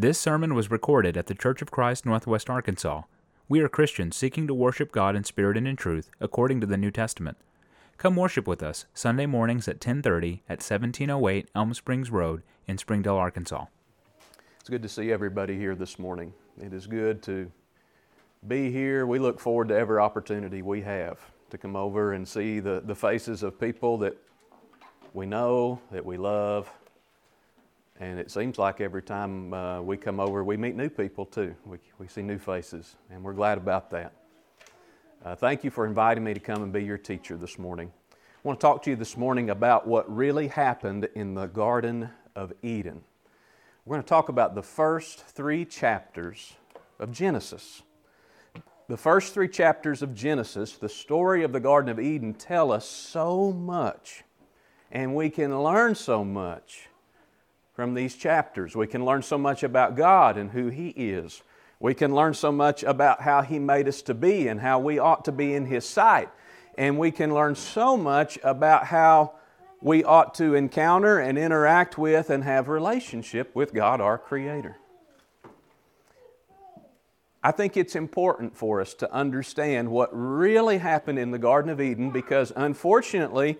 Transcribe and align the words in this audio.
This 0.00 0.16
sermon 0.16 0.54
was 0.54 0.70
recorded 0.70 1.16
at 1.16 1.26
the 1.26 1.34
Church 1.34 1.60
of 1.60 1.72
Christ, 1.72 2.06
Northwest 2.06 2.48
Arkansas. 2.48 3.02
We 3.48 3.58
are 3.62 3.68
Christians 3.68 4.14
seeking 4.16 4.46
to 4.46 4.54
worship 4.54 4.92
God 4.92 5.16
in 5.16 5.24
spirit 5.24 5.56
and 5.56 5.66
in 5.66 5.74
truth, 5.74 6.08
according 6.20 6.60
to 6.60 6.68
the 6.68 6.76
New 6.76 6.92
Testament. 6.92 7.36
Come 7.96 8.14
worship 8.14 8.46
with 8.46 8.62
us 8.62 8.86
Sunday 8.94 9.26
mornings 9.26 9.66
at 9.66 9.80
10:30 9.80 10.42
at 10.48 10.62
1708 10.62 11.50
Elm 11.52 11.74
Springs 11.74 12.12
Road 12.12 12.44
in 12.68 12.78
Springdale, 12.78 13.16
Arkansas. 13.16 13.64
It's 14.60 14.68
good 14.70 14.82
to 14.82 14.88
see 14.88 15.10
everybody 15.10 15.56
here 15.56 15.74
this 15.74 15.98
morning. 15.98 16.32
It 16.62 16.72
is 16.72 16.86
good 16.86 17.20
to 17.24 17.50
be 18.46 18.70
here. 18.70 19.04
We 19.04 19.18
look 19.18 19.40
forward 19.40 19.66
to 19.70 19.76
every 19.76 19.98
opportunity 19.98 20.62
we 20.62 20.82
have 20.82 21.18
to 21.50 21.58
come 21.58 21.74
over 21.74 22.12
and 22.12 22.28
see 22.28 22.60
the, 22.60 22.80
the 22.86 22.94
faces 22.94 23.42
of 23.42 23.58
people 23.58 23.98
that 23.98 24.16
we 25.12 25.26
know, 25.26 25.80
that 25.90 26.06
we 26.06 26.16
love. 26.16 26.70
And 28.00 28.20
it 28.20 28.30
seems 28.30 28.58
like 28.58 28.80
every 28.80 29.02
time 29.02 29.52
uh, 29.52 29.80
we 29.80 29.96
come 29.96 30.20
over, 30.20 30.44
we 30.44 30.56
meet 30.56 30.76
new 30.76 30.88
people 30.88 31.26
too. 31.26 31.54
We, 31.66 31.78
we 31.98 32.06
see 32.06 32.22
new 32.22 32.38
faces, 32.38 32.94
and 33.10 33.24
we're 33.24 33.32
glad 33.32 33.58
about 33.58 33.90
that. 33.90 34.12
Uh, 35.24 35.34
thank 35.34 35.64
you 35.64 35.70
for 35.70 35.84
inviting 35.84 36.22
me 36.22 36.32
to 36.32 36.38
come 36.38 36.62
and 36.62 36.72
be 36.72 36.84
your 36.84 36.96
teacher 36.96 37.36
this 37.36 37.58
morning. 37.58 37.90
I 38.12 38.16
want 38.44 38.60
to 38.60 38.64
talk 38.64 38.84
to 38.84 38.90
you 38.90 38.96
this 38.96 39.16
morning 39.16 39.50
about 39.50 39.88
what 39.88 40.14
really 40.14 40.46
happened 40.46 41.08
in 41.16 41.34
the 41.34 41.46
Garden 41.46 42.08
of 42.36 42.52
Eden. 42.62 43.02
We're 43.84 43.96
going 43.96 44.04
to 44.04 44.08
talk 44.08 44.28
about 44.28 44.54
the 44.54 44.62
first 44.62 45.24
three 45.24 45.64
chapters 45.64 46.54
of 47.00 47.10
Genesis. 47.10 47.82
The 48.86 48.96
first 48.96 49.34
three 49.34 49.48
chapters 49.48 50.02
of 50.02 50.14
Genesis, 50.14 50.74
the 50.74 50.88
story 50.88 51.42
of 51.42 51.52
the 51.52 51.60
Garden 51.60 51.90
of 51.90 51.98
Eden, 51.98 52.32
tell 52.32 52.70
us 52.70 52.88
so 52.88 53.52
much, 53.52 54.22
and 54.92 55.16
we 55.16 55.30
can 55.30 55.62
learn 55.64 55.96
so 55.96 56.24
much 56.24 56.87
from 57.78 57.94
these 57.94 58.16
chapters. 58.16 58.74
We 58.74 58.88
can 58.88 59.04
learn 59.04 59.22
so 59.22 59.38
much 59.38 59.62
about 59.62 59.94
God 59.94 60.36
and 60.36 60.50
who 60.50 60.66
He 60.66 60.88
is. 60.88 61.44
We 61.78 61.94
can 61.94 62.12
learn 62.12 62.34
so 62.34 62.50
much 62.50 62.82
about 62.82 63.20
how 63.20 63.42
He 63.42 63.60
made 63.60 63.86
us 63.86 64.02
to 64.02 64.14
be 64.14 64.48
and 64.48 64.60
how 64.60 64.80
we 64.80 64.98
ought 64.98 65.24
to 65.26 65.30
be 65.30 65.54
in 65.54 65.64
His 65.64 65.84
sight. 65.84 66.28
And 66.76 66.98
we 66.98 67.12
can 67.12 67.32
learn 67.32 67.54
so 67.54 67.96
much 67.96 68.36
about 68.42 68.86
how 68.86 69.34
we 69.80 70.02
ought 70.02 70.34
to 70.34 70.56
encounter 70.56 71.20
and 71.20 71.38
interact 71.38 71.96
with 71.96 72.30
and 72.30 72.42
have 72.42 72.66
relationship 72.66 73.54
with 73.54 73.72
God 73.72 74.00
our 74.00 74.18
creator. 74.18 74.76
I 77.44 77.52
think 77.52 77.76
it's 77.76 77.94
important 77.94 78.56
for 78.56 78.80
us 78.80 78.92
to 78.94 79.12
understand 79.12 79.88
what 79.88 80.10
really 80.12 80.78
happened 80.78 81.20
in 81.20 81.30
the 81.30 81.38
Garden 81.38 81.70
of 81.70 81.80
Eden 81.80 82.10
because 82.10 82.52
unfortunately 82.56 83.56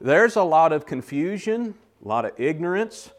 there's 0.00 0.36
a 0.36 0.42
lot 0.42 0.72
of 0.72 0.86
confusion, 0.86 1.74
a 2.02 2.08
lot 2.08 2.24
of 2.24 2.32
ignorance, 2.38 3.10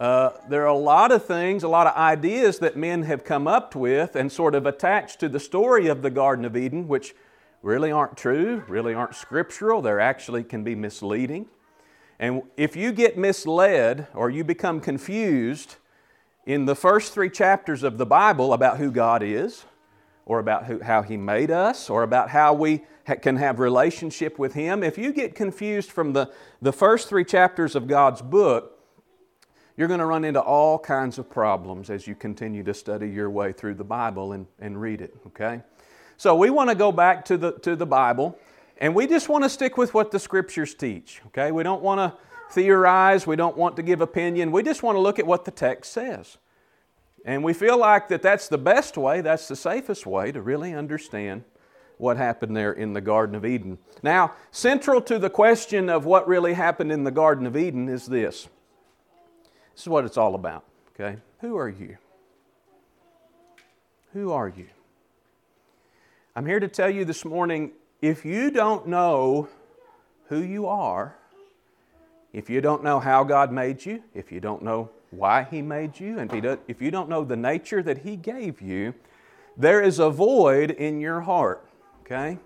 uh, 0.00 0.30
there 0.48 0.62
are 0.62 0.68
a 0.68 0.74
lot 0.74 1.12
of 1.12 1.26
things, 1.26 1.62
a 1.62 1.68
lot 1.68 1.86
of 1.86 1.94
ideas 1.94 2.58
that 2.60 2.74
men 2.74 3.02
have 3.02 3.22
come 3.22 3.46
up 3.46 3.76
with 3.76 4.16
and 4.16 4.32
sort 4.32 4.54
of 4.54 4.64
attached 4.64 5.20
to 5.20 5.28
the 5.28 5.38
story 5.38 5.88
of 5.88 6.00
the 6.00 6.08
Garden 6.08 6.46
of 6.46 6.56
Eden, 6.56 6.88
which 6.88 7.14
really 7.62 7.92
aren't 7.92 8.16
true, 8.16 8.64
really 8.66 8.94
aren't 8.94 9.14
scriptural. 9.14 9.82
They 9.82 9.90
actually 9.90 10.42
can 10.42 10.64
be 10.64 10.74
misleading. 10.74 11.46
And 12.18 12.42
if 12.56 12.76
you 12.76 12.92
get 12.92 13.18
misled 13.18 14.06
or 14.14 14.30
you 14.30 14.42
become 14.42 14.80
confused 14.80 15.76
in 16.46 16.64
the 16.64 16.74
first 16.74 17.12
three 17.12 17.28
chapters 17.28 17.82
of 17.82 17.98
the 17.98 18.06
Bible 18.06 18.54
about 18.54 18.78
who 18.78 18.90
God 18.90 19.22
is, 19.22 19.66
or 20.24 20.38
about 20.38 20.64
who, 20.64 20.80
how 20.80 21.02
He 21.02 21.18
made 21.18 21.50
us, 21.50 21.90
or 21.90 22.04
about 22.04 22.30
how 22.30 22.54
we 22.54 22.84
ha- 23.06 23.16
can 23.16 23.36
have 23.36 23.58
relationship 23.58 24.38
with 24.38 24.54
Him, 24.54 24.82
if 24.82 24.96
you 24.96 25.12
get 25.12 25.34
confused 25.34 25.90
from 25.90 26.14
the, 26.14 26.32
the 26.62 26.72
first 26.72 27.08
three 27.08 27.24
chapters 27.24 27.74
of 27.74 27.86
God's 27.86 28.22
book, 28.22 28.79
you're 29.80 29.88
going 29.88 29.98
to 29.98 30.04
run 30.04 30.26
into 30.26 30.42
all 30.42 30.78
kinds 30.78 31.18
of 31.18 31.30
problems 31.30 31.88
as 31.88 32.06
you 32.06 32.14
continue 32.14 32.62
to 32.62 32.74
study 32.74 33.08
your 33.08 33.30
way 33.30 33.50
through 33.50 33.72
the 33.72 33.82
Bible 33.82 34.32
and, 34.32 34.44
and 34.58 34.78
read 34.78 35.00
it, 35.00 35.16
okay? 35.28 35.62
So 36.18 36.34
we 36.34 36.50
want 36.50 36.68
to 36.68 36.76
go 36.76 36.92
back 36.92 37.24
to 37.24 37.38
the, 37.38 37.52
to 37.60 37.74
the 37.76 37.86
Bible, 37.86 38.38
and 38.76 38.94
we 38.94 39.06
just 39.06 39.30
want 39.30 39.42
to 39.44 39.48
stick 39.48 39.78
with 39.78 39.94
what 39.94 40.10
the 40.10 40.18
Scriptures 40.18 40.74
teach, 40.74 41.22
okay? 41.28 41.50
We 41.50 41.62
don't 41.62 41.80
want 41.80 41.98
to 41.98 42.18
theorize, 42.52 43.26
we 43.26 43.36
don't 43.36 43.56
want 43.56 43.76
to 43.76 43.82
give 43.82 44.02
opinion, 44.02 44.52
we 44.52 44.62
just 44.62 44.82
want 44.82 44.96
to 44.96 45.00
look 45.00 45.18
at 45.18 45.26
what 45.26 45.46
the 45.46 45.50
text 45.50 45.94
says. 45.94 46.36
And 47.24 47.42
we 47.42 47.54
feel 47.54 47.78
like 47.78 48.08
that 48.08 48.20
that's 48.20 48.48
the 48.48 48.58
best 48.58 48.98
way, 48.98 49.22
that's 49.22 49.48
the 49.48 49.56
safest 49.56 50.04
way 50.04 50.30
to 50.30 50.42
really 50.42 50.74
understand 50.74 51.44
what 51.96 52.18
happened 52.18 52.54
there 52.54 52.72
in 52.72 52.92
the 52.92 53.00
Garden 53.00 53.34
of 53.34 53.46
Eden. 53.46 53.78
Now, 54.02 54.34
central 54.50 55.00
to 55.00 55.18
the 55.18 55.30
question 55.30 55.88
of 55.88 56.04
what 56.04 56.28
really 56.28 56.52
happened 56.52 56.92
in 56.92 57.04
the 57.04 57.10
Garden 57.10 57.46
of 57.46 57.56
Eden 57.56 57.88
is 57.88 58.04
this. 58.04 58.46
This 59.74 59.82
is 59.82 59.88
what 59.88 60.04
it's 60.04 60.16
all 60.16 60.34
about, 60.34 60.64
okay? 60.94 61.18
Who 61.40 61.56
are 61.56 61.68
you? 61.68 61.96
Who 64.12 64.32
are 64.32 64.48
you? 64.48 64.66
I'm 66.34 66.46
here 66.46 66.60
to 66.60 66.68
tell 66.68 66.90
you 66.90 67.04
this 67.04 67.24
morning 67.24 67.72
if 68.02 68.24
you 68.24 68.50
don't 68.50 68.86
know 68.86 69.48
who 70.28 70.40
you 70.40 70.66
are, 70.66 71.16
if 72.32 72.48
you 72.48 72.60
don't 72.60 72.84
know 72.84 73.00
how 73.00 73.24
God 73.24 73.52
made 73.52 73.84
you, 73.84 74.02
if 74.14 74.30
you 74.30 74.40
don't 74.40 74.62
know 74.62 74.90
why 75.10 75.44
He 75.44 75.62
made 75.62 75.98
you, 75.98 76.18
and 76.18 76.32
if 76.68 76.80
you 76.80 76.90
don't 76.90 77.08
know 77.08 77.24
the 77.24 77.36
nature 77.36 77.82
that 77.82 77.98
He 77.98 78.16
gave 78.16 78.60
you, 78.60 78.94
there 79.56 79.82
is 79.82 79.98
a 79.98 80.10
void 80.10 80.70
in 80.70 81.00
your 81.00 81.20
heart, 81.20 81.66
okay? 82.02 82.38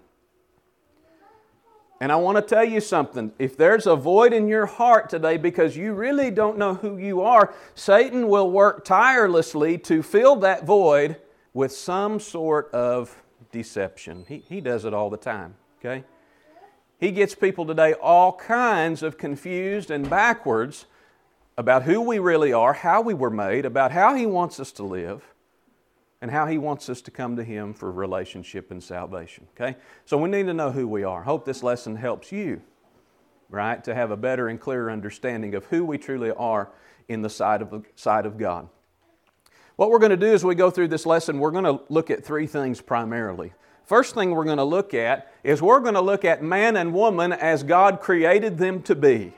And 2.00 2.10
I 2.10 2.16
want 2.16 2.37
to 2.37 2.43
tell 2.43 2.65
you 2.65 2.81
something. 2.81 3.32
If 3.38 3.56
there's 3.56 3.87
a 3.87 3.97
void 3.97 4.32
in 4.32 4.49
your 4.49 4.66
heart 4.66 5.09
today 5.09 5.37
because 5.37 5.77
you 5.77 5.94
really 5.94 6.31
don't 6.31 6.59
know 6.59 6.75
who 6.75 6.99
you 6.99 7.21
are, 7.22 7.55
Satan 7.75 8.28
will 8.28 8.50
work 8.50 8.84
tirelessly 8.84 9.78
to 9.78 10.03
fill 10.03 10.37
that 10.37 10.65
void 10.65 11.16
with 11.53 11.72
some 11.72 12.19
sort 12.19 12.71
of 12.72 13.22
deception. 13.53 14.25
He, 14.28 14.38
he 14.38 14.60
does 14.60 14.84
it 14.84 14.93
all 14.93 15.09
the 15.09 15.16
time, 15.16 15.54
okay? 15.78 16.04
He 16.99 17.12
gets 17.12 17.34
people 17.34 17.65
today 17.66 17.93
all 17.94 18.33
kinds 18.33 19.03
of 19.03 19.16
confused 19.16 19.91
and 19.91 20.09
backwards 20.09 20.87
about 21.56 21.84
who 21.84 22.00
we 22.00 22.19
really 22.19 22.53
are, 22.53 22.72
how 22.72 23.00
we 23.00 23.15
were 23.15 23.31
made, 23.31 23.65
about 23.65 23.93
how 23.93 24.15
He 24.15 24.27
wants 24.27 24.59
us 24.59 24.72
to 24.72 24.83
live 24.83 25.34
and 26.24 26.30
how 26.30 26.46
He 26.46 26.56
wants 26.56 26.88
us 26.88 27.02
to 27.02 27.10
come 27.10 27.36
to 27.36 27.44
Him 27.44 27.74
for 27.74 27.92
relationship 27.92 28.70
and 28.70 28.82
salvation. 28.82 29.46
Okay? 29.54 29.76
So 30.06 30.16
we 30.16 30.30
need 30.30 30.46
to 30.46 30.54
know 30.54 30.70
who 30.70 30.88
we 30.88 31.04
are. 31.04 31.22
Hope 31.22 31.44
this 31.44 31.62
lesson 31.62 31.96
helps 31.96 32.32
you, 32.32 32.62
right, 33.50 33.84
to 33.84 33.94
have 33.94 34.10
a 34.10 34.16
better 34.16 34.48
and 34.48 34.58
clearer 34.58 34.90
understanding 34.90 35.54
of 35.54 35.66
who 35.66 35.84
we 35.84 35.98
truly 35.98 36.30
are 36.30 36.70
in 37.08 37.20
the 37.20 37.28
sight 37.28 37.60
of, 37.60 37.84
sight 37.94 38.24
of 38.24 38.38
God. 38.38 38.70
What 39.76 39.90
we're 39.90 39.98
going 39.98 40.12
to 40.12 40.16
do 40.16 40.32
as 40.32 40.42
we 40.42 40.54
go 40.54 40.70
through 40.70 40.88
this 40.88 41.04
lesson, 41.04 41.40
we're 41.40 41.50
going 41.50 41.64
to 41.64 41.82
look 41.90 42.10
at 42.10 42.24
three 42.24 42.46
things 42.46 42.80
primarily. 42.80 43.52
First 43.84 44.14
thing 44.14 44.30
we're 44.30 44.44
going 44.44 44.56
to 44.56 44.64
look 44.64 44.94
at 44.94 45.30
is 45.42 45.60
we're 45.60 45.80
going 45.80 45.92
to 45.92 46.00
look 46.00 46.24
at 46.24 46.42
man 46.42 46.78
and 46.78 46.94
woman 46.94 47.34
as 47.34 47.62
God 47.62 48.00
created 48.00 48.56
them 48.56 48.80
to 48.84 48.94
be. 48.94 49.34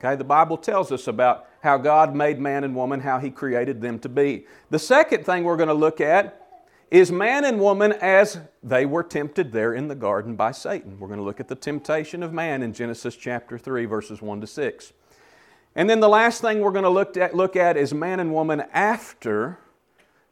Okay, 0.00 0.16
the 0.16 0.24
Bible 0.24 0.56
tells 0.56 0.90
us 0.90 1.06
about 1.06 1.46
how 1.64 1.78
God 1.78 2.14
made 2.14 2.38
man 2.38 2.62
and 2.62 2.76
woman, 2.76 3.00
how 3.00 3.18
He 3.18 3.30
created 3.30 3.80
them 3.80 3.98
to 4.00 4.08
be. 4.10 4.46
The 4.68 4.78
second 4.78 5.24
thing 5.24 5.44
we're 5.44 5.56
going 5.56 5.68
to 5.68 5.74
look 5.74 5.98
at 5.98 6.40
is 6.90 7.10
man 7.10 7.46
and 7.46 7.58
woman 7.58 7.92
as 7.92 8.38
they 8.62 8.84
were 8.84 9.02
tempted 9.02 9.50
there 9.50 9.72
in 9.72 9.88
the 9.88 9.94
garden 9.94 10.36
by 10.36 10.52
Satan. 10.52 11.00
We're 11.00 11.08
going 11.08 11.18
to 11.18 11.24
look 11.24 11.40
at 11.40 11.48
the 11.48 11.54
temptation 11.54 12.22
of 12.22 12.34
man 12.34 12.62
in 12.62 12.74
Genesis 12.74 13.16
chapter 13.16 13.56
3, 13.58 13.86
verses 13.86 14.20
1 14.20 14.42
to 14.42 14.46
6. 14.46 14.92
And 15.74 15.88
then 15.88 16.00
the 16.00 16.08
last 16.08 16.42
thing 16.42 16.60
we're 16.60 16.70
going 16.70 16.84
to 16.84 16.90
look 16.90 17.16
at, 17.16 17.34
look 17.34 17.56
at 17.56 17.78
is 17.78 17.94
man 17.94 18.20
and 18.20 18.32
woman 18.32 18.62
after 18.74 19.58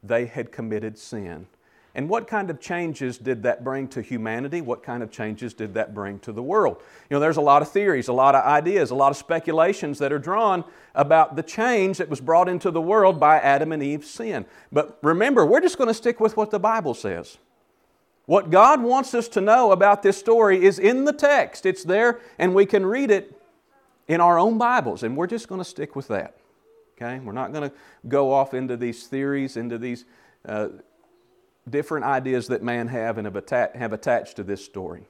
they 0.02 0.26
had 0.26 0.52
committed 0.52 0.98
sin. 0.98 1.46
And 1.94 2.08
what 2.08 2.26
kind 2.26 2.48
of 2.48 2.58
changes 2.58 3.18
did 3.18 3.42
that 3.42 3.62
bring 3.62 3.86
to 3.88 4.00
humanity? 4.00 4.62
What 4.62 4.82
kind 4.82 5.02
of 5.02 5.10
changes 5.10 5.52
did 5.52 5.74
that 5.74 5.94
bring 5.94 6.18
to 6.20 6.32
the 6.32 6.42
world? 6.42 6.82
You 7.10 7.16
know, 7.16 7.20
there's 7.20 7.36
a 7.36 7.42
lot 7.42 7.60
of 7.60 7.70
theories, 7.70 8.08
a 8.08 8.14
lot 8.14 8.34
of 8.34 8.44
ideas, 8.44 8.90
a 8.90 8.94
lot 8.94 9.10
of 9.10 9.18
speculations 9.18 9.98
that 9.98 10.10
are 10.10 10.18
drawn 10.18 10.64
about 10.94 11.36
the 11.36 11.42
change 11.42 11.98
that 11.98 12.08
was 12.08 12.20
brought 12.20 12.48
into 12.48 12.70
the 12.70 12.80
world 12.80 13.20
by 13.20 13.38
Adam 13.38 13.72
and 13.72 13.82
Eve's 13.82 14.08
sin. 14.08 14.46
But 14.70 14.98
remember, 15.02 15.44
we're 15.44 15.60
just 15.60 15.76
going 15.76 15.88
to 15.88 15.94
stick 15.94 16.18
with 16.18 16.34
what 16.34 16.50
the 16.50 16.58
Bible 16.58 16.94
says. 16.94 17.36
What 18.24 18.50
God 18.50 18.80
wants 18.80 19.12
us 19.14 19.28
to 19.28 19.42
know 19.42 19.72
about 19.72 20.02
this 20.02 20.16
story 20.16 20.64
is 20.64 20.78
in 20.78 21.04
the 21.04 21.12
text. 21.12 21.66
It's 21.66 21.84
there, 21.84 22.20
and 22.38 22.54
we 22.54 22.64
can 22.64 22.86
read 22.86 23.10
it 23.10 23.38
in 24.08 24.20
our 24.22 24.38
own 24.38 24.56
Bibles, 24.56 25.02
and 25.02 25.14
we're 25.14 25.26
just 25.26 25.48
going 25.48 25.60
to 25.60 25.64
stick 25.64 25.94
with 25.94 26.08
that. 26.08 26.36
Okay? 26.96 27.18
We're 27.18 27.32
not 27.32 27.52
going 27.52 27.68
to 27.68 27.76
go 28.08 28.32
off 28.32 28.54
into 28.54 28.78
these 28.78 29.06
theories, 29.06 29.58
into 29.58 29.76
these. 29.76 30.06
Uh, 30.46 30.68
different 31.68 32.04
ideas 32.04 32.48
that 32.48 32.62
man 32.62 32.88
have 32.88 33.18
and 33.18 33.26
have, 33.26 33.36
atta- 33.36 33.70
have 33.74 33.92
attached 33.92 34.36
to 34.36 34.42
this 34.42 34.64
story. 34.64 35.06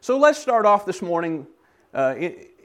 So 0.00 0.18
let's 0.18 0.38
start 0.38 0.66
off 0.66 0.84
this 0.84 1.00
morning 1.00 1.46
uh, 1.94 2.16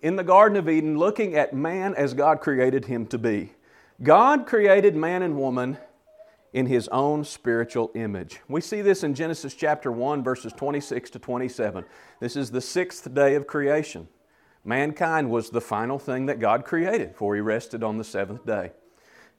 in 0.02 0.16
the 0.16 0.24
Garden 0.24 0.58
of 0.58 0.68
Eden 0.68 0.98
looking 0.98 1.36
at 1.36 1.54
man 1.54 1.94
as 1.96 2.14
God 2.14 2.42
created 2.42 2.86
him 2.86 3.06
to 3.08 3.18
be. 3.18 3.54
God 4.02 4.46
created 4.46 4.96
man 4.96 5.22
and 5.22 5.38
woman 5.38 5.78
in 6.54 6.66
his 6.66 6.88
own 6.90 7.24
spiritual 7.24 7.92
image. 7.94 8.40
We 8.48 8.62
see 8.62 8.82
this 8.82 9.04
in 9.04 9.14
Genesis 9.14 9.54
chapter 9.54 9.92
1, 9.92 10.24
verses 10.24 10.54
26 10.54 11.12
to 11.12 11.20
27. 11.20 11.86
This 12.20 12.36
is 12.36 12.52
the 12.52 12.62
sixth 12.62 13.14
day 13.14 13.36
of 13.36 13.48
creation. 13.48 14.08
Mankind 14.64 15.30
was 15.30 15.50
the 15.50 15.62
final 15.62 16.00
thing 16.00 16.26
that 16.26 16.40
God 16.40 16.66
created, 16.66 17.16
for 17.16 17.36
he 17.36 17.42
rested 17.42 17.84
on 17.84 17.98
the 17.98 18.04
seventh 18.04 18.46
day. 18.46 18.72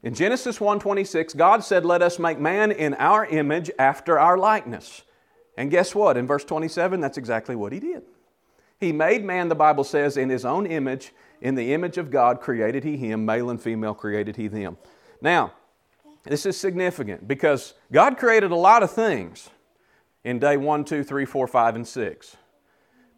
In 0.03 0.15
Genesis 0.15 0.59
1:26, 0.61 1.35
God 1.35 1.65
said, 1.65 1.85
"Let 1.85 2.03
us 2.03 2.19
make 2.19 2.39
man 2.39 2.71
in 2.71 2.95
our 2.95 3.27
image 3.27 3.71
after 3.79 4.19
our 4.19 4.39
likeness." 4.39 5.03
And 5.57 5.73
guess 5.73 5.93
what? 5.93 6.17
In 6.17 6.27
verse 6.27 6.45
27, 6.45 7.01
that's 7.01 7.19
exactly 7.19 7.57
what 7.57 7.73
he 7.73 7.81
did. 7.81 8.05
He 8.79 8.93
made 8.93 9.25
man, 9.25 9.49
the 9.49 9.57
Bible 9.57 9.83
says, 9.83 10.17
in 10.17 10.29
his 10.29 10.45
own 10.45 10.67
image, 10.67 11.13
in 11.41 11.57
the 11.57 11.75
image 11.75 11.99
of 11.99 12.13
God 12.13 12.41
created 12.41 12.85
he 12.85 12.97
him, 12.97 13.27
male 13.27 13.51
and 13.51 13.61
female 13.61 13.95
created 13.95 14.37
he 14.37 14.47
them. 14.47 14.77
Now, 15.21 15.55
this 16.23 16.47
is 16.47 16.57
significant 16.57 17.27
because 17.27 17.75
God 17.91 18.19
created 18.19 18.53
a 18.53 18.57
lot 18.57 18.85
of 18.85 18.93
things 18.93 19.51
in 20.23 20.39
day 20.39 20.57
1, 20.57 20.85
2, 20.85 21.03
3, 21.03 21.25
4, 21.25 21.49
5, 21.49 21.75
and 21.75 21.87
6. 21.87 22.37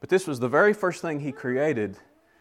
But 0.01 0.09
this 0.09 0.27
was 0.27 0.41
the 0.41 0.49
very 0.49 0.73
first 0.73 1.03
thing 1.03 1.21
he 1.21 1.33
created 1.33 1.99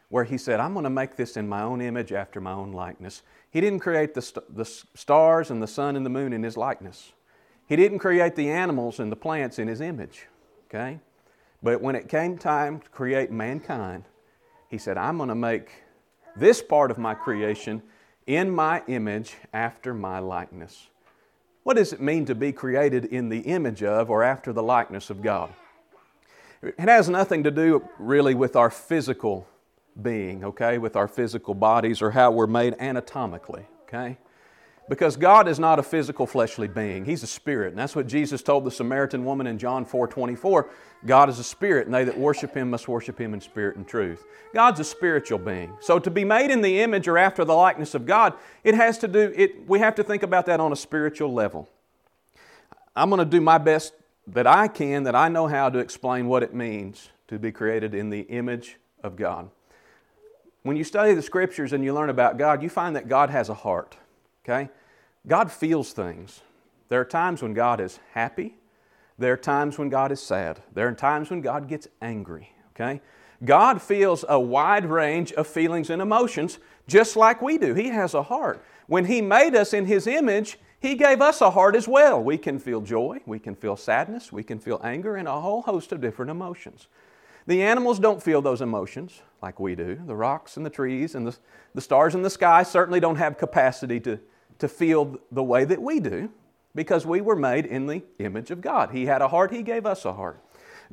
where 0.08 0.24
he 0.24 0.38
said, 0.38 0.62
I'm 0.62 0.74
going 0.74 0.86
to 0.86 0.90
make 0.90 1.18
this 1.18 1.36
in 1.36 1.48
my 1.48 1.62
own 1.62 1.82
image 1.82 2.14
after 2.14 2.40
my 2.40 2.54
own 2.54 2.72
likeness. 2.72 3.22
He 3.51 3.62
didn't 3.62 3.80
create 3.80 4.13
the, 4.13 4.22
st- 4.22 4.56
the 4.56 4.66
stars 4.66 5.50
and 5.50 5.62
the 5.62 5.68
sun 5.68 5.96
and 5.96 6.06
the 6.06 6.10
moon 6.10 6.34
in 6.34 6.44
his 6.44 6.56
likeness. 6.56 7.13
He 7.68 7.75
didn't 7.75 8.00
create 8.00 8.36
the 8.36 8.50
animals 8.50 9.00
and 9.00 9.12
the 9.12 9.16
plants 9.16 9.60
in 9.60 9.68
his 9.68 9.81
image. 9.81 10.28
Okay? 10.68 11.00
But 11.62 11.81
when 11.81 11.96
it 11.96 12.07
came 12.07 12.38
time 12.38 12.80
to 12.80 12.90
create 12.90 13.31
mankind, 13.31 14.06
he 14.69 14.78
said, 14.78 14.98
I'm 14.98 15.18
going 15.18 15.30
to 15.30 15.36
make 15.36 15.72
this 16.36 16.62
part 16.62 16.92
of 16.92 16.98
my 16.98 17.13
creation 17.16 17.81
in 18.28 18.51
my 18.51 18.84
image 18.88 19.36
after 19.52 19.94
my 19.94 20.19
likeness. 20.19 20.88
What 21.63 21.78
does 21.78 21.92
it 21.92 22.02
mean 22.02 22.25
to 22.25 22.36
be 22.36 22.52
created 22.52 23.06
in 23.06 23.30
the 23.30 23.40
image 23.40 23.84
of 23.84 24.10
or 24.10 24.24
after 24.24 24.54
the 24.54 24.63
likeness 24.63 25.10
of 25.10 25.22
God? 25.22 25.54
It 26.62 26.90
has 26.90 27.10
nothing 27.10 27.44
to 27.44 27.52
do 27.52 27.88
really 27.98 28.36
with 28.36 28.56
our 28.56 28.69
physical 28.69 29.48
being, 30.01 30.44
okay, 30.44 30.78
with 30.78 30.96
our 30.96 31.07
physical 31.07 31.54
bodies 31.54 32.01
or 32.01 32.12
how 32.12 32.31
we're 32.31 32.48
made 32.48 32.75
anatomically, 32.80 33.66
okay? 33.84 34.18
Because 34.88 35.16
God 35.16 35.48
is 35.48 35.60
not 35.60 35.78
a 35.78 35.84
physical 35.84 36.25
fleshly 36.25 36.68
being. 36.68 37.06
He's 37.06 37.22
a 37.22 37.28
spirit. 37.28 37.69
And 37.69 37.78
that's 37.78 37.96
what 37.96 38.07
Jesus 38.07 38.42
told 38.42 38.66
the 38.66 38.72
Samaritan 38.72 39.24
woman 39.24 39.46
in 39.46 39.60
John 39.60 39.86
4 39.86 40.07
24. 40.07 40.69
God 41.06 41.30
is 41.30 41.38
a 41.38 41.44
spirit, 41.44 41.86
and 41.86 41.94
they 41.94 42.04
that 42.04 42.18
worship 42.18 42.56
him 42.56 42.72
must 42.72 42.88
worship 42.88 43.19
him 43.19 43.34
in 43.34 43.40
spirit 43.40 43.78
and 43.78 43.88
truth. 43.88 44.25
God's 44.54 44.80
a 44.80 44.84
spiritual 44.84 45.38
being. 45.38 45.78
So 45.80 46.00
to 46.00 46.10
be 46.10 46.25
made 46.25 46.50
in 46.50 46.62
the 46.62 46.81
image 46.81 47.07
or 47.07 47.18
after 47.18 47.45
the 47.45 47.54
likeness 47.54 47.94
of 47.94 48.06
God, 48.06 48.34
it 48.63 48.74
has 48.74 48.98
to 49.00 49.07
do, 49.07 49.31
it, 49.36 49.68
we 49.68 49.80
have 49.80 49.95
to 49.95 50.04
think 50.04 50.24
about 50.24 50.48
that 50.48 50.60
on 50.60 50.72
a 50.72 50.75
spiritual 50.75 51.31
level. 51.31 51.69
I'm 52.95 53.10
going 53.10 53.19
to 53.19 53.25
do 53.25 53.40
my 53.40 53.60
best 53.60 53.94
that 54.28 54.48
I 54.48 54.68
can, 54.68 55.04
that 55.04 55.16
I 55.16 55.30
know 55.30 55.48
how 55.48 55.69
to 55.69 55.80
explain 55.80 56.28
what 56.28 56.44
it 56.44 56.54
means 56.54 57.10
to 57.28 57.40
be 57.40 57.52
created 57.52 57.94
in 57.94 58.10
the 58.10 58.22
image 58.22 58.78
of 59.04 59.16
God. 59.16 59.50
When 60.64 60.76
you 60.78 60.84
study 60.84 61.14
the 61.14 61.22
scriptures 61.22 61.74
and 61.74 61.84
you 61.84 61.94
learn 61.94 62.10
about 62.10 62.38
God, 62.38 62.62
you 62.62 62.70
find 62.70 62.96
that 62.96 63.08
God 63.08 63.30
has 63.30 63.50
a 63.50 63.54
heart. 63.54 63.98
Okay? 64.44 64.70
God 65.28 65.52
feels 65.52 65.94
things. 65.94 66.42
There 66.90 67.00
are 67.00 67.06
times 67.06 67.42
when 67.42 67.54
God 67.54 67.80
is 67.80 68.00
happy. 68.14 68.56
There 69.18 69.34
are 69.34 69.38
times 69.38 69.78
when 69.78 69.90
God 69.90 70.12
is 70.12 70.22
sad. 70.22 70.62
There 70.74 70.88
are 70.88 70.94
times 70.94 71.30
when 71.30 71.42
God 71.42 71.68
gets 71.68 71.88
angry. 72.02 72.54
Okay? 72.76 73.02
God 73.44 73.82
feels 73.82 74.26
a 74.28 74.40
wide 74.40 74.86
range 74.86 75.32
of 75.34 75.48
feelings 75.48 75.90
and 75.90 76.02
emotions 76.02 76.60
just 76.88 77.16
like 77.16 77.42
we 77.42 77.58
do. 77.58 77.74
He 77.74 77.90
has 77.90 78.14
a 78.14 78.24
heart. 78.24 78.64
When 78.88 79.06
He 79.06 79.22
made 79.22 79.56
us 79.56 79.74
in 79.74 79.86
His 79.86 80.08
image, 80.08 80.58
He 80.80 80.96
gave 80.96 81.22
us 81.22 81.42
a 81.42 81.52
heart 81.52 81.76
as 81.76 81.88
well. 81.88 82.22
We 82.22 82.38
can 82.38 82.60
feel 82.60 82.82
joy, 82.82 83.20
we 83.26 83.40
can 83.40 83.56
feel 83.56 83.78
sadness, 83.78 84.32
we 84.32 84.44
can 84.44 84.60
feel 84.60 84.82
anger, 84.84 85.16
and 85.16 85.28
a 85.28 85.40
whole 85.40 85.62
host 85.62 85.92
of 85.92 86.02
different 86.02 86.32
emotions. 86.32 86.88
The 87.50 87.63
animals 87.63 87.98
don't 87.98 88.22
feel 88.22 88.44
those 88.44 88.62
emotions 88.62 89.24
like 89.42 89.60
we 89.60 89.74
do. 89.74 90.00
The 90.06 90.16
rocks 90.16 90.56
and 90.56 90.63
the 90.63 90.69
trees 90.69 91.16
and 91.16 91.25
the, 91.25 91.36
the 91.74 91.81
stars 91.81 92.13
in 92.13 92.22
the 92.22 92.30
sky 92.30 92.62
certainly 92.62 93.00
don't 93.00 93.16
have 93.16 93.40
capacity 93.40 94.00
to, 94.01 94.19
to 94.60 94.68
feel 94.68 95.18
the 95.31 95.42
way 95.42 95.66
that 95.66 95.81
we 95.81 96.00
do 96.00 96.30
because 96.75 97.07
we 97.07 97.22
were 97.22 97.36
made 97.36 97.66
in 97.66 97.88
the 97.88 98.04
image 98.19 98.51
of 98.51 98.62
God. 98.62 98.92
He 98.92 99.07
had 99.07 99.24
a 99.24 99.30
heart, 99.30 99.51
He 99.51 99.63
gave 99.63 99.88
us 99.88 100.06
a 100.06 100.13
heart. 100.13 100.40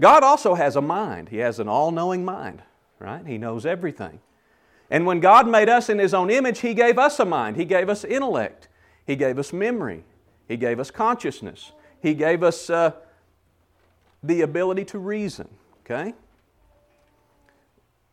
God 0.00 0.22
also 0.22 0.54
has 0.54 0.76
a 0.76 0.80
mind, 0.80 1.28
He 1.28 1.36
has 1.36 1.60
an 1.60 1.68
all 1.68 1.90
knowing 1.90 2.24
mind, 2.24 2.62
right? 3.00 3.26
He 3.26 3.36
knows 3.36 3.66
everything. 3.66 4.18
And 4.90 5.04
when 5.04 5.20
God 5.20 5.46
made 5.46 5.68
us 5.68 5.90
in 5.90 5.98
His 5.98 6.14
own 6.14 6.30
image, 6.30 6.60
He 6.60 6.72
gave 6.72 6.98
us 6.98 7.20
a 7.20 7.26
mind, 7.26 7.58
He 7.58 7.66
gave 7.66 7.90
us 7.90 8.02
intellect, 8.02 8.68
He 9.06 9.14
gave 9.14 9.38
us 9.38 9.52
memory, 9.52 10.04
He 10.48 10.56
gave 10.56 10.80
us 10.80 10.90
consciousness, 10.90 11.72
He 12.00 12.14
gave 12.14 12.42
us 12.42 12.70
uh, 12.70 12.92
the 14.22 14.40
ability 14.40 14.86
to 14.86 14.98
reason, 14.98 15.50
okay? 15.84 16.14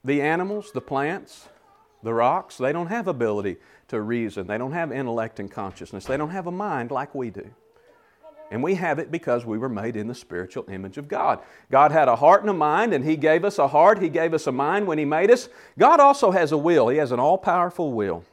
The 0.03 0.21
animals, 0.21 0.71
the 0.71 0.81
plants, 0.81 1.47
the 2.03 2.13
rocks, 2.13 2.57
they 2.57 2.73
don't 2.73 2.87
have 2.87 3.07
ability 3.07 3.57
to 3.87 4.01
reason. 4.01 4.47
They 4.47 4.57
don't 4.57 4.73
have 4.73 4.91
intellect 4.91 5.39
and 5.39 5.49
consciousness. 5.49 6.05
They 6.05 6.17
don't 6.17 6.31
have 6.31 6.47
a 6.47 6.51
mind 6.51 6.91
like 6.91 7.15
we 7.15 7.29
do. 7.29 7.49
And 8.51 8.61
we 8.61 8.75
have 8.75 8.99
it 8.99 9.09
because 9.09 9.45
we 9.45 9.57
were 9.57 9.69
made 9.69 9.95
in 9.95 10.07
the 10.07 10.13
spiritual 10.13 10.69
image 10.69 10.97
of 10.97 11.07
God. 11.07 11.39
God 11.71 11.91
had 11.91 12.07
a 12.07 12.15
heart 12.15 12.41
and 12.41 12.49
a 12.49 12.53
mind, 12.53 12.93
and 12.93 13.03
He 13.03 13.15
gave 13.15 13.45
us 13.45 13.57
a 13.57 13.67
heart, 13.67 13.99
He 13.99 14.09
gave 14.09 14.33
us 14.33 14.45
a 14.45 14.51
mind 14.51 14.85
when 14.85 14.97
He 14.97 15.05
made 15.05 15.31
us. 15.31 15.49
God 15.79 15.99
also 15.99 16.31
has 16.31 16.51
a 16.51 16.57
will, 16.57 16.89
He 16.89 16.97
has 16.97 17.11
an 17.11 17.19
all 17.19 17.37
powerful 17.37 17.93
will. 17.93 18.23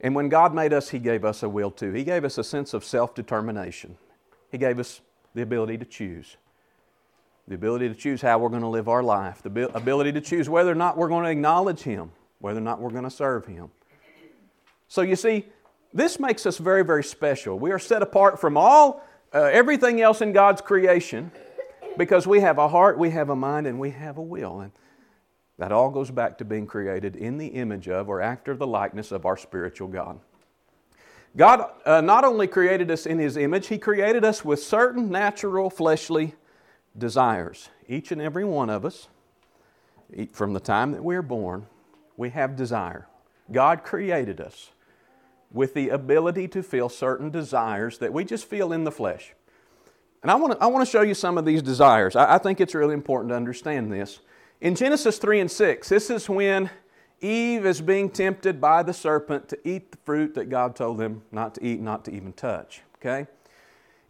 And 0.00 0.14
when 0.14 0.28
God 0.28 0.54
made 0.54 0.72
us, 0.72 0.88
He 0.88 0.98
gave 0.98 1.24
us 1.24 1.42
a 1.42 1.48
will 1.48 1.70
too. 1.70 1.92
He 1.92 2.02
gave 2.02 2.24
us 2.24 2.38
a 2.38 2.42
sense 2.42 2.74
of 2.74 2.84
self 2.84 3.14
determination, 3.14 3.96
He 4.50 4.58
gave 4.58 4.78
us 4.78 5.02
the 5.34 5.42
ability 5.42 5.78
to 5.78 5.84
choose 5.84 6.36
the 7.50 7.56
ability 7.56 7.88
to 7.88 7.96
choose 7.96 8.22
how 8.22 8.38
we're 8.38 8.48
going 8.48 8.62
to 8.62 8.68
live 8.68 8.88
our 8.88 9.02
life, 9.02 9.42
the 9.42 9.76
ability 9.76 10.12
to 10.12 10.20
choose 10.20 10.48
whether 10.48 10.70
or 10.70 10.76
not 10.76 10.96
we're 10.96 11.08
going 11.08 11.24
to 11.24 11.30
acknowledge 11.30 11.80
Him, 11.80 12.12
whether 12.38 12.58
or 12.58 12.62
not 12.62 12.80
we're 12.80 12.92
going 12.92 13.02
to 13.02 13.10
serve 13.10 13.44
Him. 13.44 13.72
So 14.86 15.02
you 15.02 15.16
see, 15.16 15.46
this 15.92 16.20
makes 16.20 16.46
us 16.46 16.58
very, 16.58 16.84
very 16.84 17.02
special. 17.02 17.58
We 17.58 17.72
are 17.72 17.78
set 17.80 18.02
apart 18.02 18.40
from 18.40 18.56
all 18.56 19.04
uh, 19.34 19.50
everything 19.52 20.00
else 20.00 20.20
in 20.20 20.32
God's 20.32 20.60
creation 20.60 21.32
because 21.98 22.24
we 22.24 22.38
have 22.38 22.58
a 22.58 22.68
heart, 22.68 22.96
we 22.96 23.10
have 23.10 23.30
a 23.30 23.36
mind, 23.36 23.66
and 23.66 23.80
we 23.80 23.90
have 23.90 24.16
a 24.16 24.22
will. 24.22 24.60
And 24.60 24.70
that 25.58 25.72
all 25.72 25.90
goes 25.90 26.12
back 26.12 26.38
to 26.38 26.44
being 26.44 26.68
created 26.68 27.16
in 27.16 27.36
the 27.36 27.48
image 27.48 27.88
of 27.88 28.08
or 28.08 28.20
after 28.20 28.54
the 28.54 28.68
likeness 28.68 29.10
of 29.10 29.26
our 29.26 29.36
spiritual 29.36 29.88
God. 29.88 30.20
God 31.36 31.68
uh, 31.84 32.00
not 32.00 32.22
only 32.22 32.46
created 32.46 32.92
us 32.92 33.06
in 33.06 33.18
His 33.18 33.36
image, 33.36 33.66
He 33.66 33.76
created 33.76 34.24
us 34.24 34.44
with 34.44 34.62
certain 34.62 35.10
natural 35.10 35.68
fleshly 35.68 36.36
desires. 36.96 37.68
Each 37.88 38.12
and 38.12 38.20
every 38.20 38.44
one 38.44 38.70
of 38.70 38.84
us, 38.84 39.08
from 40.32 40.52
the 40.52 40.60
time 40.60 40.92
that 40.92 41.04
we're 41.04 41.22
born, 41.22 41.66
we 42.16 42.30
have 42.30 42.56
desire. 42.56 43.06
God 43.50 43.82
created 43.82 44.40
us 44.40 44.70
with 45.52 45.74
the 45.74 45.88
ability 45.88 46.48
to 46.48 46.62
feel 46.62 46.88
certain 46.88 47.30
desires 47.30 47.98
that 47.98 48.12
we 48.12 48.24
just 48.24 48.44
feel 48.44 48.72
in 48.72 48.84
the 48.84 48.92
flesh. 48.92 49.34
And 50.22 50.30
I 50.30 50.34
want 50.34 50.52
to, 50.52 50.62
I 50.62 50.66
want 50.66 50.84
to 50.84 50.90
show 50.90 51.02
you 51.02 51.14
some 51.14 51.38
of 51.38 51.44
these 51.44 51.62
desires. 51.62 52.14
I, 52.14 52.34
I 52.34 52.38
think 52.38 52.60
it's 52.60 52.74
really 52.74 52.94
important 52.94 53.30
to 53.30 53.36
understand 53.36 53.92
this. 53.92 54.20
In 54.60 54.74
Genesis 54.74 55.18
3 55.18 55.40
and 55.40 55.50
6, 55.50 55.88
this 55.88 56.10
is 56.10 56.28
when 56.28 56.70
Eve 57.20 57.66
is 57.66 57.80
being 57.80 58.10
tempted 58.10 58.60
by 58.60 58.82
the 58.82 58.92
serpent 58.92 59.48
to 59.48 59.68
eat 59.68 59.90
the 59.92 59.98
fruit 60.04 60.34
that 60.34 60.50
God 60.50 60.76
told 60.76 60.98
them 60.98 61.22
not 61.32 61.54
to 61.54 61.64
eat, 61.64 61.80
not 61.80 62.04
to 62.04 62.12
even 62.12 62.32
touch. 62.32 62.82
Okay? 62.96 63.26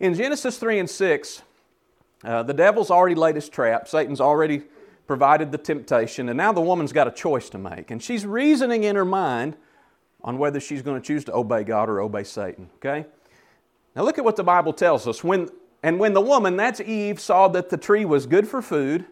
In 0.01 0.15
Genesis 0.15 0.59
3 0.59 0.81
and 0.81 0.91
6, 0.91 1.43
uh, 2.25 2.43
the 2.43 2.55
devil's 2.55 2.91
already 2.91 3.15
laid 3.15 3.35
his 3.35 3.49
trap, 3.49 3.89
Satan's 3.89 4.21
already 4.21 4.63
provided 5.07 5.51
the 5.51 5.59
temptation, 5.59 6.29
and 6.29 6.37
now 6.37 6.53
the 6.53 6.61
woman's 6.61 6.93
got 6.93 7.09
a 7.09 7.11
choice 7.11 7.51
to 7.51 7.59
make. 7.59 7.91
And 7.91 8.03
she's 8.03 8.25
reasoning 8.25 8.85
in 8.85 8.95
her 8.95 9.05
mind 9.05 9.57
on 10.23 10.39
whether 10.39 10.61
she's 10.61 10.83
going 10.83 11.01
to 11.01 11.05
choose 11.05 11.25
to 11.25 11.35
obey 11.35 11.65
God 11.65 11.89
or 11.89 12.01
obey 12.01 12.23
Satan. 12.23 12.71
Okay? 12.77 13.07
Now 13.97 14.03
look 14.03 14.19
at 14.19 14.25
what 14.25 14.37
the 14.37 14.45
Bible 14.45 14.73
tells 14.73 15.09
us. 15.09 15.25
When, 15.25 15.49
and 15.83 15.99
when 15.99 16.13
the 16.13 16.21
woman, 16.21 16.57
that's 16.57 16.81
Eve, 16.81 17.19
saw 17.19 17.49
that 17.49 17.71
the 17.71 17.77
tree 17.77 18.05
was 18.05 18.27
good 18.27 18.47
for 18.47 18.63
food, 18.63 19.05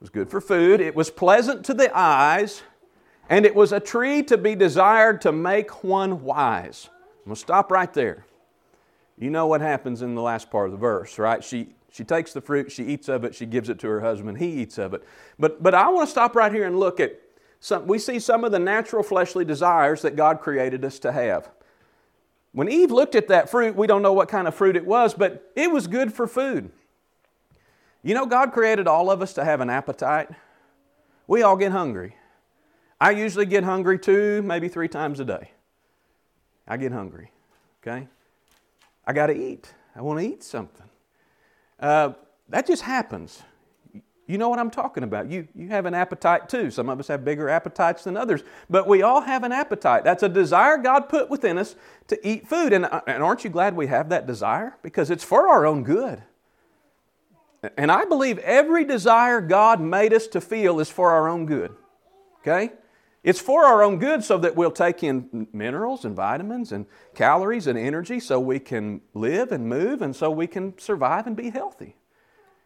was 0.00 0.10
good 0.10 0.30
for 0.30 0.40
food, 0.40 0.80
it 0.80 0.94
was 0.94 1.10
pleasant 1.10 1.64
to 1.66 1.74
the 1.74 1.90
eyes, 1.94 2.62
and 3.28 3.44
it 3.44 3.54
was 3.54 3.72
a 3.72 3.80
tree 3.80 4.22
to 4.22 4.38
be 4.38 4.54
desired 4.54 5.20
to 5.22 5.32
make 5.32 5.84
one 5.84 6.22
wise. 6.22 6.88
I'm 7.18 7.24
going 7.24 7.34
to 7.34 7.40
stop 7.40 7.70
right 7.70 7.92
there. 7.92 8.24
You 9.18 9.30
know 9.30 9.48
what 9.48 9.60
happens 9.60 10.00
in 10.00 10.14
the 10.14 10.22
last 10.22 10.50
part 10.50 10.66
of 10.66 10.72
the 10.72 10.78
verse, 10.78 11.18
right? 11.18 11.42
She, 11.42 11.74
she 11.90 12.04
takes 12.04 12.32
the 12.32 12.40
fruit, 12.40 12.70
she 12.70 12.84
eats 12.84 13.08
of 13.08 13.24
it, 13.24 13.34
she 13.34 13.46
gives 13.46 13.68
it 13.68 13.78
to 13.80 13.88
her 13.88 14.00
husband, 14.00 14.38
he 14.38 14.60
eats 14.62 14.78
of 14.78 14.94
it. 14.94 15.02
But, 15.38 15.62
but 15.62 15.74
I 15.74 15.88
want 15.88 16.06
to 16.06 16.10
stop 16.10 16.36
right 16.36 16.52
here 16.52 16.66
and 16.66 16.78
look 16.78 17.00
at 17.00 17.20
some, 17.60 17.86
we 17.86 17.98
see 17.98 18.18
some 18.20 18.44
of 18.44 18.52
the 18.52 18.58
natural 18.58 19.02
fleshly 19.02 19.44
desires 19.44 20.02
that 20.02 20.14
God 20.14 20.40
created 20.40 20.84
us 20.84 20.98
to 21.00 21.12
have. 21.12 21.50
When 22.52 22.68
Eve 22.68 22.90
looked 22.90 23.14
at 23.14 23.28
that 23.28 23.50
fruit, 23.50 23.76
we 23.76 23.86
don't 23.86 24.02
know 24.02 24.12
what 24.12 24.28
kind 24.28 24.48
of 24.48 24.54
fruit 24.54 24.76
it 24.76 24.86
was, 24.86 25.14
but 25.14 25.50
it 25.54 25.70
was 25.70 25.86
good 25.86 26.12
for 26.12 26.26
food. 26.26 26.70
You 28.02 28.14
know, 28.14 28.26
God 28.26 28.52
created 28.52 28.86
all 28.86 29.10
of 29.10 29.22
us 29.22 29.32
to 29.34 29.44
have 29.44 29.60
an 29.60 29.70
appetite. 29.70 30.28
We 31.26 31.42
all 31.42 31.56
get 31.56 31.72
hungry. 31.72 32.16
I 33.00 33.10
usually 33.10 33.46
get 33.46 33.64
hungry 33.64 33.98
two, 33.98 34.42
maybe 34.42 34.68
three 34.68 34.88
times 34.88 35.20
a 35.20 35.24
day. 35.24 35.50
I 36.66 36.76
get 36.76 36.92
hungry, 36.92 37.30
okay? 37.82 38.08
I 39.06 39.12
got 39.12 39.26
to 39.26 39.34
eat. 39.34 39.72
I 39.94 40.02
want 40.02 40.20
to 40.20 40.26
eat 40.26 40.42
something. 40.42 40.87
Uh, 41.80 42.12
that 42.48 42.66
just 42.66 42.82
happens. 42.82 43.42
You 44.26 44.36
know 44.36 44.50
what 44.50 44.58
I'm 44.58 44.70
talking 44.70 45.04
about. 45.04 45.30
You, 45.30 45.48
you 45.54 45.68
have 45.68 45.86
an 45.86 45.94
appetite 45.94 46.50
too. 46.50 46.70
Some 46.70 46.90
of 46.90 47.00
us 47.00 47.08
have 47.08 47.24
bigger 47.24 47.48
appetites 47.48 48.04
than 48.04 48.16
others, 48.16 48.42
but 48.68 48.86
we 48.86 49.02
all 49.02 49.22
have 49.22 49.42
an 49.42 49.52
appetite. 49.52 50.04
That's 50.04 50.22
a 50.22 50.28
desire 50.28 50.76
God 50.76 51.08
put 51.08 51.30
within 51.30 51.56
us 51.56 51.76
to 52.08 52.28
eat 52.28 52.46
food. 52.46 52.74
And, 52.74 52.84
uh, 52.84 53.00
and 53.06 53.22
aren't 53.22 53.44
you 53.44 53.50
glad 53.50 53.74
we 53.74 53.86
have 53.86 54.10
that 54.10 54.26
desire? 54.26 54.76
Because 54.82 55.10
it's 55.10 55.24
for 55.24 55.48
our 55.48 55.64
own 55.64 55.82
good. 55.82 56.22
And 57.76 57.90
I 57.90 58.04
believe 58.04 58.38
every 58.40 58.84
desire 58.84 59.40
God 59.40 59.80
made 59.80 60.12
us 60.12 60.26
to 60.28 60.40
feel 60.42 60.78
is 60.78 60.90
for 60.90 61.10
our 61.10 61.26
own 61.26 61.46
good. 61.46 61.74
Okay? 62.40 62.72
It's 63.24 63.40
for 63.40 63.64
our 63.64 63.82
own 63.82 63.98
good 63.98 64.22
so 64.22 64.38
that 64.38 64.54
we'll 64.54 64.70
take 64.70 65.02
in 65.02 65.48
minerals 65.52 66.04
and 66.04 66.14
vitamins 66.14 66.70
and 66.70 66.86
calories 67.14 67.66
and 67.66 67.78
energy 67.78 68.20
so 68.20 68.38
we 68.38 68.60
can 68.60 69.00
live 69.12 69.50
and 69.50 69.68
move 69.68 70.02
and 70.02 70.14
so 70.14 70.30
we 70.30 70.46
can 70.46 70.78
survive 70.78 71.26
and 71.26 71.36
be 71.36 71.50
healthy. 71.50 71.96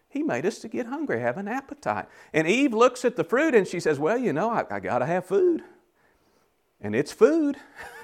He 0.09 0.23
made 0.23 0.44
us 0.44 0.59
to 0.59 0.68
get 0.68 0.87
hungry, 0.87 1.21
have 1.21 1.38
an 1.38 1.49
appetite. 1.49 2.06
And 2.35 2.47
Eve 2.47 2.75
looks 2.75 3.02
at 3.04 3.16
the 3.16 3.25
fruit 3.25 3.54
and 3.54 3.66
she 3.66 3.80
says, 3.80 3.99
Well, 3.99 4.18
you 4.18 4.35
know, 4.35 4.50
I, 4.50 4.64
I 4.71 4.80
got 4.80 4.99
to 4.99 5.06
have 5.06 5.25
food. 5.25 5.62
And 6.82 6.94
it's 6.94 7.12
food, 7.12 7.56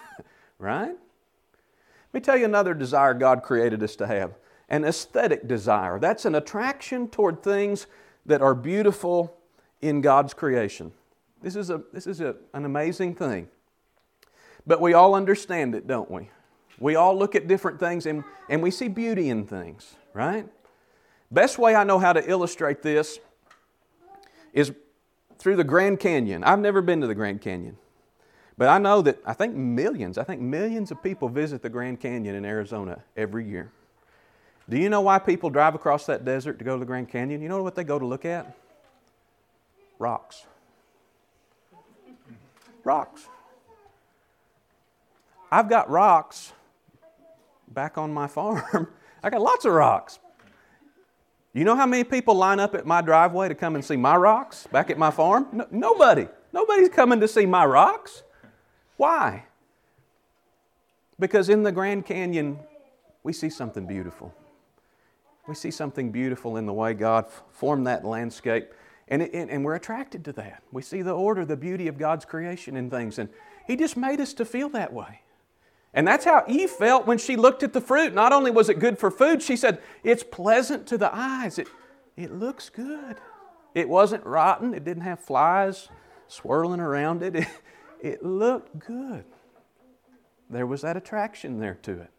right? 0.59 0.88
Let 0.88 2.14
me 2.14 2.21
tell 2.21 2.38
you 2.38 2.47
another 2.47 2.73
desire 2.73 3.12
God 3.12 3.43
created 3.43 3.83
us 3.83 3.95
to 3.97 4.07
have 4.07 4.38
an 4.71 4.85
aesthetic 4.85 5.47
desire. 5.47 5.99
That's 5.99 6.25
an 6.25 6.35
attraction 6.35 7.09
toward 7.09 7.43
things 7.43 7.87
that 8.25 8.40
are 8.40 8.55
beautiful 8.55 9.37
in 9.83 10.00
God's 10.00 10.33
creation. 10.33 10.93
This 11.42 11.57
is, 11.57 11.71
a, 11.71 11.83
this 11.92 12.07
is 12.07 12.21
a, 12.21 12.37
an 12.52 12.64
amazing 12.64 13.14
thing. 13.14 13.49
But 14.66 14.80
we 14.80 14.92
all 14.92 15.14
understand 15.14 15.75
it, 15.75 15.87
don't 15.87 16.11
we? 16.11 16.30
We 16.78 16.95
all 16.95 17.16
look 17.16 17.35
at 17.35 17.49
different 17.49 17.80
things 17.80 18.07
and, 18.07 18.23
and 18.49 18.62
we 18.62 18.71
see 18.71 18.88
beauty 18.88 19.30
in 19.30 19.47
things, 19.47 19.97
right? 20.12 20.47
Best 21.30 21.59
way 21.59 21.75
I 21.75 21.85
know 21.85 21.99
how 21.99 22.12
to 22.12 22.28
illustrate 22.28 22.83
this 22.83 23.18
is 24.52 24.73
through 25.38 25.57
the 25.57 25.64
Grand 25.64 26.00
Canyon. 26.00 26.45
I've 26.45 26.59
never 26.59 26.80
been 26.80 27.00
to 27.00 27.07
the 27.07 27.14
Grand 27.14 27.40
Canyon. 27.40 27.76
But 28.57 28.68
I 28.68 28.78
know 28.78 29.02
that 29.02 29.18
I 29.25 29.35
think 29.35 29.54
millions, 29.54 30.18
I 30.18 30.25
think 30.25 30.40
millions 30.40 30.90
of 30.90 31.02
people 31.02 31.28
visit 31.28 31.62
the 31.62 31.68
Grand 31.68 32.00
Canyon 32.00 32.35
in 32.35 32.45
Arizona 32.45 33.02
every 33.16 33.49
year. 33.49 33.71
Do 34.68 34.76
you 34.76 34.88
know 34.88 35.00
why 35.00 35.18
people 35.18 35.49
drive 35.49 35.75
across 35.75 36.07
that 36.07 36.25
desert 36.25 36.59
to 36.59 36.64
go 36.64 36.75
to 36.75 36.80
the 36.80 36.87
Grand 36.87 37.09
Canyon? 37.09 37.40
You 37.40 37.49
know 37.49 37.62
what 37.62 37.75
they 37.75 37.85
go 37.85 37.99
to 37.99 38.04
look 38.04 38.25
at? 38.25 38.54
Rocks. 39.99 40.45
Rocks. 42.88 43.28
I've 45.52 45.68
got 45.68 45.90
rocks 45.90 46.54
back 47.68 47.99
on 47.99 48.14
my 48.14 48.26
farm. 48.38 48.88
I 49.23 49.28
got 49.28 49.42
lots 49.42 49.66
of 49.66 49.75
rocks. 49.75 50.18
You 51.52 51.64
know 51.64 51.76
how 51.76 51.85
many 51.85 52.02
people 52.02 52.35
line 52.35 52.59
up 52.59 52.75
at 52.75 52.87
my 52.87 53.02
driveway 53.02 53.49
to 53.49 53.54
come 53.54 53.75
and 53.75 53.85
see 53.85 53.99
my 53.99 54.16
rocks 54.16 54.66
back 54.73 54.88
at 54.88 54.97
my 54.97 55.11
farm? 55.11 55.49
No, 55.52 55.66
nobody. 55.71 56.28
Nobody's 56.50 56.88
coming 56.88 57.21
to 57.21 57.28
see 57.28 57.45
my 57.45 57.66
rocks. 57.66 58.23
Why? 58.97 59.45
Because 61.21 61.50
in 61.50 61.64
the 61.64 61.73
Grand 61.73 62.07
Canyon, 62.07 62.59
we 63.23 63.35
see 63.35 63.50
something 63.50 63.87
beautiful. 63.87 64.33
We 65.47 65.54
see 65.54 65.71
something 65.71 66.11
beautiful 66.11 66.57
in 66.57 66.64
the 66.64 66.73
way 66.73 66.95
God 66.95 67.26
formed 67.50 67.87
that 67.87 68.07
landscape, 68.07 68.73
and, 69.09 69.23
it, 69.23 69.33
and 69.33 69.65
we're 69.65 69.75
attracted 69.75 70.25
to 70.27 70.33
that. 70.35 70.62
We 70.73 70.83
see 70.83 71.03
the 71.03 71.12
order, 71.12 71.45
the 71.45 71.57
beauty 71.57 71.88
of 71.88 71.99
God's 71.99 72.25
creation 72.25 72.77
in 72.77 72.91
things, 72.91 73.19
and 73.19 73.29
He 73.67 73.77
just 73.77 73.97
made 73.97 74.21
us 74.21 74.33
to 74.35 74.45
feel 74.45 74.69
that 74.71 74.93
way. 74.93 75.23
And 75.95 76.07
that's 76.07 76.25
how 76.25 76.45
Eve 76.47 76.71
felt 76.71 77.07
when 77.07 77.19
she 77.19 77.37
looked 77.37 77.62
at 77.62 77.73
the 77.73 77.81
fruit. 77.81 78.15
Not 78.15 78.33
only 78.33 78.50
was 78.50 78.69
it 78.69 78.79
good 78.79 78.99
for 78.99 79.11
food, 79.11 79.43
she 79.43 79.57
said, 79.57 79.81
it's 80.05 80.23
pleasant 80.23 80.87
to 80.88 80.99
the 80.99 81.11
eyes. 81.12 81.59
It, 81.59 81.67
it 82.17 82.33
looks 82.33 82.69
good. 82.69 83.17
It 83.75 83.88
wasn't 83.88 84.25
rotten, 84.25 84.75
it 84.75 84.85
didn't 84.85 85.05
have 85.05 85.21
flies 85.21 85.88
swirling 86.29 86.81
around 86.81 87.23
it. 87.23 87.35
It, 88.00 88.12
it 88.12 88.23
looked 88.25 88.79
good. 88.79 89.25
There 90.49 90.69
was 90.69 90.83
that 90.83 90.97
attraction 90.97 91.59
there 91.59 91.79
to 91.83 92.00
it. 92.00 92.11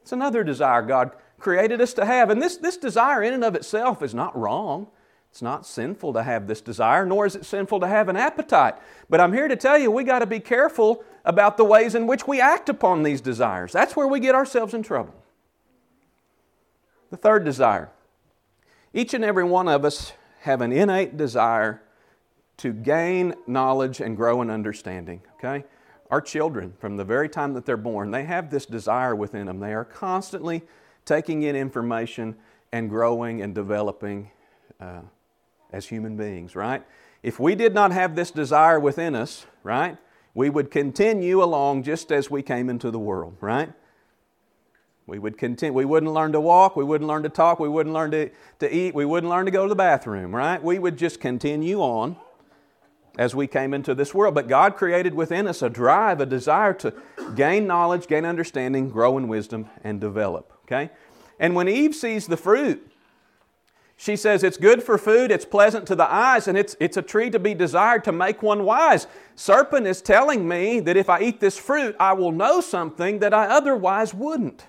It's 0.00 0.12
another 0.12 0.44
desire 0.44 0.82
God 0.82 1.10
created 1.40 1.80
us 1.80 1.92
to 1.94 2.04
have. 2.04 2.30
And 2.30 2.40
this, 2.40 2.56
this 2.56 2.76
desire, 2.76 3.20
in 3.20 3.34
and 3.34 3.42
of 3.42 3.56
itself, 3.56 4.00
is 4.00 4.14
not 4.14 4.38
wrong. 4.38 4.86
It's 5.32 5.40
not 5.40 5.64
sinful 5.64 6.12
to 6.12 6.22
have 6.22 6.46
this 6.46 6.60
desire, 6.60 7.06
nor 7.06 7.24
is 7.24 7.34
it 7.34 7.46
sinful 7.46 7.80
to 7.80 7.86
have 7.86 8.10
an 8.10 8.16
appetite. 8.16 8.74
But 9.08 9.18
I'm 9.18 9.32
here 9.32 9.48
to 9.48 9.56
tell 9.56 9.78
you 9.78 9.90
we 9.90 10.04
got 10.04 10.18
to 10.18 10.26
be 10.26 10.40
careful 10.40 11.02
about 11.24 11.56
the 11.56 11.64
ways 11.64 11.94
in 11.94 12.06
which 12.06 12.28
we 12.28 12.38
act 12.38 12.68
upon 12.68 13.02
these 13.02 13.22
desires. 13.22 13.72
That's 13.72 13.96
where 13.96 14.06
we 14.06 14.20
get 14.20 14.34
ourselves 14.34 14.74
in 14.74 14.82
trouble. 14.82 15.14
The 17.08 17.16
third 17.16 17.46
desire 17.46 17.90
each 18.92 19.14
and 19.14 19.24
every 19.24 19.44
one 19.44 19.68
of 19.68 19.86
us 19.86 20.12
have 20.40 20.60
an 20.60 20.70
innate 20.70 21.16
desire 21.16 21.80
to 22.58 22.74
gain 22.74 23.34
knowledge 23.46 24.00
and 24.00 24.14
grow 24.18 24.42
in 24.42 24.50
understanding, 24.50 25.22
okay? 25.36 25.64
Our 26.10 26.20
children, 26.20 26.74
from 26.78 26.98
the 26.98 27.04
very 27.04 27.30
time 27.30 27.54
that 27.54 27.64
they're 27.64 27.78
born, 27.78 28.10
they 28.10 28.24
have 28.24 28.50
this 28.50 28.66
desire 28.66 29.16
within 29.16 29.46
them. 29.46 29.60
They 29.60 29.72
are 29.72 29.86
constantly 29.86 30.60
taking 31.06 31.42
in 31.42 31.56
information 31.56 32.36
and 32.70 32.90
growing 32.90 33.40
and 33.40 33.54
developing 33.54 34.30
uh, 34.78 35.00
as 35.72 35.86
human 35.86 36.16
beings, 36.16 36.54
right? 36.54 36.82
If 37.22 37.40
we 37.40 37.54
did 37.54 37.74
not 37.74 37.92
have 37.92 38.14
this 38.14 38.30
desire 38.30 38.78
within 38.78 39.14
us, 39.14 39.46
right, 39.62 39.96
we 40.34 40.50
would 40.50 40.70
continue 40.70 41.42
along 41.42 41.82
just 41.82 42.10
as 42.10 42.30
we 42.30 42.42
came 42.42 42.68
into 42.68 42.90
the 42.90 42.98
world, 42.98 43.36
right? 43.40 43.72
We 45.06 45.18
would 45.18 45.36
continue, 45.36 45.72
we 45.72 45.84
wouldn't 45.84 46.12
learn 46.12 46.32
to 46.32 46.40
walk, 46.40 46.76
we 46.76 46.84
wouldn't 46.84 47.08
learn 47.08 47.24
to 47.24 47.28
talk, 47.28 47.58
we 47.58 47.68
wouldn't 47.68 47.94
learn 47.94 48.12
to, 48.12 48.30
to 48.60 48.74
eat, 48.74 48.94
we 48.94 49.04
wouldn't 49.04 49.30
learn 49.30 49.46
to 49.46 49.50
go 49.50 49.64
to 49.64 49.68
the 49.68 49.74
bathroom, 49.74 50.34
right? 50.34 50.62
We 50.62 50.78
would 50.78 50.96
just 50.96 51.20
continue 51.20 51.80
on 51.80 52.16
as 53.18 53.34
we 53.34 53.46
came 53.46 53.74
into 53.74 53.94
this 53.94 54.14
world. 54.14 54.34
But 54.34 54.48
God 54.48 54.76
created 54.76 55.14
within 55.14 55.46
us 55.46 55.62
a 55.62 55.68
drive, 55.68 56.20
a 56.20 56.26
desire 56.26 56.72
to 56.74 56.94
gain 57.34 57.66
knowledge, 57.66 58.06
gain 58.06 58.24
understanding, 58.24 58.88
grow 58.90 59.18
in 59.18 59.28
wisdom, 59.28 59.68
and 59.84 60.00
develop. 60.00 60.52
Okay? 60.64 60.90
And 61.38 61.54
when 61.54 61.68
Eve 61.68 61.94
sees 61.94 62.26
the 62.26 62.36
fruit, 62.36 62.91
she 63.96 64.16
says 64.16 64.42
it's 64.42 64.56
good 64.56 64.82
for 64.82 64.98
food, 64.98 65.30
it's 65.30 65.44
pleasant 65.44 65.86
to 65.86 65.94
the 65.94 66.10
eyes, 66.12 66.48
and 66.48 66.58
it's, 66.58 66.76
it's 66.80 66.96
a 66.96 67.02
tree 67.02 67.30
to 67.30 67.38
be 67.38 67.54
desired 67.54 68.04
to 68.04 68.12
make 68.12 68.42
one 68.42 68.64
wise. 68.64 69.06
Serpent 69.36 69.86
is 69.86 70.02
telling 70.02 70.48
me 70.48 70.80
that 70.80 70.96
if 70.96 71.08
I 71.08 71.20
eat 71.20 71.40
this 71.40 71.56
fruit, 71.56 71.94
I 72.00 72.12
will 72.14 72.32
know 72.32 72.60
something 72.60 73.20
that 73.20 73.32
I 73.32 73.46
otherwise 73.46 74.12
wouldn't. 74.12 74.66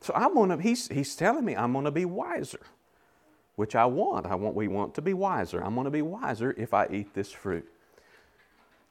So 0.00 0.12
I'm 0.14 0.34
gonna, 0.34 0.60
he's, 0.60 0.88
he's 0.88 1.14
telling 1.14 1.44
me 1.44 1.54
I'm 1.54 1.72
going 1.72 1.84
to 1.84 1.90
be 1.90 2.04
wiser 2.04 2.60
which 3.58 3.74
I 3.74 3.86
want. 3.86 4.24
I 4.24 4.36
want 4.36 4.54
we 4.54 4.68
want 4.68 4.94
to 4.94 5.02
be 5.02 5.14
wiser. 5.14 5.60
I'm 5.60 5.74
going 5.74 5.86
to 5.86 5.90
be 5.90 6.00
wiser 6.00 6.54
if 6.56 6.72
I 6.72 6.86
eat 6.92 7.12
this 7.12 7.32
fruit. 7.32 7.68
I 7.98 8.00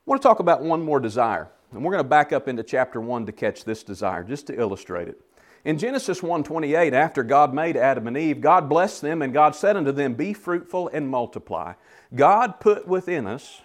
want 0.05 0.21
to 0.21 0.27
talk 0.27 0.41
about 0.41 0.61
one 0.61 0.83
more 0.83 0.99
desire. 0.99 1.47
And 1.71 1.81
we're 1.81 1.93
going 1.93 2.03
to 2.03 2.09
back 2.09 2.33
up 2.33 2.49
into 2.49 2.63
chapter 2.63 2.99
1 2.99 3.27
to 3.27 3.31
catch 3.31 3.63
this 3.63 3.81
desire 3.81 4.25
just 4.25 4.45
to 4.47 4.59
illustrate 4.59 5.07
it. 5.07 5.21
In 5.65 5.77
Genesis 5.77 6.21
1:28, 6.21 6.93
after 6.93 7.23
God 7.23 7.53
made 7.53 7.75
Adam 7.75 8.07
and 8.07 8.17
Eve, 8.17 8.41
God 8.41 8.69
blessed 8.69 9.01
them 9.01 9.21
and 9.21 9.33
God 9.33 9.55
said 9.55 9.75
unto 9.75 9.91
them, 9.91 10.13
"Be 10.13 10.33
fruitful 10.33 10.89
and 10.93 11.09
multiply." 11.09 11.73
God 12.15 12.59
put 12.59 12.87
within 12.87 13.27
us 13.27 13.61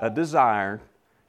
a 0.00 0.08
desire 0.08 0.80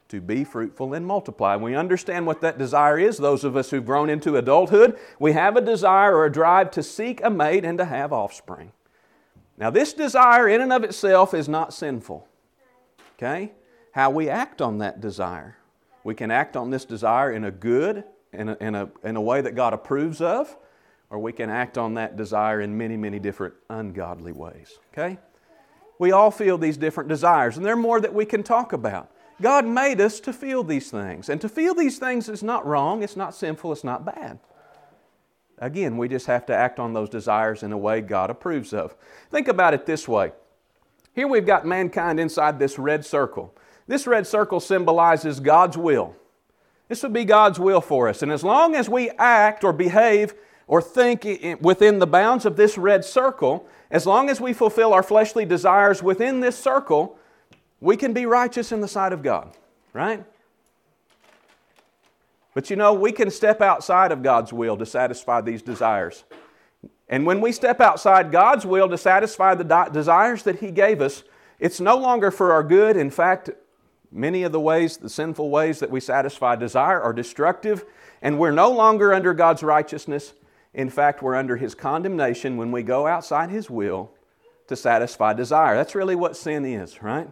to 0.08 0.20
be 0.20 0.44
fruitful 0.44 0.92
and 0.92 1.06
multiply. 1.06 1.56
We 1.56 1.74
understand 1.74 2.26
what 2.26 2.42
that 2.42 2.58
desire 2.58 2.98
is. 2.98 3.16
Those 3.16 3.44
of 3.44 3.56
us 3.56 3.70
who've 3.70 3.84
grown 3.84 4.10
into 4.10 4.36
adulthood, 4.36 4.98
we 5.18 5.32
have 5.32 5.56
a 5.56 5.62
desire 5.62 6.14
or 6.14 6.26
a 6.26 6.32
drive 6.32 6.70
to 6.72 6.82
seek 6.82 7.24
a 7.24 7.30
mate 7.30 7.64
and 7.64 7.78
to 7.78 7.86
have 7.86 8.12
offspring. 8.12 8.72
Now, 9.56 9.70
this 9.70 9.92
desire 9.92 10.48
in 10.48 10.60
and 10.60 10.72
of 10.72 10.84
itself 10.84 11.32
is 11.32 11.48
not 11.48 11.72
sinful. 11.72 12.28
Okay? 13.16 13.52
How 13.92 14.10
we 14.10 14.28
act 14.28 14.60
on 14.60 14.78
that 14.78 15.00
desire. 15.00 15.56
We 16.04 16.14
can 16.14 16.30
act 16.30 16.56
on 16.56 16.70
this 16.70 16.84
desire 16.84 17.30
in 17.30 17.44
a 17.44 17.50
good, 17.50 18.04
in 18.32 18.48
a, 18.48 18.56
in 18.60 18.74
a, 18.74 18.90
in 19.04 19.16
a 19.16 19.20
way 19.20 19.40
that 19.40 19.54
God 19.54 19.72
approves 19.72 20.20
of, 20.20 20.56
or 21.10 21.18
we 21.18 21.32
can 21.32 21.50
act 21.50 21.76
on 21.76 21.94
that 21.94 22.16
desire 22.16 22.60
in 22.60 22.76
many, 22.76 22.96
many 22.96 23.18
different 23.18 23.54
ungodly 23.68 24.32
ways. 24.32 24.78
Okay? 24.92 25.18
We 25.98 26.12
all 26.12 26.30
feel 26.30 26.58
these 26.58 26.76
different 26.76 27.08
desires, 27.08 27.56
and 27.56 27.64
there 27.64 27.74
are 27.74 27.76
more 27.76 28.00
that 28.00 28.14
we 28.14 28.24
can 28.24 28.42
talk 28.42 28.72
about. 28.72 29.10
God 29.40 29.66
made 29.66 30.00
us 30.00 30.20
to 30.20 30.32
feel 30.32 30.62
these 30.62 30.90
things. 30.90 31.28
And 31.28 31.40
to 31.40 31.48
feel 31.48 31.74
these 31.74 31.98
things 31.98 32.28
is 32.28 32.42
not 32.42 32.66
wrong, 32.66 33.02
it's 33.02 33.16
not 33.16 33.34
sinful, 33.34 33.72
it's 33.72 33.84
not 33.84 34.04
bad. 34.04 34.38
Again, 35.58 35.96
we 35.96 36.08
just 36.08 36.26
have 36.26 36.46
to 36.46 36.56
act 36.56 36.78
on 36.80 36.92
those 36.92 37.08
desires 37.08 37.62
in 37.62 37.72
a 37.72 37.78
way 37.78 38.00
God 38.00 38.30
approves 38.30 38.72
of. 38.72 38.96
Think 39.30 39.48
about 39.48 39.74
it 39.74 39.86
this 39.86 40.08
way. 40.08 40.32
Here 41.14 41.28
we've 41.28 41.46
got 41.46 41.66
mankind 41.66 42.18
inside 42.18 42.58
this 42.58 42.78
red 42.78 43.04
circle. 43.04 43.54
This 43.86 44.06
red 44.06 44.26
circle 44.26 44.60
symbolizes 44.60 45.40
God's 45.40 45.76
will. 45.76 46.16
This 46.92 47.02
would 47.02 47.14
be 47.14 47.24
God's 47.24 47.58
will 47.58 47.80
for 47.80 48.06
us. 48.06 48.22
And 48.22 48.30
as 48.30 48.44
long 48.44 48.74
as 48.74 48.86
we 48.86 49.08
act 49.12 49.64
or 49.64 49.72
behave 49.72 50.34
or 50.66 50.82
think 50.82 51.26
within 51.62 52.00
the 52.00 52.06
bounds 52.06 52.44
of 52.44 52.56
this 52.56 52.76
red 52.76 53.02
circle, 53.02 53.66
as 53.90 54.04
long 54.04 54.28
as 54.28 54.42
we 54.42 54.52
fulfill 54.52 54.92
our 54.92 55.02
fleshly 55.02 55.46
desires 55.46 56.02
within 56.02 56.40
this 56.40 56.54
circle, 56.54 57.16
we 57.80 57.96
can 57.96 58.12
be 58.12 58.26
righteous 58.26 58.72
in 58.72 58.82
the 58.82 58.88
sight 58.88 59.14
of 59.14 59.22
God, 59.22 59.56
right? 59.94 60.22
But 62.52 62.68
you 62.68 62.76
know, 62.76 62.92
we 62.92 63.10
can 63.10 63.30
step 63.30 63.62
outside 63.62 64.12
of 64.12 64.22
God's 64.22 64.52
will 64.52 64.76
to 64.76 64.84
satisfy 64.84 65.40
these 65.40 65.62
desires. 65.62 66.24
And 67.08 67.24
when 67.24 67.40
we 67.40 67.52
step 67.52 67.80
outside 67.80 68.30
God's 68.30 68.66
will 68.66 68.90
to 68.90 68.98
satisfy 68.98 69.54
the 69.54 69.88
desires 69.90 70.42
that 70.42 70.58
He 70.58 70.70
gave 70.70 71.00
us, 71.00 71.24
it's 71.58 71.80
no 71.80 71.96
longer 71.96 72.30
for 72.30 72.52
our 72.52 72.62
good. 72.62 72.98
In 72.98 73.08
fact, 73.08 73.48
many 74.12 74.42
of 74.42 74.52
the 74.52 74.60
ways, 74.60 74.96
the 74.96 75.08
sinful 75.08 75.50
ways 75.50 75.80
that 75.80 75.90
we 75.90 76.00
satisfy 76.00 76.56
desire, 76.56 77.00
are 77.00 77.12
destructive, 77.12 77.84
and 78.20 78.38
we're 78.38 78.52
no 78.52 78.70
longer 78.70 79.12
under 79.12 79.34
God's 79.34 79.62
righteousness. 79.62 80.34
In 80.74 80.90
fact, 80.90 81.22
we're 81.22 81.34
under 81.34 81.56
His 81.56 81.74
condemnation 81.74 82.56
when 82.56 82.70
we 82.70 82.82
go 82.82 83.06
outside 83.06 83.50
His 83.50 83.68
will 83.68 84.10
to 84.68 84.76
satisfy 84.76 85.32
desire. 85.32 85.74
That's 85.74 85.94
really 85.94 86.14
what 86.14 86.36
sin 86.36 86.64
is, 86.64 87.02
right? 87.02 87.28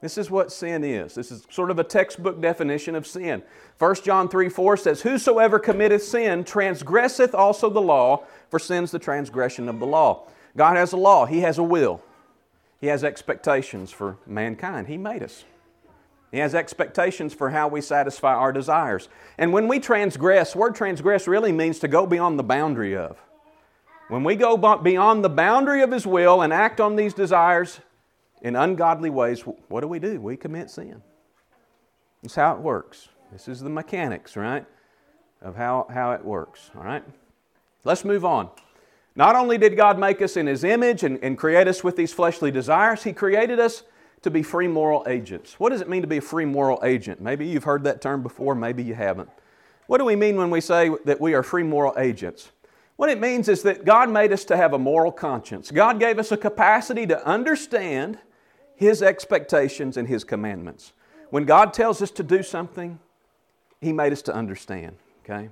This 0.00 0.18
is 0.18 0.30
what 0.30 0.52
sin 0.52 0.84
is. 0.84 1.14
This 1.14 1.32
is 1.32 1.46
sort 1.50 1.70
of 1.70 1.78
a 1.78 1.84
textbook 1.84 2.40
definition 2.40 2.94
of 2.94 3.06
sin. 3.06 3.42
1 3.78 3.94
John 4.04 4.28
3 4.28 4.48
4 4.48 4.76
says, 4.76 5.02
Whosoever 5.02 5.58
committeth 5.58 6.02
sin 6.02 6.44
transgresseth 6.44 7.34
also 7.34 7.70
the 7.70 7.80
law, 7.80 8.24
for 8.50 8.58
sin's 8.58 8.90
the 8.90 8.98
transgression 8.98 9.68
of 9.68 9.80
the 9.80 9.86
law. 9.86 10.28
God 10.56 10.76
has 10.76 10.92
a 10.92 10.96
law, 10.96 11.26
He 11.26 11.40
has 11.40 11.58
a 11.58 11.62
will, 11.62 12.02
He 12.80 12.88
has 12.88 13.04
expectations 13.04 13.90
for 13.90 14.18
mankind. 14.26 14.88
He 14.88 14.96
made 14.96 15.22
us. 15.22 15.44
He 16.32 16.38
has 16.38 16.54
expectations 16.54 17.32
for 17.32 17.50
how 17.50 17.68
we 17.68 17.80
satisfy 17.80 18.34
our 18.34 18.52
desires. 18.52 19.08
And 19.38 19.52
when 19.52 19.68
we 19.68 19.78
transgress, 19.78 20.56
word 20.56 20.74
transgress 20.74 21.28
really 21.28 21.52
means 21.52 21.78
to 21.80 21.88
go 21.88 22.06
beyond 22.06 22.38
the 22.38 22.44
boundary 22.44 22.96
of. 22.96 23.20
When 24.08 24.22
we 24.22 24.36
go 24.36 24.56
beyond 24.56 25.24
the 25.24 25.28
boundary 25.28 25.82
of 25.82 25.90
His 25.90 26.06
will 26.06 26.42
and 26.42 26.52
act 26.52 26.80
on 26.80 26.96
these 26.96 27.14
desires, 27.14 27.80
in 28.42 28.54
ungodly 28.54 29.10
ways, 29.10 29.40
what 29.40 29.80
do 29.80 29.88
we 29.88 29.98
do? 29.98 30.20
We 30.20 30.36
commit 30.36 30.70
sin. 30.70 31.02
That's 32.22 32.34
how 32.34 32.54
it 32.54 32.60
works. 32.60 33.08
This 33.32 33.48
is 33.48 33.60
the 33.60 33.70
mechanics, 33.70 34.36
right, 34.36 34.64
of 35.42 35.56
how, 35.56 35.86
how 35.92 36.12
it 36.12 36.24
works, 36.24 36.70
all 36.76 36.84
right? 36.84 37.02
Let's 37.84 38.04
move 38.04 38.24
on. 38.24 38.50
Not 39.14 39.34
only 39.34 39.58
did 39.58 39.76
God 39.76 39.98
make 39.98 40.20
us 40.20 40.36
in 40.36 40.46
His 40.46 40.62
image 40.62 41.02
and, 41.02 41.18
and 41.22 41.38
create 41.38 41.66
us 41.66 41.82
with 41.82 41.96
these 41.96 42.12
fleshly 42.12 42.50
desires, 42.50 43.02
He 43.02 43.12
created 43.12 43.58
us 43.58 43.82
to 44.22 44.30
be 44.30 44.42
free 44.42 44.68
moral 44.68 45.04
agents. 45.06 45.60
What 45.60 45.70
does 45.70 45.80
it 45.80 45.88
mean 45.88 46.02
to 46.02 46.08
be 46.08 46.16
a 46.16 46.22
free 46.22 46.44
moral 46.44 46.80
agent? 46.82 47.20
Maybe 47.20 47.46
you've 47.46 47.64
heard 47.64 47.84
that 47.84 48.00
term 48.00 48.22
before, 48.22 48.54
maybe 48.54 48.82
you 48.82 48.94
haven't. 48.94 49.28
What 49.86 49.98
do 49.98 50.04
we 50.04 50.16
mean 50.16 50.36
when 50.36 50.50
we 50.50 50.60
say 50.60 50.90
that 51.04 51.20
we 51.20 51.34
are 51.34 51.42
free 51.42 51.62
moral 51.62 51.94
agents? 51.98 52.50
What 52.96 53.10
it 53.10 53.20
means 53.20 53.48
is 53.48 53.62
that 53.62 53.84
God 53.84 54.10
made 54.10 54.32
us 54.32 54.44
to 54.46 54.56
have 54.56 54.72
a 54.72 54.78
moral 54.78 55.12
conscience. 55.12 55.70
God 55.70 56.00
gave 56.00 56.18
us 56.18 56.32
a 56.32 56.36
capacity 56.36 57.06
to 57.06 57.24
understand 57.26 58.18
his 58.76 59.02
expectations 59.02 59.96
and 59.96 60.06
His 60.06 60.22
commandments. 60.22 60.92
When 61.30 61.44
God 61.44 61.72
tells 61.72 62.00
us 62.00 62.10
to 62.12 62.22
do 62.22 62.42
something, 62.42 63.00
He 63.80 63.92
made 63.92 64.12
us 64.12 64.22
to 64.22 64.34
understand, 64.34 64.96
okay? 65.24 65.48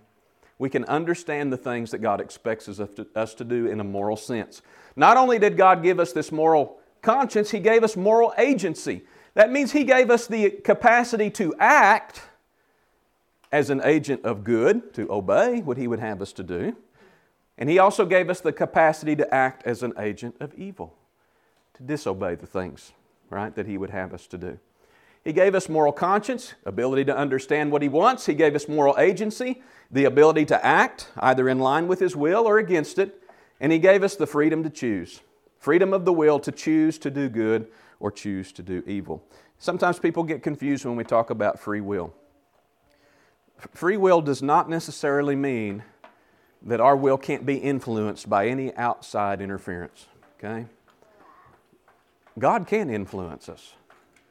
We 0.58 0.70
can 0.70 0.84
understand 0.84 1.52
the 1.52 1.56
things 1.56 1.90
that 1.90 1.98
God 1.98 2.20
expects 2.20 2.68
us 2.68 3.34
to 3.34 3.44
do 3.44 3.66
in 3.66 3.80
a 3.80 3.84
moral 3.84 4.16
sense. 4.16 4.62
Not 4.94 5.16
only 5.16 5.38
did 5.38 5.56
God 5.56 5.82
give 5.82 5.98
us 5.98 6.12
this 6.12 6.30
moral 6.30 6.78
conscience, 7.04 7.50
He 7.50 7.60
gave 7.60 7.84
us 7.84 7.96
moral 7.96 8.34
agency. 8.38 9.02
That 9.34 9.52
means 9.52 9.72
He 9.72 9.84
gave 9.84 10.10
us 10.10 10.26
the 10.26 10.50
capacity 10.50 11.30
to 11.30 11.54
act 11.60 12.22
as 13.52 13.70
an 13.70 13.80
agent 13.84 14.24
of 14.24 14.42
good, 14.42 14.92
to 14.94 15.10
obey 15.12 15.60
what 15.60 15.76
He 15.76 15.86
would 15.86 16.00
have 16.00 16.20
us 16.20 16.32
to 16.32 16.42
do. 16.42 16.76
And 17.56 17.70
He 17.70 17.78
also 17.78 18.04
gave 18.04 18.28
us 18.28 18.40
the 18.40 18.52
capacity 18.52 19.14
to 19.16 19.32
act 19.32 19.64
as 19.64 19.82
an 19.82 19.92
agent 19.98 20.34
of 20.40 20.54
evil, 20.54 20.96
to 21.74 21.82
disobey 21.84 22.34
the 22.34 22.46
things 22.46 22.92
right, 23.30 23.54
that 23.54 23.66
He 23.66 23.78
would 23.78 23.90
have 23.90 24.12
us 24.14 24.26
to 24.28 24.38
do. 24.38 24.58
He 25.24 25.32
gave 25.32 25.54
us 25.54 25.68
moral 25.68 25.92
conscience, 25.92 26.54
ability 26.66 27.04
to 27.06 27.16
understand 27.16 27.72
what 27.72 27.82
He 27.82 27.88
wants. 27.88 28.26
He 28.26 28.34
gave 28.34 28.54
us 28.54 28.68
moral 28.68 28.98
agency, 28.98 29.62
the 29.90 30.04
ability 30.04 30.44
to 30.46 30.64
act 30.64 31.08
either 31.18 31.48
in 31.48 31.58
line 31.58 31.88
with 31.88 32.00
His 32.00 32.14
will 32.14 32.46
or 32.46 32.58
against 32.58 32.98
it. 32.98 33.22
And 33.60 33.72
He 33.72 33.78
gave 33.78 34.02
us 34.02 34.16
the 34.16 34.26
freedom 34.26 34.62
to 34.62 34.70
choose 34.70 35.20
freedom 35.64 35.94
of 35.94 36.04
the 36.04 36.12
will 36.12 36.38
to 36.38 36.52
choose 36.52 36.98
to 36.98 37.10
do 37.10 37.26
good 37.26 37.66
or 37.98 38.12
choose 38.12 38.52
to 38.52 38.62
do 38.62 38.82
evil. 38.86 39.24
Sometimes 39.58 39.98
people 39.98 40.22
get 40.22 40.42
confused 40.42 40.84
when 40.84 40.94
we 40.94 41.04
talk 41.04 41.30
about 41.30 41.58
free 41.58 41.80
will. 41.80 42.12
Free 43.72 43.96
will 43.96 44.20
does 44.20 44.42
not 44.42 44.68
necessarily 44.68 45.34
mean 45.34 45.82
that 46.60 46.82
our 46.82 46.94
will 46.94 47.16
can't 47.16 47.46
be 47.46 47.56
influenced 47.56 48.28
by 48.28 48.46
any 48.46 48.76
outside 48.76 49.40
interference. 49.40 50.06
Okay? 50.36 50.66
God 52.38 52.66
can 52.66 52.90
influence 52.90 53.48
us. 53.48 53.72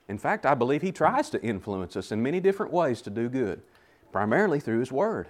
In 0.08 0.20
fact, 0.20 0.46
I 0.46 0.54
believe 0.54 0.84
He 0.84 0.92
tries 0.92 1.32
to 1.32 1.42
influence 1.42 1.96
us 1.96 2.12
in 2.12 2.22
many 2.22 2.42
different 2.42 2.72
ways 2.72 3.02
to 3.02 3.10
do 3.10 3.28
good, 3.28 3.64
primarily 4.12 4.60
through 4.60 4.82
His 4.82 4.92
Word. 4.92 5.28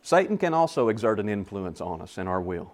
Satan 0.00 0.38
can 0.38 0.54
also 0.54 0.88
exert 0.88 1.20
an 1.20 1.28
influence 1.28 1.82
on 1.82 2.00
us 2.00 2.16
in 2.16 2.26
our 2.26 2.40
will. 2.40 2.72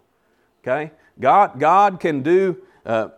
Okay? 0.66 0.92
God, 1.20 1.60
God 1.60 2.00
can 2.00 2.22
do 2.22 2.56
uh, 2.86 3.08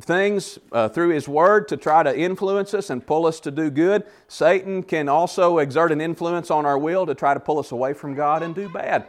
things 0.00 0.60
uh, 0.70 0.88
through 0.88 1.08
His 1.08 1.26
Word 1.26 1.66
to 1.68 1.76
try 1.76 2.04
to 2.04 2.16
influence 2.16 2.72
us 2.72 2.88
and 2.88 3.04
pull 3.04 3.26
us 3.26 3.40
to 3.40 3.50
do 3.50 3.68
good. 3.68 4.04
Satan 4.28 4.84
can 4.84 5.08
also 5.08 5.58
exert 5.58 5.90
an 5.90 6.00
influence 6.00 6.50
on 6.52 6.64
our 6.64 6.78
will 6.78 7.04
to 7.06 7.14
try 7.14 7.34
to 7.34 7.40
pull 7.40 7.58
us 7.58 7.72
away 7.72 7.92
from 7.92 8.14
God 8.14 8.44
and 8.44 8.54
do 8.54 8.68
bad. 8.68 9.08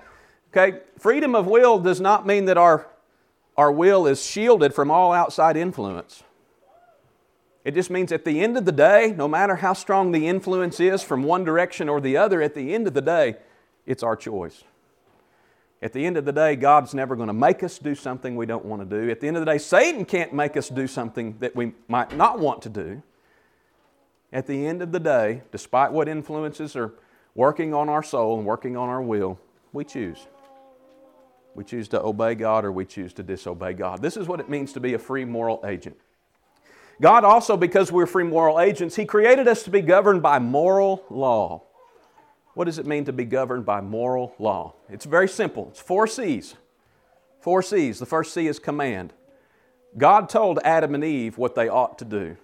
Okay? 0.49 0.79
Freedom 0.97 1.35
of 1.35 1.45
will 1.45 1.77
does 1.77 2.01
not 2.01 2.25
mean 2.25 2.45
that 2.45 2.57
our 2.57 2.87
our 3.57 3.71
will 3.71 4.05
is 4.05 4.23
shielded 4.23 4.73
from 4.73 4.91
all 4.91 5.13
outside 5.13 5.55
influence. 5.55 6.23
It 7.63 7.73
just 7.73 7.89
means 7.89 8.11
at 8.11 8.25
the 8.25 8.41
end 8.41 8.57
of 8.57 8.65
the 8.65 8.71
day, 8.71 9.13
no 9.17 9.27
matter 9.27 9.55
how 9.55 9.73
strong 9.73 10.11
the 10.11 10.27
influence 10.27 10.79
is 10.79 11.01
from 11.01 11.23
one 11.23 11.43
direction 11.43 11.89
or 11.89 11.99
the 11.99 12.17
other, 12.17 12.41
at 12.41 12.53
the 12.53 12.73
end 12.73 12.85
of 12.85 12.93
the 12.93 13.01
day, 13.01 13.37
it's 13.85 14.03
our 14.03 14.15
choice. 14.15 14.63
At 15.85 15.93
the 15.93 16.03
end 16.03 16.17
of 16.17 16.25
the 16.25 16.31
day, 16.31 16.55
God's 16.55 16.95
never 16.95 17.15
going 17.15 17.27
to 17.27 17.33
make 17.33 17.61
us 17.61 17.77
do 17.77 17.93
something 17.93 18.35
we 18.35 18.47
don't 18.47 18.65
want 18.65 18.81
to 18.81 19.01
do. 19.01 19.11
At 19.11 19.19
the 19.19 19.27
end 19.27 19.37
of 19.37 19.45
the 19.45 19.51
day, 19.51 19.59
Satan 19.59 20.03
can't 20.03 20.33
make 20.33 20.57
us 20.57 20.67
do 20.67 20.87
something 20.87 21.35
that 21.41 21.55
we 21.55 21.73
might 21.87 22.17
not 22.17 22.39
want 22.39 22.63
to 22.63 22.69
do. 22.69 23.03
At 24.33 24.47
the 24.47 24.65
end 24.65 24.81
of 24.81 24.91
the 24.91 24.99
day, 24.99 25.43
despite 25.51 25.91
what 25.91 26.07
influences 26.09 26.75
are 26.75 26.91
working 27.35 27.75
on 27.75 27.87
our 27.87 28.01
soul 28.01 28.39
and 28.39 28.47
working 28.47 28.75
on 28.75 28.89
our 28.89 29.03
will, 29.03 29.39
we 29.73 29.83
choose. 29.83 30.25
We 31.53 31.63
choose 31.63 31.87
to 31.89 32.01
obey 32.01 32.33
God 32.33 32.65
or 32.65 32.71
we 32.71 32.85
choose 32.85 33.13
to 33.13 33.21
disobey 33.21 33.73
God. 33.73 34.01
This 34.01 34.17
is 34.17 34.27
what 34.27 34.39
it 34.39 34.49
means 34.49 34.73
to 34.73 34.79
be 34.79 34.95
a 34.95 34.99
free 34.99 35.23
moral 35.23 35.63
agent. 35.67 35.97
God 36.99 37.23
also, 37.23 37.55
because 37.55 37.91
we're 37.91 38.07
free 38.07 38.23
moral 38.23 38.59
agents, 38.59 38.95
He 38.95 39.05
created 39.05 39.47
us 39.47 39.61
to 39.61 39.69
be 39.69 39.81
governed 39.81 40.23
by 40.23 40.39
moral 40.39 41.03
law. 41.11 41.61
What 42.55 42.65
does 42.65 42.79
it 42.79 42.87
mean 42.87 43.05
to 43.05 43.13
be 43.13 43.25
governed 43.25 43.65
by 43.65 43.81
moral 43.81 44.33
law? 44.39 44.73
It's 44.89 45.05
very 45.05 45.27
simple. 45.27 45.67
It's 45.69 45.81
four 45.81 46.07
C's. 46.07 46.55
Four 47.41 47.61
C's. 47.61 47.99
The 47.99 48.05
first 48.05 48.33
C 48.33 48.47
is 48.47 48.59
command. 48.59 49.13
God 49.97 50.29
told 50.29 50.59
Adam 50.63 50.95
and 50.95 51.03
Eve 51.03 51.37
what 51.37 51.53
they 51.53 51.67
ought 51.67 51.99
to 51.99 52.05
do. 52.05 52.37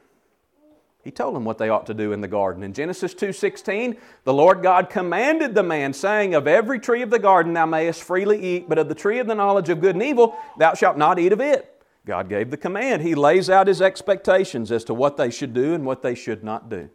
He 1.04 1.12
told 1.12 1.36
them 1.36 1.46
what 1.46 1.58
they 1.58 1.70
ought 1.70 1.88
to 1.88 1.94
do 1.94 2.12
in 2.12 2.22
the 2.22 2.28
garden. 2.28 2.62
In 2.62 2.74
Genesis 2.74 3.14
2:16, 3.14 3.98
the 4.24 4.34
Lord 4.34 4.62
God 4.62 4.90
commanded 4.90 5.56
the 5.56 5.64
man, 5.64 5.94
saying, 5.94 6.36
"Of 6.36 6.46
every 6.46 6.78
tree 6.78 7.02
of 7.02 7.10
the 7.10 7.18
garden 7.18 7.54
thou 7.54 7.66
mayest 7.66 8.04
freely 8.04 8.40
eat, 8.40 8.70
but 8.70 8.78
of 8.78 8.90
the 8.90 8.96
tree 8.96 9.18
of 9.18 9.28
the 9.28 9.34
knowledge 9.34 9.70
of 9.70 9.82
good 9.82 9.96
and 9.96 10.04
evil 10.04 10.36
thou 10.58 10.74
shalt 10.74 10.98
not 10.98 11.20
eat 11.20 11.34
of 11.34 11.42
it." 11.42 11.82
God 12.06 12.30
gave 12.30 12.52
the 12.52 12.58
command. 12.58 13.02
He 13.02 13.16
lays 13.16 13.50
out 13.50 13.68
his 13.68 13.82
expectations 13.82 14.72
as 14.72 14.84
to 14.84 14.94
what 14.94 15.18
they 15.18 15.30
should 15.30 15.54
do 15.54 15.74
and 15.74 15.86
what 15.86 16.02
they 16.02 16.16
should 16.16 16.44
not 16.44 16.70
do. 16.70 16.90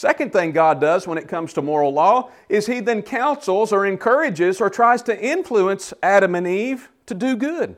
Second 0.00 0.32
thing 0.32 0.52
God 0.52 0.80
does 0.80 1.06
when 1.06 1.18
it 1.18 1.28
comes 1.28 1.52
to 1.52 1.60
moral 1.60 1.92
law 1.92 2.30
is 2.48 2.64
he 2.64 2.80
then 2.80 3.02
counsels 3.02 3.70
or 3.70 3.84
encourages 3.84 4.58
or 4.58 4.70
tries 4.70 5.02
to 5.02 5.22
influence 5.22 5.92
Adam 6.02 6.34
and 6.34 6.46
Eve 6.46 6.88
to 7.04 7.12
do 7.12 7.36
good. 7.36 7.76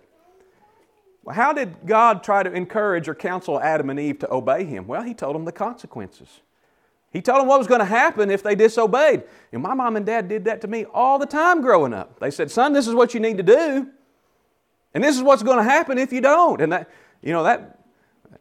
Well, 1.25 1.35
how 1.35 1.53
did 1.53 1.85
God 1.85 2.23
try 2.23 2.45
to 2.45 2.53
encourage 2.53 3.09
or 3.09 3.17
counsel 3.17 3.61
Adam 3.61 3.91
and 3.91 3.99
Eve 3.99 4.21
to 4.21 4.33
obey 4.33 4.63
Him? 4.63 4.87
Well, 4.87 5.03
He 5.03 5.15
told 5.15 5.35
them 5.35 5.45
the 5.45 5.51
consequences. 5.51 6.43
He 7.13 7.21
told 7.21 7.41
them 7.41 7.49
what 7.49 7.59
was 7.59 7.67
going 7.67 7.81
to 7.81 7.85
happen 7.85 8.31
if 8.31 8.45
they 8.45 8.55
disobeyed. 8.55 9.25
And 9.51 9.61
my 9.61 9.75
mom 9.75 9.97
and 9.97 10.07
dad 10.07 10.29
did 10.29 10.45
that 10.45 10.61
to 10.61 10.69
me 10.69 10.85
all 10.95 11.19
the 11.19 11.27
time 11.27 11.61
growing 11.61 11.93
up. 11.93 12.21
They 12.21 12.31
said, 12.31 12.53
Son, 12.53 12.73
this 12.73 12.87
is 12.87 12.95
what 12.95 13.15
you 13.15 13.19
need 13.19 13.39
to 13.39 13.43
do. 13.43 13.89
And 14.95 15.03
this 15.03 15.17
is 15.17 15.25
what's 15.25 15.43
going 15.43 15.59
to 15.59 15.65
happen 15.65 15.99
if 15.99 16.13
you 16.13 16.21
don't. 16.21 16.61
And 16.61 16.71
that, 16.71 16.89
you 17.21 17.33
know, 17.33 17.43
that, 17.43 17.81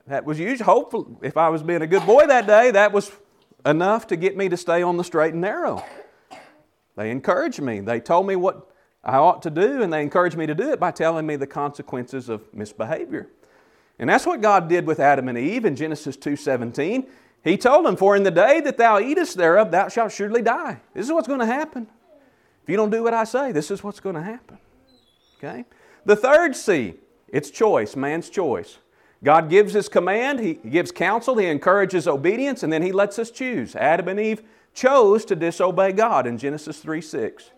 that 0.05 0.23
was 0.23 0.37
usually, 0.37 0.63
hopeful. 0.63 1.17
if 1.23 1.35
I 1.35 1.49
was 1.49 1.63
being 1.63 1.81
a 1.81 1.87
good 1.87 2.05
boy 2.05 2.27
that 2.27 2.45
day, 2.45 2.69
that 2.69 2.91
was 2.91 3.11
enough 3.65 4.07
to 4.07 4.15
get 4.15 4.35
me 4.37 4.49
to 4.49 4.57
stay 4.57 4.81
on 4.81 4.97
the 4.97 5.03
straight 5.03 5.33
and 5.33 5.41
narrow. 5.41 5.83
They 6.95 7.11
encouraged 7.11 7.61
me. 7.61 7.79
They 7.79 7.99
told 7.99 8.27
me 8.27 8.35
what 8.35 8.69
I 9.03 9.17
ought 9.17 9.41
to 9.43 9.49
do, 9.49 9.81
and 9.81 9.91
they 9.91 10.01
encouraged 10.01 10.37
me 10.37 10.45
to 10.45 10.55
do 10.55 10.71
it 10.71 10.79
by 10.79 10.91
telling 10.91 11.25
me 11.25 11.35
the 11.35 11.47
consequences 11.47 12.29
of 12.29 12.53
misbehavior. 12.53 13.29
And 13.97 14.09
that's 14.09 14.25
what 14.25 14.41
God 14.41 14.67
did 14.67 14.85
with 14.85 14.99
Adam 14.99 15.27
and 15.27 15.37
Eve 15.37 15.65
in 15.65 15.75
Genesis 15.75 16.17
2:17. 16.17 17.07
He 17.43 17.57
told 17.57 17.85
them, 17.85 17.95
"For 17.95 18.15
in 18.15 18.23
the 18.23 18.31
day 18.31 18.59
that 18.61 18.77
thou 18.77 18.99
eatest 18.99 19.37
thereof, 19.37 19.71
thou 19.71 19.87
shalt 19.87 20.11
surely 20.11 20.41
die." 20.41 20.81
This 20.93 21.05
is 21.05 21.11
what's 21.11 21.27
going 21.27 21.39
to 21.39 21.45
happen. 21.45 21.87
If 22.63 22.69
you 22.69 22.77
don't 22.77 22.91
do 22.91 23.03
what 23.03 23.13
I 23.13 23.23
say, 23.23 23.51
this 23.51 23.71
is 23.71 23.83
what's 23.83 23.99
going 23.99 24.15
to 24.15 24.21
happen. 24.21 24.59
Okay? 25.37 25.65
The 26.05 26.15
third 26.15 26.55
C, 26.55 26.99
it's 27.27 27.49
choice, 27.49 27.95
man's 27.95 28.29
choice. 28.29 28.77
God 29.23 29.49
gives 29.49 29.73
his 29.73 29.87
command, 29.87 30.39
he 30.39 30.55
gives 30.55 30.91
counsel, 30.91 31.37
he 31.37 31.45
encourages 31.45 32.07
obedience, 32.07 32.63
and 32.63 32.73
then 32.73 32.81
he 32.81 32.91
lets 32.91 33.19
us 33.19 33.29
choose. 33.29 33.75
Adam 33.75 34.07
and 34.07 34.19
Eve 34.19 34.41
chose 34.73 35.25
to 35.25 35.35
disobey 35.35 35.91
God 35.91 36.25
in 36.25 36.37
Genesis 36.37 36.79
3 36.79 37.01
6. 37.01 37.51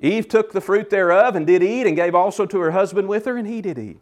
Eve 0.00 0.28
took 0.28 0.52
the 0.52 0.60
fruit 0.60 0.90
thereof 0.90 1.36
and 1.36 1.46
did 1.46 1.62
eat, 1.62 1.86
and 1.86 1.96
gave 1.96 2.14
also 2.14 2.46
to 2.46 2.58
her 2.58 2.72
husband 2.72 3.08
with 3.08 3.24
her, 3.26 3.36
and 3.36 3.46
he 3.46 3.60
did 3.60 3.78
eat. 3.78 4.00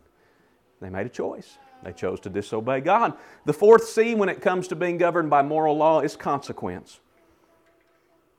They 0.81 0.91
made 0.91 1.07
a 1.07 1.11
choice. 1.11 1.59
They 1.83 1.93
chose 1.93 2.21
to 2.21 2.31
disobey 2.31 2.81
God. 2.81 3.15
The 3.45 3.53
fourth 3.53 3.85
C, 3.85 4.15
when 4.15 4.29
it 4.29 4.41
comes 4.41 4.69
to 4.69 4.77
being 4.77 4.99
governed 4.99 5.31
by 5.31 5.43
moral 5.43 5.77
law, 5.77 6.01
is 6.01 6.17
consequence. 6.17 7.01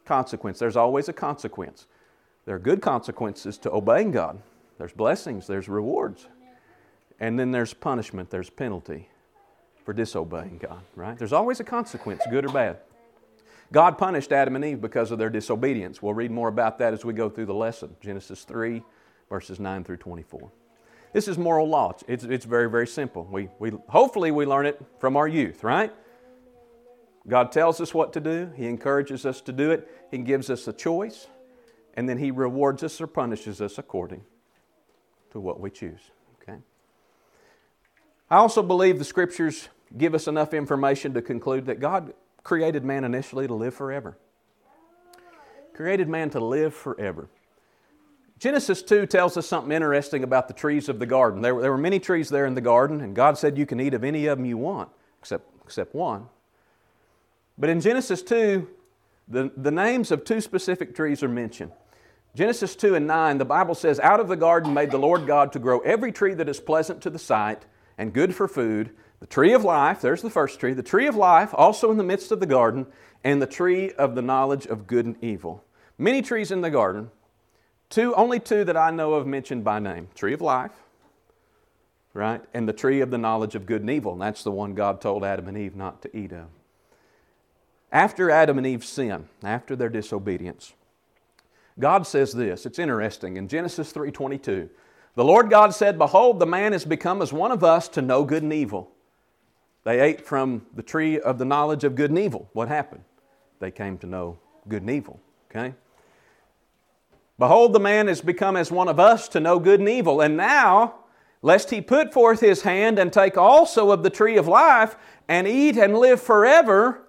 Consequence. 0.05 0.59
There's 0.59 0.75
always 0.75 1.09
a 1.09 1.13
consequence. 1.13 1.87
There 2.45 2.55
are 2.55 2.59
good 2.59 2.81
consequences 2.81 3.57
to 3.59 3.71
obeying 3.71 4.11
God, 4.11 4.41
there's 4.77 4.93
blessings, 4.93 5.47
there's 5.47 5.67
rewards. 5.67 6.27
And 7.19 7.39
then 7.39 7.51
there's 7.51 7.73
punishment, 7.73 8.29
there's 8.29 8.49
penalty 8.49 9.09
for 9.83 9.93
disobeying 9.93 10.59
God, 10.59 10.81
right? 10.95 11.17
There's 11.17 11.33
always 11.33 11.59
a 11.59 11.63
consequence, 11.63 12.21
good 12.29 12.45
or 12.45 12.49
bad. 12.49 12.77
God 13.71 13.97
punished 13.97 14.31
Adam 14.31 14.55
and 14.55 14.63
Eve 14.63 14.81
because 14.81 15.11
of 15.11 15.17
their 15.17 15.29
disobedience. 15.29 16.01
We'll 16.01 16.13
read 16.13 16.31
more 16.31 16.47
about 16.47 16.77
that 16.77 16.93
as 16.93 17.03
we 17.03 17.13
go 17.13 17.29
through 17.29 17.47
the 17.47 17.53
lesson. 17.53 17.95
Genesis 18.01 18.43
3, 18.43 18.83
verses 19.29 19.59
9 19.59 19.83
through 19.83 19.97
24. 19.97 20.51
This 21.13 21.27
is 21.27 21.37
moral 21.37 21.67
law. 21.67 21.93
It's, 22.07 22.23
it's 22.23 22.45
very, 22.45 22.69
very 22.69 22.87
simple. 22.87 23.27
We, 23.29 23.49
we, 23.59 23.71
hopefully, 23.87 24.31
we 24.31 24.45
learn 24.45 24.65
it 24.65 24.79
from 24.99 25.17
our 25.17 25.27
youth, 25.27 25.63
right? 25.63 25.93
God 27.27 27.51
tells 27.51 27.81
us 27.81 27.93
what 27.93 28.13
to 28.13 28.21
do, 28.21 28.51
He 28.55 28.67
encourages 28.67 29.25
us 29.25 29.41
to 29.41 29.51
do 29.51 29.71
it, 29.71 29.89
He 30.11 30.17
gives 30.19 30.49
us 30.49 30.67
a 30.67 30.73
choice, 30.73 31.27
and 31.93 32.07
then 32.07 32.17
He 32.17 32.31
rewards 32.31 32.83
us 32.83 33.01
or 33.01 33.07
punishes 33.07 33.59
us 33.59 33.77
according 33.77 34.23
to 35.31 35.39
what 35.39 35.59
we 35.59 35.69
choose. 35.69 35.99
Okay? 36.41 36.59
I 38.29 38.37
also 38.37 38.61
believe 38.61 38.97
the 38.99 39.05
Scriptures 39.05 39.69
give 39.97 40.13
us 40.13 40.27
enough 40.27 40.53
information 40.53 41.13
to 41.13 41.21
conclude 41.21 41.67
that 41.67 41.79
God 41.79 42.13
created 42.43 42.83
man 42.83 43.03
initially 43.03 43.47
to 43.47 43.53
live 43.53 43.73
forever. 43.73 44.17
Created 45.73 46.09
man 46.09 46.29
to 46.31 46.39
live 46.39 46.73
forever. 46.73 47.29
Genesis 48.39 48.83
2 48.83 49.05
tells 49.05 49.37
us 49.37 49.47
something 49.47 49.71
interesting 49.71 50.23
about 50.23 50.47
the 50.47 50.53
trees 50.53 50.89
of 50.89 50.99
the 50.99 51.05
garden. 51.05 51.41
There, 51.41 51.59
there 51.59 51.71
were 51.71 51.77
many 51.77 51.99
trees 51.99 52.29
there 52.29 52.45
in 52.45 52.53
the 52.53 52.61
garden, 52.61 53.01
and 53.01 53.15
God 53.15 53.37
said 53.37 53.57
you 53.57 53.65
can 53.65 53.79
eat 53.79 53.93
of 53.93 54.03
any 54.03 54.27
of 54.27 54.37
them 54.37 54.45
you 54.45 54.57
want, 54.57 54.89
except, 55.19 55.49
except 55.63 55.95
one. 55.95 56.27
But 57.57 57.69
in 57.69 57.81
Genesis 57.81 58.21
2, 58.21 58.67
the, 59.27 59.51
the 59.57 59.71
names 59.71 60.11
of 60.11 60.23
two 60.23 60.41
specific 60.41 60.95
trees 60.95 61.23
are 61.23 61.29
mentioned. 61.29 61.71
Genesis 62.35 62.75
2 62.75 62.93
and 62.93 63.07
9, 63.07 63.39
the 63.39 63.45
Bible 63.45 63.73
says, 63.73 63.99
Out 63.99 64.19
of 64.19 64.27
the 64.27 64.35
garden 64.35 64.73
made 64.73 64.91
the 64.91 64.99
Lord 64.99 65.25
God 65.25 65.53
to 65.53 65.59
grow 65.59 65.79
every 65.79 66.11
tree 66.11 66.35
that 66.35 66.47
is 66.47 66.59
pleasant 66.59 67.01
to 67.01 67.09
the 67.09 67.17
sight 67.17 67.65
and 67.97 68.13
good 68.13 68.35
for 68.35 68.47
food, 68.47 68.91
the 69.19 69.25
tree 69.25 69.53
of 69.53 69.63
life, 69.63 70.01
there's 70.01 70.21
the 70.21 70.29
first 70.29 70.59
tree, 70.59 70.73
the 70.73 70.83
tree 70.83 71.07
of 71.07 71.15
life, 71.15 71.49
also 71.53 71.89
in 71.89 71.97
the 71.97 72.03
midst 72.03 72.31
of 72.31 72.39
the 72.39 72.45
garden, 72.45 72.85
and 73.23 73.41
the 73.41 73.47
tree 73.47 73.91
of 73.93 74.15
the 74.15 74.21
knowledge 74.21 74.67
of 74.67 74.87
good 74.87 75.05
and 75.05 75.23
evil. 75.23 75.63
Many 75.97 76.21
trees 76.21 76.51
in 76.51 76.61
the 76.61 76.69
garden, 76.69 77.09
two, 77.89 78.13
only 78.15 78.39
two 78.39 78.63
that 78.63 78.77
I 78.77 78.91
know 78.91 79.13
of 79.13 79.25
mentioned 79.25 79.63
by 79.63 79.79
name 79.79 80.09
tree 80.13 80.33
of 80.33 80.41
life, 80.41 80.83
right, 82.13 82.41
and 82.53 82.69
the 82.69 82.73
tree 82.73 83.01
of 83.01 83.09
the 83.09 83.17
knowledge 83.17 83.55
of 83.55 83.65
good 83.65 83.81
and 83.81 83.89
evil. 83.89 84.13
And 84.13 84.21
that's 84.21 84.43
the 84.43 84.51
one 84.51 84.75
God 84.75 85.01
told 85.01 85.23
Adam 85.23 85.47
and 85.47 85.57
Eve 85.57 85.75
not 85.75 86.01
to 86.03 86.15
eat 86.15 86.31
of. 86.31 86.47
After 87.91 88.29
Adam 88.29 88.57
and 88.57 88.67
Eve 88.67 88.85
sin, 88.85 89.29
after 89.43 89.75
their 89.75 89.89
disobedience, 89.89 90.73
God 91.79 92.05
says 92.05 92.33
this. 92.33 92.65
It's 92.65 92.79
interesting. 92.79 93.37
In 93.37 93.47
Genesis 93.47 93.91
3:22, 93.93 94.69
the 95.17 95.25
Lord 95.25 95.49
God 95.49 95.73
said, 95.73 95.97
Behold, 95.97 96.39
the 96.39 96.45
man 96.45 96.73
is 96.73 96.85
become 96.85 97.23
as 97.23 97.33
one 97.33 97.51
of 97.51 97.63
us 97.63 97.87
to 97.89 98.03
know 98.03 98.23
good 98.23 98.43
and 98.43 98.53
evil. 98.53 98.91
They 99.83 99.99
ate 99.99 100.21
from 100.21 100.67
the 100.75 100.83
tree 100.83 101.19
of 101.19 101.39
the 101.39 101.45
knowledge 101.45 101.83
of 101.83 101.95
good 101.95 102.11
and 102.11 102.19
evil. 102.19 102.47
What 102.53 102.67
happened? 102.67 103.03
They 103.59 103.71
came 103.71 103.97
to 103.97 104.05
know 104.05 104.37
good 104.67 104.83
and 104.83 104.91
evil. 104.91 105.19
Okay? 105.49 105.73
Behold, 107.39 107.73
the 107.73 107.79
man 107.79 108.07
is 108.07 108.21
become 108.21 108.55
as 108.55 108.71
one 108.71 108.87
of 108.87 108.99
us 108.99 109.27
to 109.29 109.39
know 109.39 109.57
good 109.57 109.79
and 109.79 109.89
evil. 109.89 110.21
And 110.21 110.37
now, 110.37 110.97
lest 111.41 111.71
he 111.71 111.81
put 111.81 112.13
forth 112.13 112.39
his 112.39 112.61
hand 112.61 112.99
and 112.99 113.11
take 113.11 113.39
also 113.39 113.89
of 113.89 114.03
the 114.03 114.11
tree 114.11 114.37
of 114.37 114.47
life 114.47 114.97
and 115.27 115.47
eat 115.47 115.77
and 115.77 115.97
live 115.97 116.21
forever, 116.21 117.07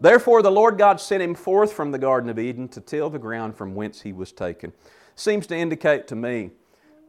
therefore 0.00 0.42
the 0.42 0.50
Lord 0.50 0.78
God 0.78 1.00
sent 1.00 1.22
him 1.22 1.36
forth 1.36 1.72
from 1.72 1.92
the 1.92 1.98
Garden 1.98 2.28
of 2.28 2.40
Eden 2.40 2.66
to 2.70 2.80
till 2.80 3.08
the 3.08 3.20
ground 3.20 3.56
from 3.56 3.76
whence 3.76 4.00
he 4.00 4.12
was 4.12 4.32
taken. 4.32 4.72
Seems 5.14 5.46
to 5.46 5.56
indicate 5.56 6.08
to 6.08 6.16
me 6.16 6.50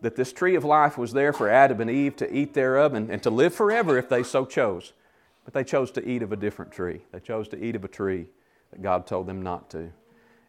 that 0.02 0.16
this 0.16 0.32
tree 0.32 0.56
of 0.56 0.64
life 0.64 0.98
was 0.98 1.14
there 1.14 1.34
for 1.34 1.50
Adam 1.50 1.82
and 1.82 1.90
Eve 1.90 2.16
to 2.18 2.34
eat 2.34 2.54
thereof 2.54 2.94
and, 2.94 3.10
and 3.10 3.22
to 3.24 3.30
live 3.30 3.54
forever 3.54 3.98
if 3.98 4.10
they 4.10 4.24
so 4.24 4.46
chose. 4.46 4.94
But 5.44 5.54
they 5.54 5.64
chose 5.64 5.92
to 5.92 6.08
eat 6.08 6.22
of 6.22 6.32
a 6.32 6.36
different 6.36 6.72
tree. 6.72 7.02
They 7.12 7.20
chose 7.20 7.48
to 7.50 7.64
eat 7.64 7.76
of 7.76 7.84
a 7.84 7.88
tree 7.88 8.28
that 8.72 8.82
God 8.82 9.08
told 9.08 9.28
them 9.28 9.42
not 9.42 9.70
to. 9.72 9.92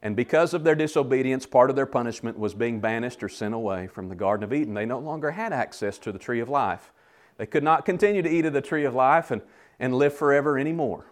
And 0.03 0.15
because 0.15 0.55
of 0.55 0.65
their 0.65 0.75
disobedience, 0.75 1.47
part 1.47 1.71
of 1.71 1.77
their 1.77 1.87
punishment 1.87 2.39
was 2.39 2.55
being 2.55 2.81
banished 2.81 3.23
or 3.23 3.29
sent 3.29 3.55
away 3.55 3.87
from 3.89 4.09
the 4.09 4.15
Garden 4.15 4.45
of 4.45 4.53
Eden. 4.53 4.75
They 4.75 4.87
no 4.87 4.99
longer 4.99 5.33
had 5.33 5.53
access 5.53 5.99
to 5.99 6.13
the 6.13 6.19
tree 6.19 6.41
of 6.41 6.49
life. 6.49 6.93
They 7.37 7.47
could 7.47 7.65
not 7.65 7.85
continue 7.85 8.23
to 8.23 8.29
eat 8.29 8.45
of 8.45 8.53
the 8.53 8.61
tree 8.61 8.85
of 8.85 8.95
life 8.95 9.31
and, 9.31 9.43
and 9.79 9.95
live 9.95 10.15
forever 10.15 10.59
anymore 10.59 11.05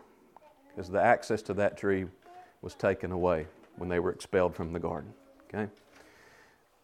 because 0.68 0.90
the 0.90 1.02
access 1.02 1.42
to 1.42 1.54
that 1.54 1.76
tree 1.76 2.06
was 2.60 2.74
taken 2.74 3.12
away 3.12 3.46
when 3.76 3.88
they 3.88 3.98
were 3.98 4.10
expelled 4.10 4.54
from 4.54 4.72
the 4.72 4.78
garden. 4.78 5.12
Okay? 5.48 5.70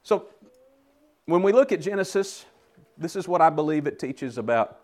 So 0.02 0.26
when 1.26 1.42
we 1.42 1.52
look 1.52 1.72
at 1.72 1.80
Genesis, 1.80 2.44
this 2.98 3.16
is 3.16 3.28
what 3.28 3.40
I 3.40 3.50
believe 3.50 3.86
it 3.86 3.98
teaches 3.98 4.38
about 4.38 4.80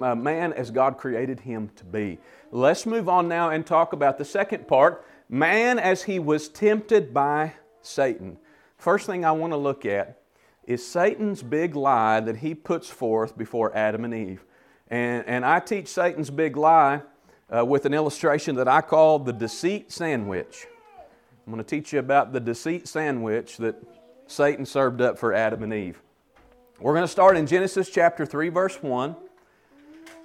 uh, 0.00 0.14
man 0.14 0.52
as 0.52 0.70
God 0.70 0.98
created 0.98 1.40
him 1.40 1.70
to 1.76 1.84
be. 1.84 2.18
Let's 2.50 2.86
move 2.86 3.08
on 3.08 3.28
now 3.28 3.50
and 3.50 3.66
talk 3.66 3.92
about 3.92 4.18
the 4.18 4.24
second 4.24 4.68
part 4.68 5.04
man 5.28 5.78
as 5.78 6.02
he 6.02 6.18
was 6.18 6.48
tempted 6.48 7.14
by 7.14 7.54
Satan. 7.80 8.36
First 8.76 9.06
thing 9.06 9.24
I 9.24 9.32
want 9.32 9.52
to 9.52 9.56
look 9.56 9.86
at 9.86 10.20
is 10.64 10.86
Satan's 10.86 11.42
big 11.42 11.74
lie 11.74 12.20
that 12.20 12.36
he 12.36 12.54
puts 12.54 12.88
forth 12.88 13.36
before 13.36 13.74
Adam 13.74 14.04
and 14.04 14.14
Eve. 14.14 14.44
And, 14.88 15.26
and 15.26 15.44
I 15.44 15.58
teach 15.60 15.88
Satan's 15.88 16.30
big 16.30 16.56
lie 16.56 17.00
uh, 17.54 17.64
with 17.64 17.86
an 17.86 17.94
illustration 17.94 18.56
that 18.56 18.68
I 18.68 18.82
call 18.82 19.18
the 19.18 19.32
deceit 19.32 19.90
sandwich. 19.90 20.66
I'm 21.46 21.52
going 21.52 21.64
to 21.64 21.68
teach 21.68 21.92
you 21.92 21.98
about 21.98 22.32
the 22.32 22.40
deceit 22.40 22.86
sandwich 22.86 23.56
that 23.56 23.76
Satan 24.26 24.64
served 24.64 25.00
up 25.00 25.18
for 25.18 25.32
Adam 25.32 25.62
and 25.62 25.72
Eve. 25.72 26.00
We're 26.80 26.94
going 26.94 27.04
to 27.04 27.08
start 27.08 27.36
in 27.36 27.46
Genesis 27.46 27.90
chapter 27.90 28.26
3, 28.26 28.48
verse 28.48 28.82
1. 28.82 29.14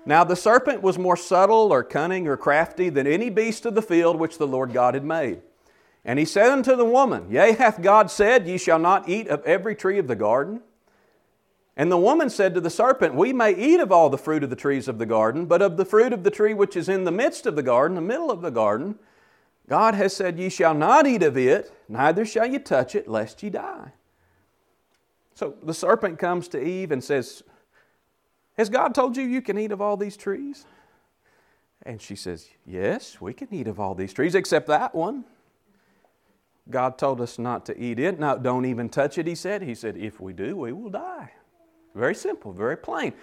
Now 0.05 0.23
the 0.23 0.35
serpent 0.35 0.81
was 0.81 0.97
more 0.97 1.17
subtle 1.17 1.73
or 1.73 1.83
cunning 1.83 2.27
or 2.27 2.37
crafty 2.37 2.89
than 2.89 3.05
any 3.05 3.29
beast 3.29 3.65
of 3.65 3.75
the 3.75 3.81
field 3.81 4.15
which 4.15 4.37
the 4.37 4.47
Lord 4.47 4.71
God 4.73 4.93
had 4.93 5.03
made. 5.03 5.41
And 6.05 6.17
he 6.17 6.25
said 6.25 6.49
unto 6.49 6.75
the 6.75 6.85
woman, 6.85 7.29
Yea, 7.29 7.51
hath 7.51 7.81
God 7.81 8.09
said, 8.09 8.47
Ye 8.47 8.57
shall 8.57 8.79
not 8.79 9.09
eat 9.09 9.27
of 9.27 9.43
every 9.43 9.75
tree 9.75 9.99
of 9.99 10.07
the 10.07 10.15
garden? 10.15 10.61
And 11.75 11.91
the 11.91 11.97
woman 11.97 12.29
said 12.29 12.55
to 12.55 12.61
the 12.61 12.69
serpent, 12.69 13.13
We 13.13 13.33
may 13.33 13.53
eat 13.53 13.81
of 13.81 13.91
all 13.91 14.09
the 14.09 14.17
fruit 14.17 14.43
of 14.43 14.49
the 14.49 14.55
trees 14.55 14.87
of 14.87 14.97
the 14.97 15.05
garden, 15.05 15.45
but 15.45 15.61
of 15.61 15.75
the 15.75 15.85
fruit 15.85 16.13
of 16.13 16.23
the 16.23 16.31
tree 16.31 16.53
which 16.53 16.77
is 16.77 16.87
in 16.89 17.03
the 17.03 17.11
midst 17.11 17.45
of 17.45 17.55
the 17.55 17.61
garden, 17.61 17.95
the 17.95 18.01
middle 18.01 18.31
of 18.31 18.41
the 18.41 18.49
garden, 18.49 18.97
God 19.69 19.95
has 19.95 20.15
said, 20.15 20.39
Ye 20.39 20.49
shall 20.49 20.73
not 20.73 21.05
eat 21.07 21.23
of 21.23 21.37
it, 21.37 21.71
neither 21.89 22.25
shall 22.25 22.45
ye 22.45 22.59
touch 22.59 22.95
it, 22.95 23.07
lest 23.07 23.43
ye 23.43 23.49
die. 23.49 23.91
So 25.35 25.55
the 25.61 25.73
serpent 25.73 26.17
comes 26.17 26.47
to 26.49 26.61
Eve 26.61 26.91
and 26.91 27.03
says, 27.03 27.43
Has 28.57 28.69
God 28.69 28.95
told 28.95 29.17
you 29.17 29.23
you 29.23 29.41
can 29.41 29.57
eat 29.57 29.71
of 29.71 29.81
all 29.81 29.97
these 29.97 30.17
trees? 30.17 30.65
And 31.83 32.01
she 32.01 32.15
says, 32.15 32.49
Yes, 32.65 33.21
we 33.21 33.33
can 33.33 33.53
eat 33.53 33.67
of 33.67 33.79
all 33.79 33.93
these 33.93 34.13
trees 34.13 34.35
except 34.35 34.67
that 34.67 34.95
one. 34.95 35.25
God 36.69 36.97
told 36.97 37.21
us 37.21 37.39
not 37.39 37.65
to 37.67 37.81
eat 37.81 37.99
it. 37.99 38.19
Now, 38.19 38.35
don't 38.35 38.65
even 38.65 38.89
touch 38.89 39.17
it, 39.17 39.27
he 39.27 39.35
said. 39.35 39.61
He 39.61 39.75
said, 39.75 39.95
If 39.95 40.19
we 40.19 40.33
do, 40.33 40.57
we 40.57 40.73
will 40.73 40.89
die. 40.89 41.31
Very 41.95 42.15
simple, 42.15 42.51
very 42.51 42.77
plain. 42.77 43.13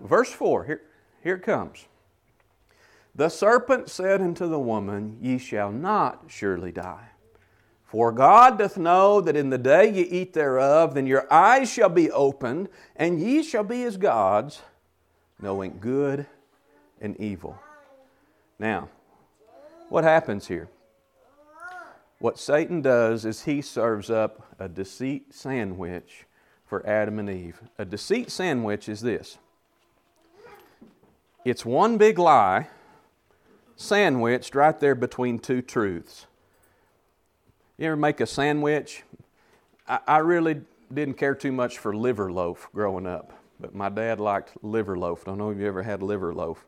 Verse 0.00 0.30
4, 0.30 0.64
here, 0.64 0.82
here 1.22 1.36
it 1.36 1.42
comes. 1.42 1.86
The 3.18 3.28
serpent 3.28 3.90
said 3.90 4.20
unto 4.20 4.48
the 4.48 4.60
woman, 4.60 5.18
Ye 5.20 5.38
shall 5.38 5.72
not 5.72 6.26
surely 6.28 6.70
die. 6.70 7.08
For 7.82 8.12
God 8.12 8.58
doth 8.58 8.76
know 8.76 9.20
that 9.20 9.34
in 9.34 9.50
the 9.50 9.58
day 9.58 9.90
ye 9.90 10.02
eat 10.02 10.34
thereof, 10.34 10.94
then 10.94 11.04
your 11.04 11.26
eyes 11.28 11.68
shall 11.68 11.88
be 11.88 12.12
opened, 12.12 12.68
and 12.94 13.20
ye 13.20 13.42
shall 13.42 13.64
be 13.64 13.82
as 13.82 13.96
gods, 13.96 14.62
knowing 15.42 15.78
good 15.80 16.26
and 17.00 17.16
evil. 17.18 17.58
Now, 18.56 18.88
what 19.88 20.04
happens 20.04 20.46
here? 20.46 20.68
What 22.20 22.38
Satan 22.38 22.82
does 22.82 23.24
is 23.24 23.42
he 23.42 23.62
serves 23.62 24.10
up 24.10 24.54
a 24.60 24.68
deceit 24.68 25.34
sandwich 25.34 26.24
for 26.66 26.86
Adam 26.86 27.18
and 27.18 27.28
Eve. 27.28 27.60
A 27.78 27.84
deceit 27.84 28.30
sandwich 28.30 28.88
is 28.88 29.00
this 29.00 29.38
it's 31.44 31.66
one 31.66 31.98
big 31.98 32.20
lie 32.20 32.68
sandwiched 33.78 34.54
right 34.56 34.78
there 34.78 34.96
between 34.96 35.38
two 35.38 35.62
truths. 35.62 36.26
You 37.78 37.86
ever 37.86 37.96
make 37.96 38.20
a 38.20 38.26
sandwich? 38.26 39.04
I, 39.86 40.00
I 40.06 40.18
really 40.18 40.60
didn't 40.92 41.14
care 41.14 41.34
too 41.34 41.52
much 41.52 41.78
for 41.78 41.94
liver 41.94 42.30
loaf 42.30 42.68
growing 42.74 43.06
up, 43.06 43.32
but 43.60 43.74
my 43.74 43.88
dad 43.88 44.18
liked 44.20 44.52
liver 44.62 44.98
loaf. 44.98 45.22
I 45.22 45.30
Don't 45.30 45.38
know 45.38 45.50
if 45.50 45.58
you 45.58 45.66
ever 45.66 45.84
had 45.84 46.02
liver 46.02 46.34
loaf. 46.34 46.66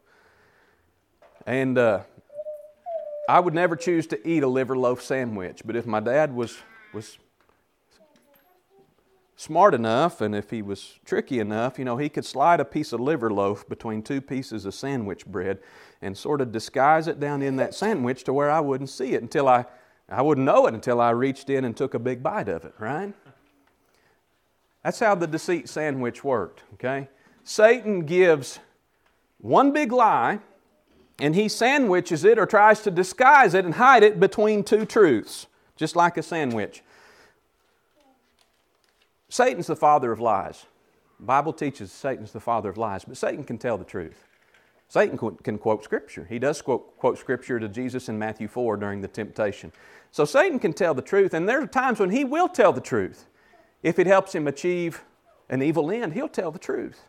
And 1.46 1.76
uh, 1.76 2.02
I 3.28 3.40
would 3.40 3.54
never 3.54 3.74
choose 3.74 4.06
to 4.08 4.28
eat 4.28 4.44
a 4.44 4.48
liver 4.48 4.76
loaf 4.76 5.02
sandwich, 5.02 5.62
but 5.64 5.74
if 5.74 5.86
my 5.86 6.00
dad 6.00 6.32
was, 6.34 6.58
was 6.94 7.18
smart 9.40 9.74
enough 9.74 10.20
and 10.20 10.34
if 10.34 10.50
he 10.50 10.60
was 10.60 10.98
tricky 11.06 11.38
enough, 11.38 11.78
you 11.78 11.84
know, 11.84 11.96
he 11.96 12.10
could 12.10 12.26
slide 12.26 12.60
a 12.60 12.64
piece 12.64 12.92
of 12.92 13.00
liver 13.00 13.32
loaf 13.32 13.66
between 13.70 14.02
two 14.02 14.20
pieces 14.20 14.66
of 14.66 14.74
sandwich 14.74 15.24
bread 15.24 15.58
and 16.02 16.14
sort 16.14 16.42
of 16.42 16.52
disguise 16.52 17.08
it 17.08 17.18
down 17.18 17.40
in 17.40 17.56
that 17.56 17.74
sandwich 17.74 18.22
to 18.24 18.34
where 18.34 18.50
I 18.50 18.60
wouldn't 18.60 18.90
see 18.90 19.14
it 19.14 19.22
until 19.22 19.48
I, 19.48 19.64
I 20.10 20.20
wouldn't 20.20 20.44
know 20.44 20.66
it 20.66 20.74
until 20.74 21.00
I 21.00 21.08
reached 21.10 21.48
in 21.48 21.64
and 21.64 21.74
took 21.74 21.94
a 21.94 21.98
big 21.98 22.22
bite 22.22 22.50
of 22.50 22.66
it, 22.66 22.74
right? 22.78 23.14
That's 24.84 25.00
how 25.00 25.14
the 25.14 25.26
deceit 25.26 25.70
sandwich 25.70 26.22
worked, 26.22 26.62
okay? 26.74 27.08
Satan 27.42 28.00
gives 28.00 28.58
one 29.38 29.72
big 29.72 29.90
lie 29.90 30.40
and 31.18 31.34
he 31.34 31.48
sandwiches 31.48 32.24
it 32.24 32.38
or 32.38 32.44
tries 32.44 32.82
to 32.82 32.90
disguise 32.90 33.54
it 33.54 33.64
and 33.64 33.76
hide 33.76 34.02
it 34.02 34.20
between 34.20 34.64
two 34.64 34.84
truths, 34.84 35.46
just 35.76 35.96
like 35.96 36.18
a 36.18 36.22
sandwich. 36.22 36.82
Satan's 39.30 39.68
the 39.68 39.76
father 39.76 40.12
of 40.12 40.20
lies. 40.20 40.66
The 41.18 41.26
Bible 41.26 41.52
teaches 41.52 41.92
Satan's 41.92 42.32
the 42.32 42.40
father 42.40 42.68
of 42.68 42.76
lies, 42.76 43.04
but 43.04 43.16
Satan 43.16 43.44
can 43.44 43.56
tell 43.56 43.78
the 43.78 43.84
truth. 43.84 44.26
Satan 44.88 45.16
can 45.16 45.56
quote 45.56 45.84
Scripture. 45.84 46.26
He 46.28 46.40
does 46.40 46.60
quote, 46.60 46.98
quote 46.98 47.16
Scripture 47.16 47.60
to 47.60 47.68
Jesus 47.68 48.08
in 48.08 48.18
Matthew 48.18 48.48
4 48.48 48.76
during 48.76 49.00
the 49.00 49.08
temptation. 49.08 49.72
So 50.10 50.24
Satan 50.24 50.58
can 50.58 50.72
tell 50.72 50.94
the 50.94 51.02
truth, 51.02 51.32
and 51.32 51.48
there 51.48 51.62
are 51.62 51.66
times 51.66 52.00
when 52.00 52.10
he 52.10 52.24
will 52.24 52.48
tell 52.48 52.72
the 52.72 52.80
truth. 52.80 53.26
If 53.84 54.00
it 54.00 54.08
helps 54.08 54.34
him 54.34 54.48
achieve 54.48 55.02
an 55.48 55.62
evil 55.62 55.92
end, 55.92 56.14
he'll 56.14 56.28
tell 56.28 56.50
the 56.50 56.58
truth. 56.58 57.02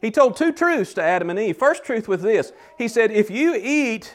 He 0.00 0.10
told 0.10 0.34
two 0.34 0.50
truths 0.50 0.94
to 0.94 1.02
Adam 1.02 1.28
and 1.28 1.38
Eve. 1.38 1.58
First 1.58 1.84
truth 1.84 2.08
was 2.08 2.22
this 2.22 2.52
He 2.78 2.88
said, 2.88 3.10
If 3.10 3.30
you 3.30 3.54
eat 3.54 4.14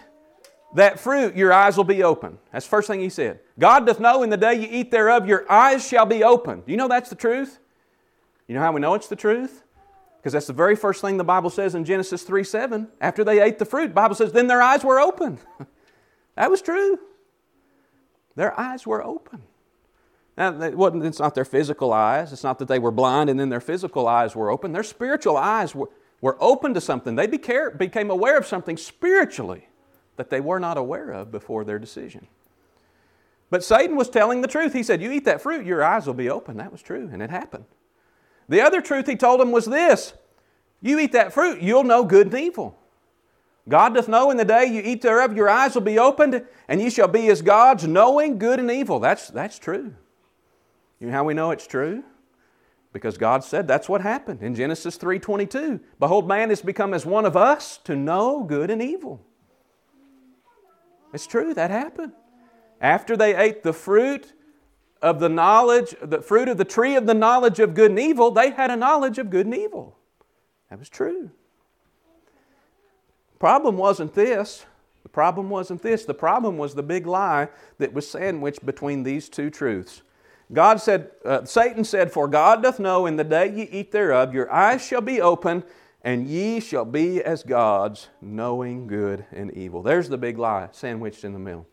that 0.78 1.00
fruit, 1.00 1.36
your 1.36 1.54
eyes 1.54 1.78
will 1.78 1.84
be 1.84 2.04
open. 2.04 2.38
That's 2.52 2.66
the 2.66 2.70
first 2.70 2.88
thing 2.88 3.00
he 3.00 3.10
said. 3.10 3.40
God 3.60 3.86
doth 3.86 4.00
know 4.00 4.24
in 4.24 4.30
the 4.30 4.38
day 4.38 4.56
you 4.56 4.68
eat 4.70 4.92
thereof, 4.92 5.28
your 5.28 5.50
eyes 5.52 5.88
shall 5.88 6.06
be 6.06 6.24
open. 6.24 6.62
Do 6.62 6.72
you 6.72 6.78
know 6.78 6.88
that's 6.88 7.10
the 7.10 7.16
truth? 7.16 7.60
You 8.48 8.56
know 8.56 8.62
how 8.62 8.72
we 8.72 8.82
know 8.82 8.94
it's 8.94 9.08
the 9.08 9.16
truth? 9.16 9.64
Because 10.18 10.34
that's 10.34 10.48
the 10.48 10.54
very 10.54 10.76
first 10.76 11.02
thing 11.02 11.18
the 11.18 11.24
Bible 11.24 11.50
says 11.50 11.76
in 11.76 11.86
Genesis 11.86 12.24
3 12.24 12.44
7. 12.44 12.88
After 13.02 13.24
they 13.24 13.42
ate 13.42 13.60
the 13.60 13.66
fruit, 13.66 13.88
the 13.90 13.94
Bible 13.94 14.16
says, 14.16 14.32
then 14.32 14.48
their 14.48 14.62
eyes 14.62 14.84
were 14.84 15.00
open. 15.00 15.40
that 16.36 16.50
was 16.52 16.62
true. 16.62 17.00
Their 18.36 18.58
eyes 18.60 18.86
were 18.86 19.04
open. 19.04 19.44
Now, 20.38 20.56
it's 20.62 21.20
not 21.20 21.34
their 21.34 21.46
physical 21.46 21.92
eyes. 21.92 22.32
It's 22.32 22.44
not 22.44 22.60
that 22.60 22.68
they 22.68 22.78
were 22.78 22.92
blind 22.92 23.30
and 23.30 23.40
then 23.40 23.50
their 23.50 23.60
physical 23.60 24.08
eyes 24.08 24.36
were 24.36 24.52
open. 24.52 24.72
Their 24.72 24.84
spiritual 24.84 25.38
eyes 25.38 25.74
were, 25.74 25.90
were 26.22 26.38
open 26.40 26.76
to 26.76 26.82
something. 26.82 27.16
They 27.16 27.26
became 27.26 28.12
aware 28.12 28.38
of 28.38 28.46
something 28.46 28.78
spiritually 28.78 29.68
that 30.18 30.30
they 30.30 30.42
were 30.42 30.60
not 30.60 30.78
aware 30.78 31.12
of 31.12 31.32
before 31.32 31.64
their 31.64 31.80
decision. 31.80 32.28
But 33.50 33.64
Satan 33.64 33.96
was 33.96 34.10
telling 34.10 34.42
the 34.42 34.48
truth. 34.48 34.74
He 34.74 34.84
said, 34.84 35.02
You 35.02 35.12
eat 35.12 35.26
that 35.26 35.42
fruit, 35.42 35.66
your 35.66 35.84
eyes 35.84 36.06
will 36.06 36.14
be 36.14 36.30
open. 36.30 36.58
That 36.58 36.72
was 36.72 36.82
true, 36.82 37.10
and 37.12 37.22
it 37.22 37.30
happened. 37.30 37.66
The 38.50 38.62
other 38.62 38.82
truth 38.82 39.08
he 39.08 39.16
told 39.16 39.40
them 39.40 39.52
was 39.52 39.66
this 39.66 40.14
You 40.82 41.00
eat 41.00 41.14
that 41.14 41.34
fruit, 41.34 41.62
you'll 41.62 41.84
know 41.84 42.04
good 42.04 42.28
and 42.28 42.40
evil. 42.40 42.78
God 43.70 43.96
doth 43.96 44.08
know 44.08 44.32
in 44.32 44.38
the 44.38 44.46
day 44.46 44.66
you 44.66 44.82
eat 44.82 45.02
thereof, 45.02 45.36
your 45.36 45.50
eyes 45.50 45.76
will 45.76 45.82
be 45.82 46.00
opened, 46.00 46.46
and 46.70 46.82
ye 46.82 46.90
shall 46.90 47.10
be 47.10 47.28
as 47.30 47.42
gods, 47.42 47.86
knowing 47.86 48.38
good 48.38 48.60
and 48.60 48.72
evil. 48.72 49.00
That's, 49.00 49.28
that's 49.28 49.60
true. 49.60 49.94
You 51.00 51.08
know 51.08 51.14
how 51.14 51.26
we 51.26 51.34
know 51.34 51.52
it's 51.52 51.68
true? 51.68 52.04
Because 52.94 53.18
God 53.18 53.44
said 53.44 53.68
that's 53.68 53.90
what 53.90 54.02
happened 54.02 54.42
in 54.42 54.56
Genesis 54.56 54.98
3:22. 54.98 55.80
Behold, 56.00 56.28
man 56.28 56.50
is 56.50 56.62
become 56.62 56.94
as 56.94 57.06
one 57.06 57.26
of 57.26 57.36
us 57.36 57.78
to 57.80 57.96
know 57.96 58.44
good 58.44 58.72
and 58.72 58.82
evil. 58.82 59.22
It's 61.14 61.28
true, 61.28 61.54
that 61.54 61.72
happened. 61.72 62.14
After 62.82 63.18
they 63.18 63.36
ate 63.36 63.64
the 63.64 63.74
fruit 63.74 64.34
of 65.02 65.20
the 65.20 65.30
knowledge, 65.30 65.96
the 66.02 66.22
fruit 66.22 66.48
of 66.48 66.58
the 66.58 66.66
tree 66.66 66.96
of 66.96 67.06
the 67.06 67.14
knowledge 67.14 67.60
of 67.60 67.74
good 67.74 67.92
and 67.92 68.00
evil, 68.00 68.32
they 68.32 68.52
had 68.52 68.72
a 68.72 68.76
knowledge 68.76 69.18
of 69.18 69.30
good 69.30 69.46
and 69.46 69.56
evil. 69.56 69.98
That 70.70 70.80
was 70.80 70.90
true. 70.90 71.32
Problem 73.40 73.78
wasn't 73.78 74.14
this. 74.14 74.66
The 75.04 75.10
problem 75.10 75.50
wasn't 75.50 75.82
this. 75.82 76.06
The 76.06 76.14
problem 76.14 76.58
was 76.58 76.76
the 76.76 76.84
big 76.84 77.08
lie 77.08 77.50
that 77.78 77.94
was 77.94 78.10
sandwiched 78.10 78.66
between 78.66 79.04
these 79.04 79.30
two 79.30 79.50
truths. 79.50 80.02
God 80.52 80.82
said, 80.82 81.12
uh, 81.26 81.46
Satan 81.46 81.84
said, 81.84 82.12
For 82.12 82.28
God 82.28 82.64
doth 82.64 82.80
know 82.80 83.06
in 83.06 83.18
the 83.18 83.24
day 83.24 83.54
ye 83.54 83.64
eat 83.64 83.92
thereof, 83.92 84.34
your 84.34 84.52
eyes 84.52 84.86
shall 84.86 85.02
be 85.02 85.22
open, 85.22 85.64
and 86.08 86.26
ye 86.26 86.62
shall 86.62 86.86
be 86.86 87.22
as 87.22 87.44
gods, 87.44 88.08
knowing 88.22 88.88
good 88.88 89.26
and 89.34 89.52
evil. 89.52 89.82
There's 89.82 90.08
the 90.08 90.18
big 90.18 90.38
lie 90.38 90.70
sandwiched 90.72 91.26
in 91.26 91.34
the 91.34 91.40
middle. 91.40 91.68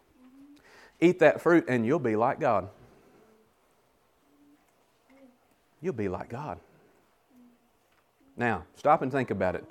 Eat 1.00 1.20
that 1.20 1.40
fruit, 1.40 1.66
and 1.68 1.86
you'll 1.86 2.00
be 2.00 2.16
like 2.16 2.40
God. 2.40 2.68
You'll 5.80 5.94
be 5.94 6.08
like 6.08 6.30
God. 6.30 6.58
Now, 8.36 8.64
stop 8.74 9.02
and 9.02 9.12
think 9.12 9.30
about 9.30 9.54
it. 9.54 9.64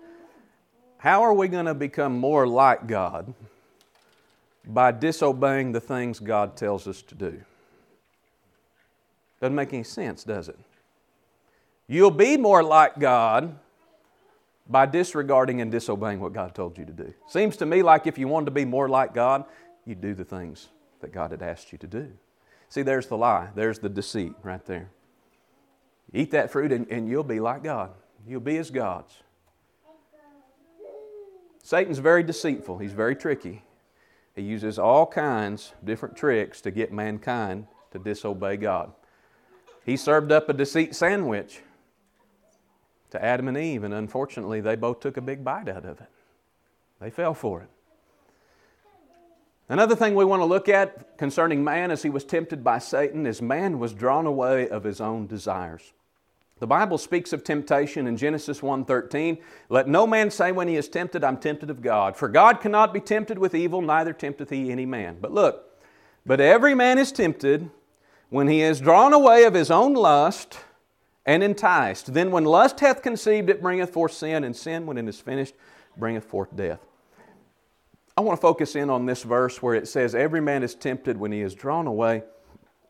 How 0.97 1.23
are 1.23 1.33
we 1.33 1.49
going 1.49 1.65
to 1.65 1.73
become 1.73 2.17
more 2.17 2.47
like 2.47 2.87
God? 2.87 3.33
By 4.65 4.93
disobeying 4.93 5.73
the 5.73 5.81
things 5.81 6.21
God 6.21 6.55
tells 6.55 6.87
us 6.87 7.01
to 7.01 7.15
do. 7.15 7.41
Doesn't 9.41 9.55
make 9.55 9.73
any 9.73 9.83
sense, 9.83 10.23
does 10.23 10.47
it? 10.47 10.57
You'll 11.85 12.11
be 12.11 12.37
more 12.37 12.63
like 12.63 12.97
God 12.97 13.59
by 14.67 14.85
disregarding 14.85 15.61
and 15.61 15.71
disobeying 15.71 16.19
what 16.19 16.33
God 16.33 16.55
told 16.55 16.77
you 16.77 16.85
to 16.85 16.91
do. 16.91 17.13
Seems 17.27 17.57
to 17.57 17.65
me 17.65 17.83
like 17.83 18.07
if 18.07 18.17
you 18.17 18.27
wanted 18.27 18.45
to 18.45 18.51
be 18.51 18.65
more 18.65 18.87
like 18.87 19.13
God, 19.13 19.45
you'd 19.85 20.01
do 20.01 20.13
the 20.13 20.23
things 20.23 20.69
that 21.01 21.11
God 21.11 21.31
had 21.31 21.41
asked 21.41 21.71
you 21.71 21.77
to 21.79 21.87
do. 21.87 22.11
See, 22.69 22.81
there's 22.81 23.07
the 23.07 23.17
lie, 23.17 23.49
there's 23.55 23.79
the 23.79 23.89
deceit 23.89 24.33
right 24.41 24.65
there. 24.65 24.89
Eat 26.13 26.31
that 26.31 26.51
fruit 26.51 26.71
and, 26.71 26.87
and 26.89 27.09
you'll 27.09 27.23
be 27.23 27.39
like 27.39 27.63
God. 27.63 27.91
You'll 28.25 28.39
be 28.39 28.57
as 28.57 28.71
gods. 28.71 29.17
Satan's 31.61 31.99
very 31.99 32.23
deceitful, 32.23 32.77
he's 32.77 32.93
very 32.93 33.15
tricky. 33.15 33.63
He 34.35 34.41
uses 34.41 34.79
all 34.79 35.05
kinds 35.05 35.73
of 35.79 35.85
different 35.85 36.17
tricks 36.17 36.59
to 36.61 36.71
get 36.71 36.91
mankind 36.91 37.67
to 37.91 37.99
disobey 37.99 38.57
God. 38.57 38.91
He 39.85 39.95
served 39.95 40.31
up 40.31 40.49
a 40.49 40.53
deceit 40.53 40.95
sandwich 40.95 41.61
to 43.13 43.23
Adam 43.23 43.47
and 43.47 43.57
Eve, 43.57 43.83
and 43.83 43.93
unfortunately, 43.93 44.59
they 44.59 44.75
both 44.75 44.99
took 44.99 45.17
a 45.17 45.21
big 45.21 45.43
bite 45.43 45.69
out 45.69 45.85
of 45.85 46.01
it. 46.01 46.07
They 46.99 47.09
fell 47.09 47.33
for 47.33 47.61
it. 47.61 47.69
Another 49.69 49.95
thing 49.95 50.13
we 50.13 50.25
want 50.25 50.41
to 50.41 50.45
look 50.45 50.67
at 50.67 51.17
concerning 51.17 51.63
man 51.63 51.89
as 51.89 52.03
he 52.03 52.09
was 52.09 52.25
tempted 52.25 52.63
by 52.63 52.79
Satan 52.79 53.25
is 53.25 53.41
man 53.41 53.79
was 53.79 53.93
drawn 53.93 54.25
away 54.25 54.67
of 54.67 54.83
his 54.83 54.99
own 54.99 55.25
desires. 55.25 55.93
The 56.59 56.67
Bible 56.67 56.97
speaks 56.97 57.33
of 57.33 57.43
temptation 57.43 58.07
in 58.07 58.17
Genesis 58.17 58.61
1:13, 58.61 59.37
"Let 59.69 59.87
no 59.87 60.05
man 60.07 60.31
say 60.31 60.51
when 60.51 60.67
he 60.67 60.75
is 60.75 60.89
tempted, 60.89 61.23
I'm 61.23 61.37
tempted 61.37 61.69
of 61.69 61.81
God, 61.81 62.17
for 62.17 62.27
God 62.27 62.61
cannot 62.61 62.93
be 62.93 62.99
tempted 62.99 63.37
with 63.37 63.55
evil, 63.55 63.81
neither 63.81 64.13
tempteth 64.13 64.49
he 64.49 64.71
any 64.71 64.85
man." 64.85 65.17
But 65.21 65.31
look, 65.31 65.79
but 66.25 66.41
every 66.41 66.73
man 66.73 66.97
is 66.97 67.11
tempted 67.11 67.69
when 68.29 68.47
he 68.47 68.61
is 68.61 68.81
drawn 68.81 69.13
away 69.13 69.43
of 69.43 69.53
his 69.53 69.69
own 69.69 69.93
lust 69.93 70.59
and 71.25 71.43
enticed. 71.43 72.13
Then 72.13 72.31
when 72.31 72.45
lust 72.45 72.79
hath 72.79 73.01
conceived, 73.01 73.49
it 73.49 73.61
bringeth 73.61 73.91
forth 73.91 74.13
sin, 74.13 74.43
and 74.43 74.55
sin, 74.55 74.85
when 74.85 74.97
it 74.97 75.07
is 75.07 75.19
finished, 75.19 75.55
bringeth 75.97 76.25
forth 76.25 76.55
death. 76.55 76.79
I 78.15 78.21
want 78.21 78.37
to 78.37 78.41
focus 78.41 78.75
in 78.75 78.89
on 78.89 79.05
this 79.05 79.23
verse 79.23 79.61
where 79.61 79.73
it 79.73 79.87
says, 79.87 80.13
Every 80.13 80.41
man 80.41 80.63
is 80.63 80.75
tempted 80.75 81.17
when 81.17 81.31
he 81.31 81.41
is 81.41 81.55
drawn 81.55 81.87
away 81.87 82.23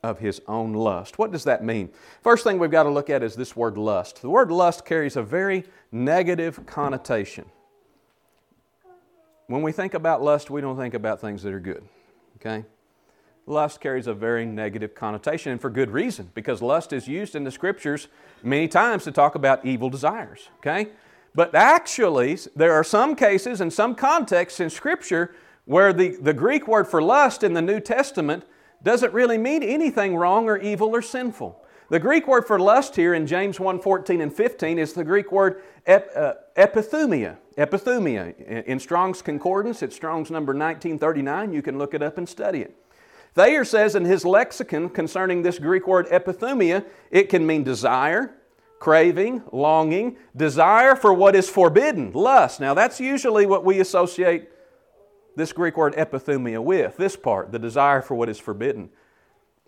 of 0.03 0.19
his 0.19 0.41
own 0.47 0.73
lust. 0.73 1.17
What 1.17 1.31
does 1.31 1.45
that 1.45 1.63
mean? 1.63 1.89
First 2.21 2.43
thing 2.43 2.59
we've 2.59 2.69
got 2.69 2.83
to 2.83 2.89
look 2.89 3.09
at 3.09 3.23
is 3.23 3.35
this 3.35 3.55
word 3.55 3.77
lust. 3.77 4.21
The 4.21 4.29
word 4.29 4.51
lust 4.51 4.83
carries 4.83 5.15
a 5.15 5.23
very 5.23 5.63
negative 5.91 6.65
connotation. 6.65 7.45
When 9.47 9.61
we 9.61 9.71
think 9.71 9.93
about 9.93 10.21
lust, 10.21 10.49
we 10.49 10.59
don't 10.59 10.77
think 10.77 10.93
about 10.93 11.21
things 11.21 11.41
that 11.43 11.53
are 11.53 11.59
good. 11.59 11.83
Okay? 12.37 12.65
Lust 13.45 13.81
carries 13.81 14.07
a 14.07 14.13
very 14.13 14.45
negative 14.45 14.95
connotation, 14.95 15.51
and 15.51 15.59
for 15.59 15.69
good 15.69 15.91
reason, 15.91 16.31
because 16.33 16.61
lust 16.61 16.93
is 16.93 17.07
used 17.07 17.35
in 17.35 17.43
the 17.43 17.51
scriptures 17.51 18.07
many 18.41 18.67
times 18.67 19.03
to 19.03 19.11
talk 19.11 19.35
about 19.35 19.65
evil 19.65 19.89
desires. 19.89 20.49
Okay? 20.59 20.89
But 21.35 21.55
actually, 21.55 22.37
there 22.55 22.73
are 22.73 22.83
some 22.83 23.15
cases 23.15 23.59
and 23.59 23.73
some 23.73 23.95
contexts 23.95 24.59
in 24.59 24.69
Scripture 24.69 25.33
where 25.65 25.91
the, 25.91 26.15
the 26.17 26.33
Greek 26.33 26.67
word 26.67 26.87
for 26.87 27.01
lust 27.01 27.43
in 27.43 27.53
the 27.53 27.61
New 27.61 27.79
Testament 27.79 28.43
doesn't 28.83 29.13
really 29.13 29.37
mean 29.37 29.63
anything 29.63 30.15
wrong 30.15 30.47
or 30.47 30.57
evil 30.57 30.89
or 30.89 31.01
sinful. 31.01 31.59
The 31.89 31.99
Greek 31.99 32.27
word 32.27 32.45
for 32.45 32.59
lust 32.59 32.95
here 32.95 33.13
in 33.13 33.27
James 33.27 33.59
1 33.59 33.79
14 33.79 34.21
and 34.21 34.33
15 34.33 34.79
is 34.79 34.93
the 34.93 35.03
Greek 35.03 35.31
word 35.31 35.61
ep, 35.85 36.09
uh, 36.15 36.33
epithumia. 36.55 37.37
Epithumia. 37.57 38.35
In 38.65 38.79
Strong's 38.79 39.21
Concordance, 39.21 39.81
it's 39.83 39.95
Strong's 39.95 40.31
number 40.31 40.53
1939. 40.53 41.53
You 41.53 41.61
can 41.61 41.77
look 41.77 41.93
it 41.93 42.01
up 42.01 42.17
and 42.17 42.27
study 42.27 42.59
it. 42.61 42.75
Thayer 43.33 43.65
says 43.65 43.95
in 43.95 44.05
his 44.05 44.25
lexicon 44.25 44.89
concerning 44.89 45.41
this 45.41 45.57
Greek 45.57 45.87
word 45.87 46.07
epithumia, 46.07 46.85
it 47.09 47.29
can 47.29 47.45
mean 47.45 47.63
desire, 47.63 48.35
craving, 48.79 49.43
longing, 49.51 50.17
desire 50.35 50.95
for 50.95 51.13
what 51.13 51.35
is 51.35 51.49
forbidden, 51.49 52.11
lust. 52.11 52.59
Now, 52.59 52.73
that's 52.73 52.99
usually 52.99 53.45
what 53.45 53.65
we 53.65 53.79
associate 53.79 54.49
this 55.35 55.51
Greek 55.51 55.77
word 55.77 55.95
epithumia 55.95 56.63
with, 56.63 56.97
this 56.97 57.15
part, 57.15 57.51
the 57.51 57.57
desire 57.57 58.03
for 58.03 58.13
what 58.13 58.29
is 58.29 58.39
forbidden. 58.39 58.89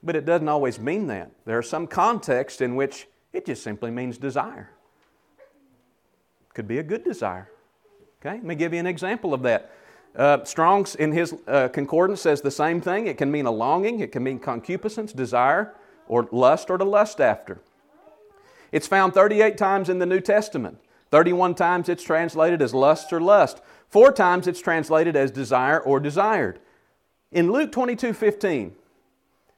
But 0.03 0.15
it 0.15 0.25
doesn't 0.25 0.47
always 0.47 0.79
mean 0.79 1.07
that. 1.07 1.31
There 1.45 1.57
are 1.57 1.63
some 1.63 1.87
contexts 1.87 2.61
in 2.61 2.75
which 2.75 3.07
it 3.33 3.45
just 3.47 3.63
simply 3.63 3.89
means 3.89 4.19
desire. 4.19 4.69
Could 6.53 6.67
be 6.67 6.77
a 6.77 6.83
good 6.83 7.03
desire. 7.03 7.49
Okay, 8.21 8.35
let 8.35 8.43
me 8.43 8.55
give 8.55 8.73
you 8.73 8.79
an 8.79 8.85
example 8.85 9.33
of 9.33 9.41
that. 9.43 9.71
Uh, 10.15 10.43
Strong's 10.45 10.95
in 10.95 11.11
his 11.11 11.35
uh, 11.47 11.67
concordance 11.69 12.21
says 12.21 12.41
the 12.41 12.51
same 12.51 12.79
thing. 12.79 13.07
It 13.07 13.17
can 13.17 13.31
mean 13.31 13.45
a 13.45 13.51
longing, 13.51 13.99
it 13.99 14.11
can 14.11 14.23
mean 14.23 14.39
concupiscence, 14.39 15.11
desire, 15.11 15.73
or 16.07 16.27
lust, 16.31 16.69
or 16.69 16.77
to 16.77 16.85
lust 16.85 17.19
after. 17.19 17.59
It's 18.71 18.87
found 18.87 19.13
38 19.13 19.57
times 19.57 19.89
in 19.89 19.99
the 19.99 20.05
New 20.05 20.21
Testament. 20.21 20.79
31 21.11 21.55
times 21.55 21.89
it's 21.89 22.03
translated 22.03 22.61
as 22.61 22.73
lust 22.73 23.11
or 23.13 23.21
lust. 23.21 23.61
Four 23.89 24.11
times 24.11 24.47
it's 24.47 24.61
translated 24.61 25.15
as 25.15 25.31
desire 25.31 25.79
or 25.79 25.99
desired. 25.99 26.59
In 27.31 27.51
Luke 27.51 27.71
22 27.71 28.13
15, 28.13 28.75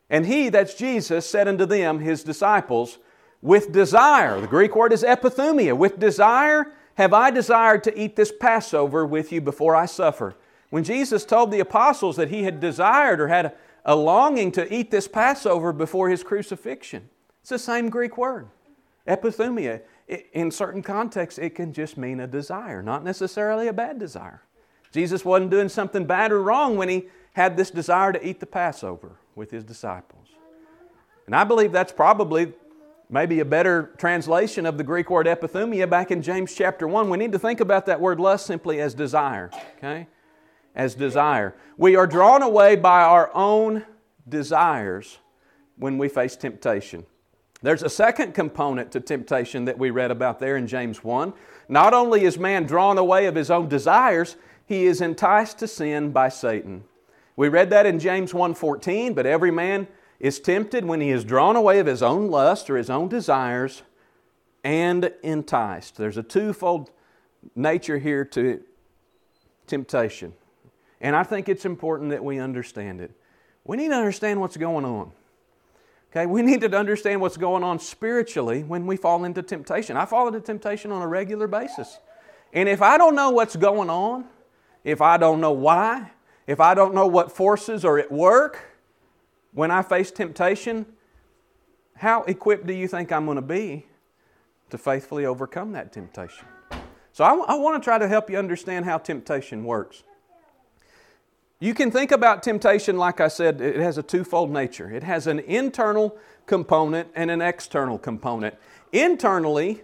and 0.10 0.26
he, 0.26 0.50
that's 0.50 0.74
Jesus, 0.74 1.30
said 1.30 1.48
unto 1.48 1.66
them, 1.66 2.00
his 2.00 2.24
disciples, 2.24 2.98
with 3.42 3.72
desire, 3.72 4.40
the 4.42 4.48
Greek 4.48 4.76
word 4.76 4.94
is 4.94 5.04
epithumia, 5.04 5.78
with 5.78 6.00
desire 6.00 6.72
have 6.96 7.14
I 7.14 7.30
desired 7.30 7.84
to 7.84 8.00
eat 8.00 8.16
this 8.16 8.32
Passover 8.32 9.06
with 9.06 9.32
you 9.32 9.40
before 9.40 9.76
I 9.76 9.86
suffer. 9.86 10.36
When 10.70 10.84
Jesus 10.84 11.26
told 11.26 11.52
the 11.52 11.60
apostles 11.60 12.16
that 12.18 12.30
he 12.30 12.44
had 12.44 12.60
desired 12.60 13.22
or 13.22 13.28
had 13.28 13.56
a 13.86 13.96
longing 13.96 14.52
to 14.54 14.74
eat 14.74 14.92
this 14.92 15.08
Passover 15.08 15.72
before 15.72 16.10
his 16.10 16.24
crucifixion, 16.24 17.10
it's 17.42 17.50
the 17.50 17.60
same 17.60 17.90
Greek 17.90 18.18
word, 18.18 18.50
epithumia. 19.08 19.82
In 20.34 20.52
certain 20.52 20.82
contexts, 20.82 21.38
it 21.38 21.56
can 21.56 21.74
just 21.74 21.98
mean 21.98 22.20
a 22.20 22.28
desire, 22.28 22.82
not 22.82 23.04
necessarily 23.04 23.68
a 23.68 23.74
bad 23.74 24.00
desire. 24.00 24.42
Jesus 24.92 25.26
wasn't 25.26 25.52
doing 25.52 25.70
something 25.70 26.06
bad 26.06 26.32
or 26.32 26.42
wrong 26.42 26.78
when 26.78 26.90
he 26.90 27.08
had 27.34 27.58
this 27.58 27.70
desire 27.70 28.14
to 28.14 28.28
eat 28.28 28.40
the 28.40 28.46
Passover 28.46 29.18
with 29.36 29.52
his 29.52 29.64
disciples. 29.64 30.28
And 31.26 31.36
I 31.36 31.44
believe 31.44 31.72
that's 31.72 31.92
probably 31.92 32.54
maybe 33.10 33.40
a 33.42 33.46
better 33.46 33.92
translation 33.98 34.66
of 34.66 34.78
the 34.78 34.84
Greek 34.84 35.10
word 35.10 35.28
epithumia 35.28 35.90
back 35.90 36.10
in 36.10 36.22
James 36.22 36.54
chapter 36.56 36.88
1. 36.88 37.10
We 37.10 37.18
need 37.18 37.34
to 37.34 37.40
think 37.40 37.60
about 37.60 37.86
that 37.86 38.00
word 38.00 38.20
lust 38.20 38.46
simply 38.46 38.82
as 38.82 38.94
desire, 38.94 39.52
okay? 39.78 40.08
As 40.78 40.94
desire. 40.96 41.56
We 41.76 41.96
are 41.96 42.08
drawn 42.08 42.44
away 42.44 42.76
by 42.76 43.02
our 43.02 43.32
own 43.34 43.84
desires 44.30 45.18
when 45.78 45.98
we 45.98 46.08
face 46.08 46.36
temptation. 46.36 47.06
There's 47.64 47.82
a 47.82 47.90
second 47.90 48.36
component 48.36 48.92
to 48.92 49.00
temptation 49.00 49.66
that 49.66 49.80
we 49.80 49.90
read 49.90 50.12
about 50.12 50.40
there 50.40 50.56
in 50.56 50.68
James 50.68 51.04
1. 51.04 51.34
Not 51.68 51.96
only 51.96 52.24
is 52.26 52.38
man 52.38 52.66
drawn 52.66 53.00
away 53.00 53.26
of 53.26 53.34
his 53.34 53.50
own 53.50 53.68
desires, 53.68 54.36
he 54.68 54.86
is 54.86 55.02
enticed 55.02 55.58
to 55.60 55.68
sin 55.68 56.12
by 56.12 56.30
Satan. 56.30 56.84
We 57.36 57.50
read 57.50 57.72
that 57.72 57.88
in 57.88 58.00
James 58.00 58.32
1:14, 58.32 59.16
but 59.16 59.26
every 59.26 59.52
man 59.52 59.88
is 60.20 60.40
tempted 60.40 60.86
when 60.86 61.02
he 61.02 61.10
is 61.10 61.24
drawn 61.24 61.56
away 61.56 61.80
of 61.80 61.88
his 61.88 62.04
own 62.04 62.30
lust 62.30 62.70
or 62.70 62.78
his 62.78 62.92
own 62.92 63.08
desires 63.08 63.82
and 64.64 65.12
enticed. 65.24 65.98
There's 65.98 66.18
a 66.18 66.24
twofold 66.24 66.92
nature 67.56 67.98
here 67.98 68.24
to 68.26 68.62
temptation. 69.66 70.34
And 71.02 71.16
I 71.16 71.24
think 71.24 71.50
it's 71.50 71.66
important 71.66 72.10
that 72.12 72.24
we 72.24 72.40
understand 72.40 73.02
it. 73.02 73.12
We 73.64 73.78
need 73.78 73.90
to 73.90 73.96
understand 73.96 74.40
what's 74.40 74.58
going 74.58 74.86
on. 74.86 75.12
Okay, 76.12 76.26
we 76.26 76.42
need 76.42 76.62
to 76.62 76.78
understand 76.78 77.22
what's 77.22 77.38
going 77.38 77.64
on 77.64 77.80
spiritually 77.80 78.64
when 78.64 78.88
we 78.88 78.96
fall 78.96 79.26
into 79.26 79.44
temptation. 79.44 79.98
I 79.98 80.06
fall 80.06 80.28
into 80.28 80.40
temptation 80.40 80.92
on 80.92 81.02
a 81.02 81.08
regular 81.08 81.48
basis. 81.48 82.00
And 82.54 82.70
if 82.70 82.82
I 82.82 82.98
don't 82.98 83.14
know 83.14 83.30
what's 83.30 83.56
going 83.56 83.90
on, 83.90 84.26
if 84.84 85.02
I 85.02 85.18
don't 85.18 85.42
know 85.42 85.52
why, 85.52 86.12
if 86.48 86.62
I 86.62 86.74
don't 86.74 86.96
know 86.96 87.08
what 87.08 87.32
forces 87.32 87.84
are 87.84 88.00
at 88.00 88.12
work, 88.12 88.64
when 89.52 89.70
I 89.70 89.82
face 89.82 90.12
temptation, 90.12 90.86
how 91.96 92.24
equipped 92.24 92.66
do 92.66 92.74
you 92.74 92.88
think 92.88 93.12
I'm 93.12 93.26
going 93.26 93.36
to 93.36 93.42
be 93.42 93.86
to 94.70 94.78
faithfully 94.78 95.26
overcome 95.26 95.74
that 95.74 95.92
temptation? 95.92 96.48
So 97.12 97.24
I, 97.24 97.56
want 97.56 97.82
to 97.82 97.86
try 97.86 97.98
to 97.98 98.08
help 98.08 98.30
you 98.30 98.38
understand 98.38 98.86
how 98.86 99.00
temptation 99.00 99.64
works. 99.64 100.04
You 101.60 101.74
can 101.74 101.90
think 101.90 102.12
about 102.12 102.44
temptation, 102.44 102.98
like 102.98 103.20
I 103.20 103.28
said, 103.28 103.62
it 103.62 103.78
has 103.78 103.98
a 103.98 104.04
twofold 104.04 104.52
nature. 104.52 104.92
It 104.92 105.04
has 105.04 105.26
an 105.26 105.40
internal 105.40 106.16
component 106.46 107.10
and 107.16 107.32
an 107.32 107.42
external 107.42 107.98
component. 107.98 108.56
Internally, 108.92 109.82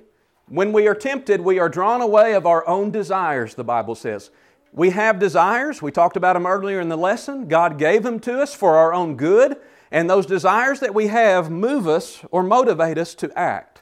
when 0.47 0.71
we 0.71 0.87
are 0.87 0.93
tempted, 0.93 1.41
we 1.41 1.57
are 1.57 1.69
drawn 1.69 2.01
away 2.01 2.33
of 2.33 2.45
our 2.45 2.67
own 2.67 2.91
desires, 2.91 3.55
the 3.55 3.63
Bible 3.63 3.95
says. 3.95 4.29
We 4.71 4.91
have 4.91 5.17
desires. 5.17 5.81
We 5.81 5.91
talked 5.91 6.15
about 6.15 6.33
them 6.33 6.45
earlier 6.45 6.79
in 6.79 6.89
the 6.89 6.97
lesson. 6.97 7.47
God 7.47 7.79
gave 7.79 8.03
them 8.03 8.19
to 8.21 8.41
us 8.41 8.53
for 8.53 8.75
our 8.77 8.93
own 8.93 9.15
good. 9.15 9.57
And 9.91 10.09
those 10.09 10.25
desires 10.25 10.79
that 10.79 10.93
we 10.93 11.07
have 11.07 11.49
move 11.49 11.87
us 11.87 12.23
or 12.31 12.43
motivate 12.43 12.97
us 12.97 13.15
to 13.15 13.31
act. 13.37 13.81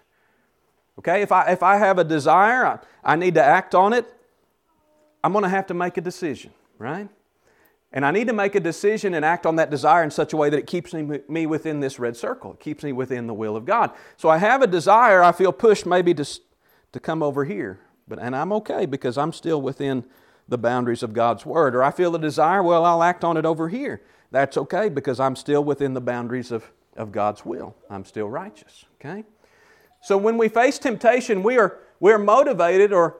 Okay, 0.99 1.21
if 1.21 1.31
I, 1.31 1.51
if 1.51 1.63
I 1.63 1.77
have 1.77 1.97
a 1.97 2.03
desire, 2.03 2.65
I, 2.65 2.79
I 3.03 3.15
need 3.15 3.35
to 3.35 3.43
act 3.43 3.73
on 3.75 3.93
it, 3.93 4.05
I'm 5.23 5.31
going 5.31 5.43
to 5.43 5.49
have 5.49 5.67
to 5.67 5.73
make 5.73 5.97
a 5.97 6.01
decision, 6.01 6.51
right? 6.77 7.07
And 7.93 8.05
I 8.05 8.11
need 8.11 8.27
to 8.27 8.33
make 8.33 8.55
a 8.55 8.59
decision 8.59 9.13
and 9.13 9.25
act 9.25 9.45
on 9.45 9.57
that 9.57 9.69
desire 9.69 10.03
in 10.03 10.11
such 10.11 10.31
a 10.31 10.37
way 10.37 10.49
that 10.49 10.57
it 10.57 10.67
keeps 10.67 10.93
me 10.93 11.45
within 11.45 11.81
this 11.81 11.99
red 11.99 12.15
circle. 12.15 12.53
It 12.53 12.59
keeps 12.61 12.83
me 12.83 12.93
within 12.93 13.27
the 13.27 13.33
will 13.33 13.57
of 13.57 13.65
God. 13.65 13.91
So 14.15 14.29
I 14.29 14.37
have 14.37 14.61
a 14.61 14.67
desire, 14.67 15.21
I 15.21 15.33
feel 15.33 15.51
pushed 15.51 15.85
maybe 15.85 16.13
to, 16.13 16.25
to 16.93 16.99
come 16.99 17.21
over 17.21 17.43
here. 17.43 17.79
But, 18.07 18.19
and 18.19 18.35
I'm 18.35 18.53
okay 18.53 18.85
because 18.85 19.17
I'm 19.17 19.33
still 19.33 19.61
within 19.61 20.05
the 20.47 20.57
boundaries 20.57 21.03
of 21.03 21.13
God's 21.13 21.45
Word. 21.45 21.75
Or 21.75 21.83
I 21.83 21.91
feel 21.91 22.15
a 22.15 22.19
desire, 22.19 22.63
well, 22.63 22.85
I'll 22.85 23.03
act 23.03 23.23
on 23.23 23.35
it 23.35 23.45
over 23.45 23.67
here. 23.67 24.01
That's 24.31 24.57
okay 24.57 24.87
because 24.87 25.19
I'm 25.19 25.35
still 25.35 25.63
within 25.63 25.93
the 25.93 26.01
boundaries 26.01 26.51
of, 26.51 26.71
of 26.95 27.11
God's 27.11 27.45
will. 27.45 27.75
I'm 27.89 28.05
still 28.05 28.29
righteous. 28.29 28.85
Okay? 28.99 29.25
So 30.01 30.17
when 30.17 30.37
we 30.37 30.47
face 30.47 30.79
temptation, 30.79 31.43
we 31.43 31.57
are, 31.57 31.79
we 31.99 32.11
are 32.11 32.17
motivated 32.17 32.93
or, 32.93 33.17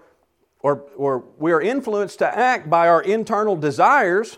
or, 0.62 0.86
or 0.96 1.26
we 1.38 1.52
are 1.52 1.62
influenced 1.62 2.20
to 2.20 2.38
act 2.38 2.70
by 2.70 2.88
our 2.88 3.02
internal 3.02 3.56
desires, 3.56 4.38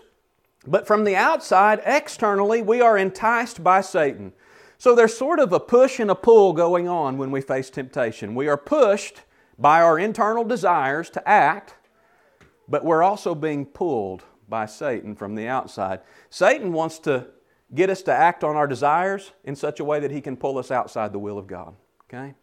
but 0.66 0.86
from 0.86 1.04
the 1.04 1.16
outside, 1.16 1.80
externally, 1.84 2.62
we 2.62 2.80
are 2.80 2.96
enticed 2.96 3.62
by 3.62 3.80
Satan. 3.80 4.32
So 4.78 4.94
there's 4.94 5.16
sort 5.16 5.38
of 5.38 5.52
a 5.52 5.60
push 5.60 5.98
and 6.00 6.10
a 6.10 6.14
pull 6.14 6.52
going 6.52 6.88
on 6.88 7.18
when 7.18 7.30
we 7.30 7.40
face 7.40 7.70
temptation. 7.70 8.34
We 8.34 8.48
are 8.48 8.56
pushed 8.56 9.22
by 9.58 9.80
our 9.80 9.98
internal 9.98 10.44
desires 10.44 11.10
to 11.10 11.28
act, 11.28 11.74
but 12.68 12.84
we're 12.84 13.02
also 13.02 13.34
being 13.34 13.66
pulled 13.66 14.24
by 14.48 14.66
Satan 14.66 15.14
from 15.14 15.34
the 15.34 15.46
outside. 15.46 16.00
Satan 16.28 16.72
wants 16.72 16.98
to 17.00 17.28
get 17.74 17.90
us 17.90 18.02
to 18.02 18.12
act 18.12 18.44
on 18.44 18.56
our 18.56 18.66
desires 18.66 19.32
in 19.44 19.56
such 19.56 19.80
a 19.80 19.84
way 19.84 20.00
that 20.00 20.10
he 20.10 20.20
can 20.20 20.36
pull 20.36 20.58
us 20.58 20.70
outside 20.70 21.12
the 21.12 21.18
will 21.18 21.38
of 21.38 21.46
God. 21.46 21.74
Okay? 22.08 22.34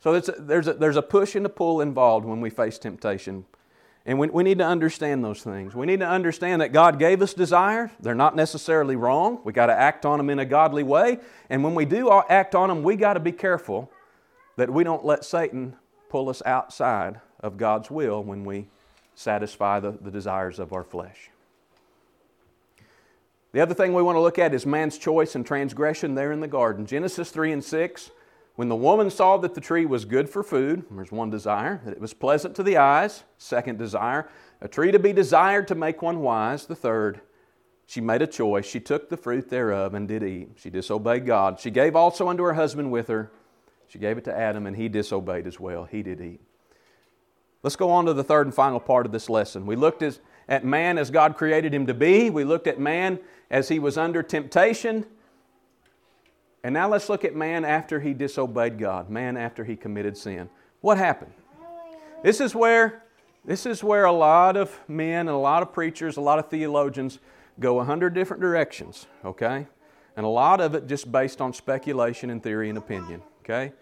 So 0.00 0.14
a, 0.14 0.20
there's, 0.20 0.68
a, 0.68 0.74
there's 0.74 0.96
a 0.96 1.02
push 1.02 1.34
and 1.34 1.44
a 1.44 1.48
pull 1.48 1.80
involved 1.80 2.26
when 2.26 2.40
we 2.40 2.50
face 2.50 2.78
temptation. 2.78 3.44
And 4.08 4.18
we, 4.18 4.28
we 4.28 4.42
need 4.42 4.56
to 4.56 4.64
understand 4.64 5.22
those 5.22 5.42
things. 5.42 5.74
We 5.74 5.84
need 5.84 6.00
to 6.00 6.08
understand 6.08 6.62
that 6.62 6.72
God 6.72 6.98
gave 6.98 7.20
us 7.20 7.34
desires. 7.34 7.90
They're 8.00 8.14
not 8.14 8.34
necessarily 8.34 8.96
wrong. 8.96 9.40
We 9.44 9.52
got 9.52 9.66
to 9.66 9.74
act 9.74 10.06
on 10.06 10.16
them 10.16 10.30
in 10.30 10.38
a 10.38 10.46
godly 10.46 10.82
way. 10.82 11.18
And 11.50 11.62
when 11.62 11.74
we 11.74 11.84
do 11.84 12.10
act 12.30 12.54
on 12.54 12.70
them, 12.70 12.82
we 12.82 12.96
got 12.96 13.14
to 13.14 13.20
be 13.20 13.32
careful 13.32 13.92
that 14.56 14.70
we 14.70 14.82
don't 14.82 15.04
let 15.04 15.26
Satan 15.26 15.76
pull 16.08 16.30
us 16.30 16.40
outside 16.46 17.20
of 17.40 17.58
God's 17.58 17.90
will 17.90 18.24
when 18.24 18.46
we 18.46 18.68
satisfy 19.14 19.78
the, 19.78 19.90
the 19.90 20.10
desires 20.10 20.58
of 20.58 20.72
our 20.72 20.84
flesh. 20.84 21.28
The 23.52 23.60
other 23.60 23.74
thing 23.74 23.92
we 23.92 24.00
want 24.00 24.16
to 24.16 24.20
look 24.20 24.38
at 24.38 24.54
is 24.54 24.64
man's 24.64 24.96
choice 24.96 25.34
and 25.34 25.44
transgression 25.44 26.14
there 26.14 26.32
in 26.32 26.40
the 26.40 26.48
garden. 26.48 26.86
Genesis 26.86 27.30
3 27.30 27.52
and 27.52 27.62
6. 27.62 28.10
When 28.58 28.68
the 28.68 28.74
woman 28.74 29.08
saw 29.08 29.36
that 29.36 29.54
the 29.54 29.60
tree 29.60 29.86
was 29.86 30.04
good 30.04 30.28
for 30.28 30.42
food, 30.42 30.84
there's 30.90 31.12
one 31.12 31.30
desire, 31.30 31.80
that 31.84 31.92
it 31.92 32.00
was 32.00 32.12
pleasant 32.12 32.56
to 32.56 32.64
the 32.64 32.76
eyes, 32.76 33.22
second 33.36 33.78
desire, 33.78 34.28
a 34.60 34.66
tree 34.66 34.90
to 34.90 34.98
be 34.98 35.12
desired 35.12 35.68
to 35.68 35.76
make 35.76 36.02
one 36.02 36.22
wise, 36.22 36.66
the 36.66 36.74
third, 36.74 37.20
she 37.86 38.00
made 38.00 38.20
a 38.20 38.26
choice. 38.26 38.66
She 38.66 38.80
took 38.80 39.10
the 39.10 39.16
fruit 39.16 39.48
thereof 39.48 39.94
and 39.94 40.08
did 40.08 40.24
eat. 40.24 40.48
She 40.56 40.70
disobeyed 40.70 41.24
God. 41.24 41.60
She 41.60 41.70
gave 41.70 41.94
also 41.94 42.26
unto 42.26 42.42
her 42.42 42.54
husband 42.54 42.90
with 42.90 43.06
her. 43.06 43.30
She 43.86 44.00
gave 44.00 44.18
it 44.18 44.24
to 44.24 44.36
Adam, 44.36 44.66
and 44.66 44.74
he 44.74 44.88
disobeyed 44.88 45.46
as 45.46 45.60
well. 45.60 45.84
He 45.84 46.02
did 46.02 46.20
eat. 46.20 46.40
Let's 47.62 47.76
go 47.76 47.90
on 47.90 48.06
to 48.06 48.12
the 48.12 48.24
third 48.24 48.48
and 48.48 48.52
final 48.52 48.80
part 48.80 49.06
of 49.06 49.12
this 49.12 49.30
lesson. 49.30 49.66
We 49.66 49.76
looked 49.76 50.02
as, 50.02 50.18
at 50.48 50.64
man 50.64 50.98
as 50.98 51.12
God 51.12 51.36
created 51.36 51.72
him 51.72 51.86
to 51.86 51.94
be, 51.94 52.28
we 52.28 52.42
looked 52.42 52.66
at 52.66 52.80
man 52.80 53.20
as 53.52 53.68
he 53.68 53.78
was 53.78 53.96
under 53.96 54.20
temptation. 54.20 55.06
And 56.68 56.74
now 56.74 56.86
let's 56.86 57.08
look 57.08 57.24
at 57.24 57.34
man 57.34 57.64
after 57.64 57.98
he 57.98 58.12
disobeyed 58.12 58.78
God, 58.78 59.08
man 59.08 59.38
after 59.38 59.64
he 59.64 59.74
committed 59.74 60.18
sin. 60.18 60.50
What 60.82 60.98
happened? 60.98 61.32
This 62.22 62.42
is 62.42 62.54
where 62.54 63.04
this 63.42 63.64
is 63.64 63.82
where 63.82 64.04
a 64.04 64.12
lot 64.12 64.54
of 64.54 64.78
men 64.86 65.20
and 65.20 65.30
a 65.30 65.38
lot 65.38 65.62
of 65.62 65.72
preachers, 65.72 66.18
a 66.18 66.20
lot 66.20 66.38
of 66.38 66.50
theologians 66.50 67.20
go 67.58 67.80
a 67.80 67.84
hundred 67.84 68.12
different 68.12 68.42
directions, 68.42 69.06
okay? 69.24 69.66
And 70.14 70.26
a 70.26 70.28
lot 70.28 70.60
of 70.60 70.74
it 70.74 70.86
just 70.86 71.10
based 71.10 71.40
on 71.40 71.54
speculation 71.54 72.28
and 72.28 72.42
theory 72.42 72.68
and 72.68 72.76
opinion, 72.76 73.22
okay? 73.40 73.72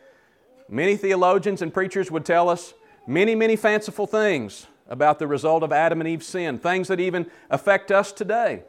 Many 0.68 0.96
theologians 0.96 1.62
and 1.62 1.74
preachers 1.74 2.12
would 2.12 2.24
tell 2.24 2.48
us 2.48 2.72
many, 3.04 3.34
many 3.34 3.56
fanciful 3.56 4.06
things 4.06 4.68
about 4.88 5.18
the 5.18 5.26
result 5.26 5.64
of 5.64 5.72
Adam 5.72 6.00
and 6.00 6.08
Eve's 6.08 6.28
sin, 6.28 6.56
things 6.56 6.86
that 6.86 7.00
even 7.00 7.28
affect 7.50 7.90
us 7.90 8.12
today. 8.12 8.62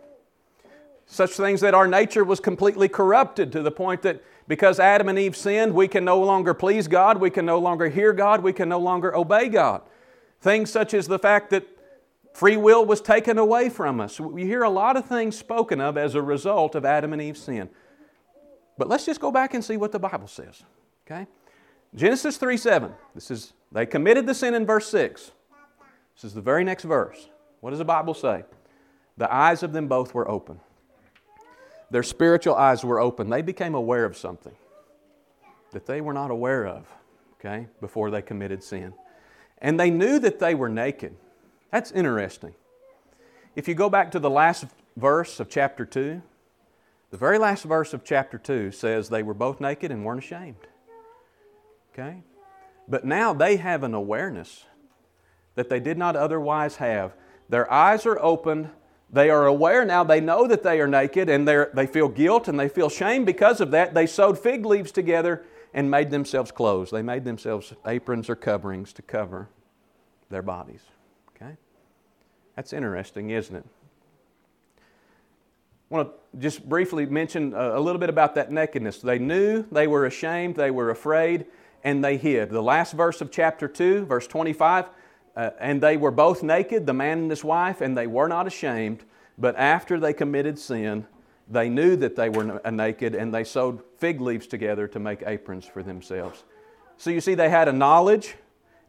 Such 1.10 1.32
things 1.32 1.62
that 1.62 1.74
our 1.74 1.88
nature 1.88 2.24
was 2.26 2.42
completely 2.42 2.90
corrupted 2.90 3.52
to 3.54 3.62
the 3.62 3.72
point 3.72 4.02
that 4.02 4.22
because 4.48 4.80
Adam 4.80 5.08
and 5.08 5.18
Eve 5.18 5.36
sinned, 5.36 5.74
we 5.74 5.88
can 5.88 6.04
no 6.04 6.20
longer 6.20 6.54
please 6.54 6.88
God, 6.88 7.18
we 7.18 7.30
can 7.30 7.46
no 7.46 7.58
longer 7.60 7.88
hear 7.88 8.12
God, 8.12 8.44
we 8.44 8.54
can 8.54 8.68
no 8.68 8.78
longer 8.78 9.16
obey 9.16 9.48
God. 9.48 9.82
Things 10.42 10.70
such 10.70 10.94
as 10.94 11.08
the 11.08 11.18
fact 11.18 11.50
that 11.50 11.66
free 12.34 12.58
will 12.58 12.86
was 12.86 13.02
taken 13.02 13.38
away 13.38 13.70
from 13.70 14.02
us. 14.02 14.20
We 14.20 14.46
hear 14.46 14.64
a 14.64 14.70
lot 14.70 14.98
of 14.98 15.06
things 15.06 15.38
spoken 15.38 15.80
of 15.80 15.98
as 15.98 16.14
a 16.14 16.22
result 16.22 16.76
of 16.76 16.84
Adam 16.84 17.14
and 17.14 17.22
Eve's 17.22 17.42
sin. 17.42 17.70
But 18.78 18.90
let's 18.90 19.06
just 19.06 19.22
go 19.22 19.32
back 19.32 19.54
and 19.54 19.64
see 19.64 19.78
what 19.78 19.94
the 19.94 20.00
Bible 20.00 20.28
says. 20.28 20.62
Okay? 21.06 21.26
Genesis 21.96 22.38
3 22.38 22.58
7. 22.58 22.92
This 23.16 23.32
is, 23.32 23.54
they 23.72 23.86
committed 23.86 24.28
the 24.28 24.36
sin 24.36 24.54
in 24.54 24.66
verse 24.66 24.88
6. 24.90 25.32
This 26.16 26.24
is 26.26 26.34
the 26.34 26.42
very 26.42 26.64
next 26.64 26.84
verse. 26.84 27.30
What 27.62 27.72
does 27.72 27.80
the 27.80 27.86
Bible 27.86 28.14
say? 28.14 28.44
The 29.18 29.34
eyes 29.34 29.64
of 29.64 29.74
them 29.74 29.88
both 29.88 30.14
were 30.14 30.30
open. 30.30 30.60
Their 31.90 32.04
spiritual 32.04 32.56
eyes 32.56 32.84
were 32.84 33.00
open. 33.00 33.30
They 33.30 33.42
became 33.42 33.76
aware 33.76 34.06
of 34.06 34.18
something 34.18 34.56
that 35.72 35.86
they 35.86 36.02
were 36.02 36.14
not 36.14 36.32
aware 36.32 36.66
of, 36.66 36.86
okay, 37.40 37.68
before 37.82 38.10
they 38.10 38.22
committed 38.22 38.64
sin. 38.64 38.94
And 39.60 39.80
they 39.80 39.90
knew 39.90 40.20
that 40.20 40.40
they 40.40 40.56
were 40.56 40.70
naked. 40.70 41.16
That's 41.72 41.92
interesting. 41.92 42.54
If 43.56 43.68
you 43.68 43.74
go 43.74 43.90
back 43.90 44.12
to 44.12 44.20
the 44.20 44.30
last 44.30 44.66
verse 44.96 45.40
of 45.40 45.50
chapter 45.50 45.86
2, 45.86 46.22
the 47.10 47.18
very 47.18 47.38
last 47.38 47.64
verse 47.64 47.94
of 47.94 48.04
chapter 48.04 48.38
2 48.38 48.72
says 48.72 49.10
they 49.10 49.24
were 49.24 49.34
both 49.34 49.62
naked 49.62 49.92
and 49.92 50.04
weren't 50.04 50.24
ashamed. 50.24 50.68
Okay? 51.94 52.22
But 52.88 53.06
now 53.06 53.34
they 53.34 53.58
have 53.58 53.84
an 53.84 53.94
awareness 53.94 54.66
that 55.56 55.70
they 55.70 55.80
did 55.80 55.98
not 55.98 56.16
otherwise 56.16 56.78
have. 56.78 57.14
Their 57.50 57.72
eyes 57.72 58.06
are 58.06 58.20
opened. 58.22 58.70
They 59.10 59.30
are 59.30 59.46
aware 59.46 59.86
now. 59.86 60.04
They 60.04 60.20
know 60.20 60.48
that 60.48 60.64
they 60.64 60.82
are 60.82 60.88
naked 60.88 61.30
and 61.30 61.48
they 61.48 61.88
feel 61.88 62.10
guilt 62.10 62.48
and 62.48 62.60
they 62.60 62.68
feel 62.68 62.90
shame 62.90 63.24
because 63.26 63.62
of 63.62 63.72
that. 63.72 63.94
They 63.94 64.06
sewed 64.06 64.38
fig 64.38 64.66
leaves 64.66 64.92
together 64.92 65.46
and 65.74 65.90
made 65.90 66.12
themselves 66.12 66.52
clothes. 66.52 66.92
They 66.92 67.02
made 67.02 67.24
themselves 67.24 67.74
aprons 67.86 68.30
or 68.30 68.36
coverings 68.36 68.92
to 68.94 69.02
cover 69.02 69.50
their 70.30 70.42
bodies. 70.42 70.82
Okay? 71.36 71.56
That's 72.56 72.74
interesting, 72.74 73.30
isn't 73.30 73.56
it? 73.56 73.66
I 75.90 75.96
want 75.96 76.10
to 76.10 76.40
just 76.40 76.68
briefly 76.68 77.06
mention 77.06 77.54
a 77.54 77.80
little 77.80 78.00
bit 78.00 78.10
about 78.10 78.36
that 78.36 78.52
nakedness. 78.52 79.00
They 79.00 79.20
knew, 79.20 79.66
they 79.72 79.88
were 79.88 80.06
ashamed, 80.06 80.58
they 80.58 80.70
were 80.70 80.90
afraid, 80.90 81.46
and 81.82 82.04
they 82.04 82.18
hid. 82.18 82.50
The 82.50 82.62
last 82.62 82.92
verse 82.92 83.22
of 83.22 83.32
chapter 83.32 83.70
2, 83.70 84.06
verse 84.06 84.28
25, 84.28 84.88
uh, 85.38 85.52
and 85.60 85.80
they 85.80 85.98
were 85.98 86.10
both 86.10 86.42
naked, 86.42 86.88
the 86.88 86.94
man 86.94 87.20
and 87.20 87.30
his 87.30 87.44
wife, 87.44 87.82
and 87.82 87.96
they 87.96 88.08
were 88.08 88.28
not 88.28 88.48
ashamed. 88.48 89.04
But 89.38 89.56
after 89.56 90.00
they 90.00 90.12
committed 90.12 90.58
sin, 90.58 91.06
they 91.48 91.70
knew 91.70 91.96
that 91.98 92.16
they 92.16 92.30
were 92.30 92.60
uh, 92.66 92.72
naked, 92.72 93.14
and 93.14 93.32
they 93.32 93.44
sewed 93.44 93.80
fig 94.00 94.20
leaves 94.20 94.48
together 94.48 94.88
to 94.88 95.00
make 95.00 95.22
aprons 95.28 95.66
for 95.66 95.84
themselves. 95.84 96.44
So 96.98 97.12
you 97.12 97.22
see, 97.22 97.36
they 97.36 97.50
had 97.50 97.68
a 97.68 97.74
knowledge. 97.74 98.36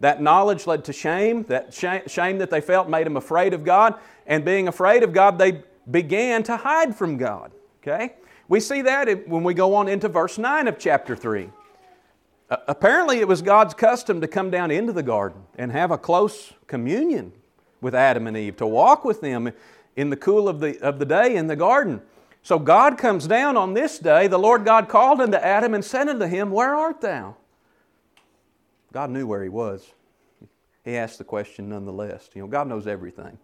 That 0.00 0.22
knowledge 0.22 0.66
led 0.66 0.86
to 0.86 0.92
shame. 0.92 1.42
That 1.44 1.74
shame 1.74 2.38
that 2.38 2.48
they 2.48 2.62
felt 2.62 2.88
made 2.88 3.04
them 3.04 3.18
afraid 3.18 3.52
of 3.52 3.62
God. 3.62 3.96
And 4.26 4.42
being 4.42 4.68
afraid 4.68 5.02
of 5.02 5.12
God, 5.12 5.38
they 5.38 5.62
began 5.90 6.42
to 6.44 6.56
hide 6.56 6.96
from 6.96 7.18
God. 7.18 7.52
Okay? 7.82 8.14
We 8.48 8.60
see 8.60 8.80
that 8.82 9.28
when 9.28 9.44
we 9.44 9.52
go 9.52 9.74
on 9.74 9.86
into 9.86 10.08
verse 10.08 10.38
9 10.38 10.66
of 10.66 10.78
chapter 10.78 11.14
3. 11.14 11.50
Apparently, 12.50 13.18
it 13.18 13.28
was 13.28 13.42
God's 13.42 13.74
custom 13.74 14.20
to 14.20 14.28
come 14.28 14.50
down 14.50 14.70
into 14.70 14.92
the 14.92 15.02
garden 15.02 15.42
and 15.56 15.70
have 15.72 15.90
a 15.90 15.98
close 15.98 16.52
communion 16.66 17.32
with 17.80 17.94
Adam 17.94 18.26
and 18.26 18.36
Eve, 18.36 18.56
to 18.56 18.66
walk 18.66 19.04
with 19.04 19.20
them 19.20 19.52
in 19.94 20.10
the 20.10 20.16
cool 20.16 20.48
of 20.48 20.60
the, 20.60 20.78
of 20.80 20.98
the 20.98 21.04
day 21.04 21.36
in 21.36 21.46
the 21.46 21.56
garden. 21.56 22.00
So 22.42 22.58
God 22.58 22.98
comes 22.98 23.26
down 23.26 23.56
on 23.56 23.74
this 23.74 23.98
day. 23.98 24.26
The 24.26 24.38
Lord 24.38 24.64
God 24.64 24.88
called 24.88 25.20
unto 25.20 25.36
Adam 25.36 25.74
and 25.74 25.84
said 25.84 26.08
unto 26.08 26.26
him, 26.26 26.50
Where 26.50 26.74
art 26.74 27.00
thou? 27.00 27.36
God 28.92 29.10
knew 29.10 29.26
where 29.26 29.42
he 29.42 29.48
was. 29.48 29.92
He 30.84 30.96
asked 30.96 31.18
the 31.18 31.24
question 31.24 31.68
nonetheless. 31.68 32.30
You 32.34 32.42
know, 32.42 32.48
God 32.48 32.66
knows 32.66 32.86
everything 32.86 33.38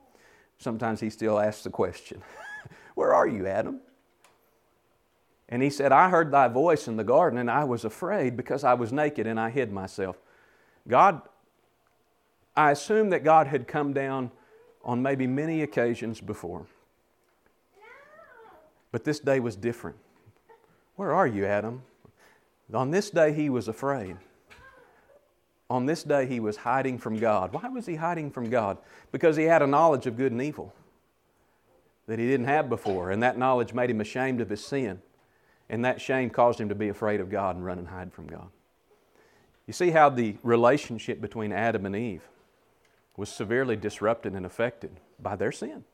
sometimes 0.58 1.00
he 1.00 1.10
still 1.10 1.38
asks 1.38 1.62
the 1.62 1.70
question 1.70 2.22
Where 2.94 3.14
are 3.14 3.26
you, 3.26 3.46
Adam? 3.46 3.80
And 5.48 5.62
he 5.62 5.70
said, 5.70 5.92
I 5.92 6.08
heard 6.08 6.30
thy 6.30 6.48
voice 6.48 6.88
in 6.88 6.96
the 6.96 7.04
garden, 7.04 7.38
and 7.38 7.50
I 7.50 7.64
was 7.64 7.84
afraid 7.84 8.36
because 8.36 8.64
I 8.64 8.74
was 8.74 8.92
naked 8.92 9.26
and 9.26 9.38
I 9.38 9.50
hid 9.50 9.72
myself. 9.72 10.16
God, 10.88 11.20
I 12.56 12.70
assume 12.70 13.10
that 13.10 13.24
God 13.24 13.46
had 13.46 13.68
come 13.68 13.92
down 13.92 14.30
on 14.82 15.02
maybe 15.02 15.26
many 15.26 15.62
occasions 15.62 16.20
before. 16.20 16.66
But 18.90 19.04
this 19.04 19.18
day 19.18 19.40
was 19.40 19.56
different. 19.56 19.96
Where 20.96 21.12
are 21.12 21.26
you, 21.26 21.44
Adam? 21.44 21.82
On 22.72 22.90
this 22.90 23.10
day, 23.10 23.32
he 23.32 23.50
was 23.50 23.68
afraid 23.68 24.16
on 25.70 25.86
this 25.86 26.02
day 26.02 26.26
he 26.26 26.40
was 26.40 26.56
hiding 26.56 26.98
from 26.98 27.18
God. 27.18 27.52
Why 27.52 27.68
was 27.68 27.86
he 27.86 27.96
hiding 27.96 28.30
from 28.30 28.50
God? 28.50 28.78
Because 29.12 29.36
he 29.36 29.44
had 29.44 29.62
a 29.62 29.66
knowledge 29.66 30.06
of 30.06 30.16
good 30.16 30.32
and 30.32 30.42
evil 30.42 30.72
that 32.06 32.18
he 32.18 32.26
didn't 32.26 32.46
have 32.46 32.68
before, 32.68 33.10
and 33.10 33.22
that 33.22 33.38
knowledge 33.38 33.72
made 33.72 33.90
him 33.90 34.00
ashamed 34.00 34.40
of 34.40 34.50
his 34.50 34.64
sin. 34.64 35.00
And 35.68 35.84
that 35.84 36.00
shame 36.00 36.30
caused 36.30 36.60
him 36.60 36.68
to 36.68 36.74
be 36.74 36.88
afraid 36.88 37.20
of 37.20 37.30
God 37.30 37.56
and 37.56 37.64
run 37.64 37.78
and 37.78 37.88
hide 37.88 38.12
from 38.12 38.26
God. 38.26 38.48
You 39.66 39.72
see 39.72 39.90
how 39.90 40.10
the 40.10 40.36
relationship 40.42 41.20
between 41.20 41.52
Adam 41.52 41.86
and 41.86 41.96
Eve 41.96 42.28
was 43.16 43.30
severely 43.30 43.76
disrupted 43.76 44.34
and 44.34 44.44
affected 44.44 45.00
by 45.18 45.36
their 45.36 45.52
sin. 45.52 45.84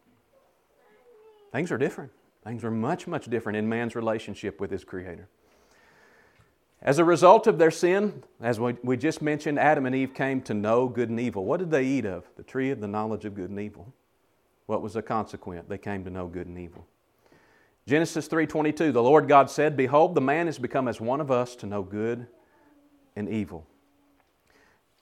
Things 1.52 1.70
are 1.70 1.78
different. 1.78 2.10
Things 2.42 2.64
are 2.64 2.70
much, 2.70 3.06
much 3.06 3.26
different 3.26 3.58
in 3.58 3.68
man's 3.68 3.94
relationship 3.94 4.60
with 4.60 4.70
his 4.70 4.82
Creator. 4.82 5.28
As 6.82 6.98
a 6.98 7.04
result 7.04 7.46
of 7.46 7.58
their 7.58 7.70
sin, 7.70 8.22
as 8.40 8.58
we 8.58 8.96
just 8.96 9.20
mentioned, 9.20 9.58
Adam 9.58 9.84
and 9.84 9.94
Eve 9.94 10.14
came 10.14 10.40
to 10.42 10.54
know 10.54 10.88
good 10.88 11.10
and 11.10 11.20
evil. 11.20 11.44
What 11.44 11.60
did 11.60 11.70
they 11.70 11.84
eat 11.84 12.06
of? 12.06 12.24
The 12.36 12.42
tree 12.42 12.70
of 12.70 12.80
the 12.80 12.88
knowledge 12.88 13.26
of 13.26 13.34
good 13.34 13.50
and 13.50 13.60
evil. 13.60 13.92
What 14.64 14.80
was 14.80 14.94
the 14.94 15.02
consequence? 15.02 15.66
They 15.68 15.78
came 15.78 16.04
to 16.04 16.10
know 16.10 16.26
good 16.26 16.46
and 16.46 16.58
evil. 16.58 16.86
Genesis 17.86 18.28
3:22 18.28 18.92
The 18.92 19.02
Lord 19.02 19.28
God 19.28 19.50
said, 19.50 19.76
"Behold, 19.76 20.14
the 20.14 20.20
man 20.20 20.46
has 20.46 20.58
become 20.58 20.88
as 20.88 21.00
one 21.00 21.20
of 21.20 21.30
us 21.30 21.56
to 21.56 21.66
know 21.66 21.82
good 21.82 22.26
and 23.16 23.28
evil." 23.28 23.66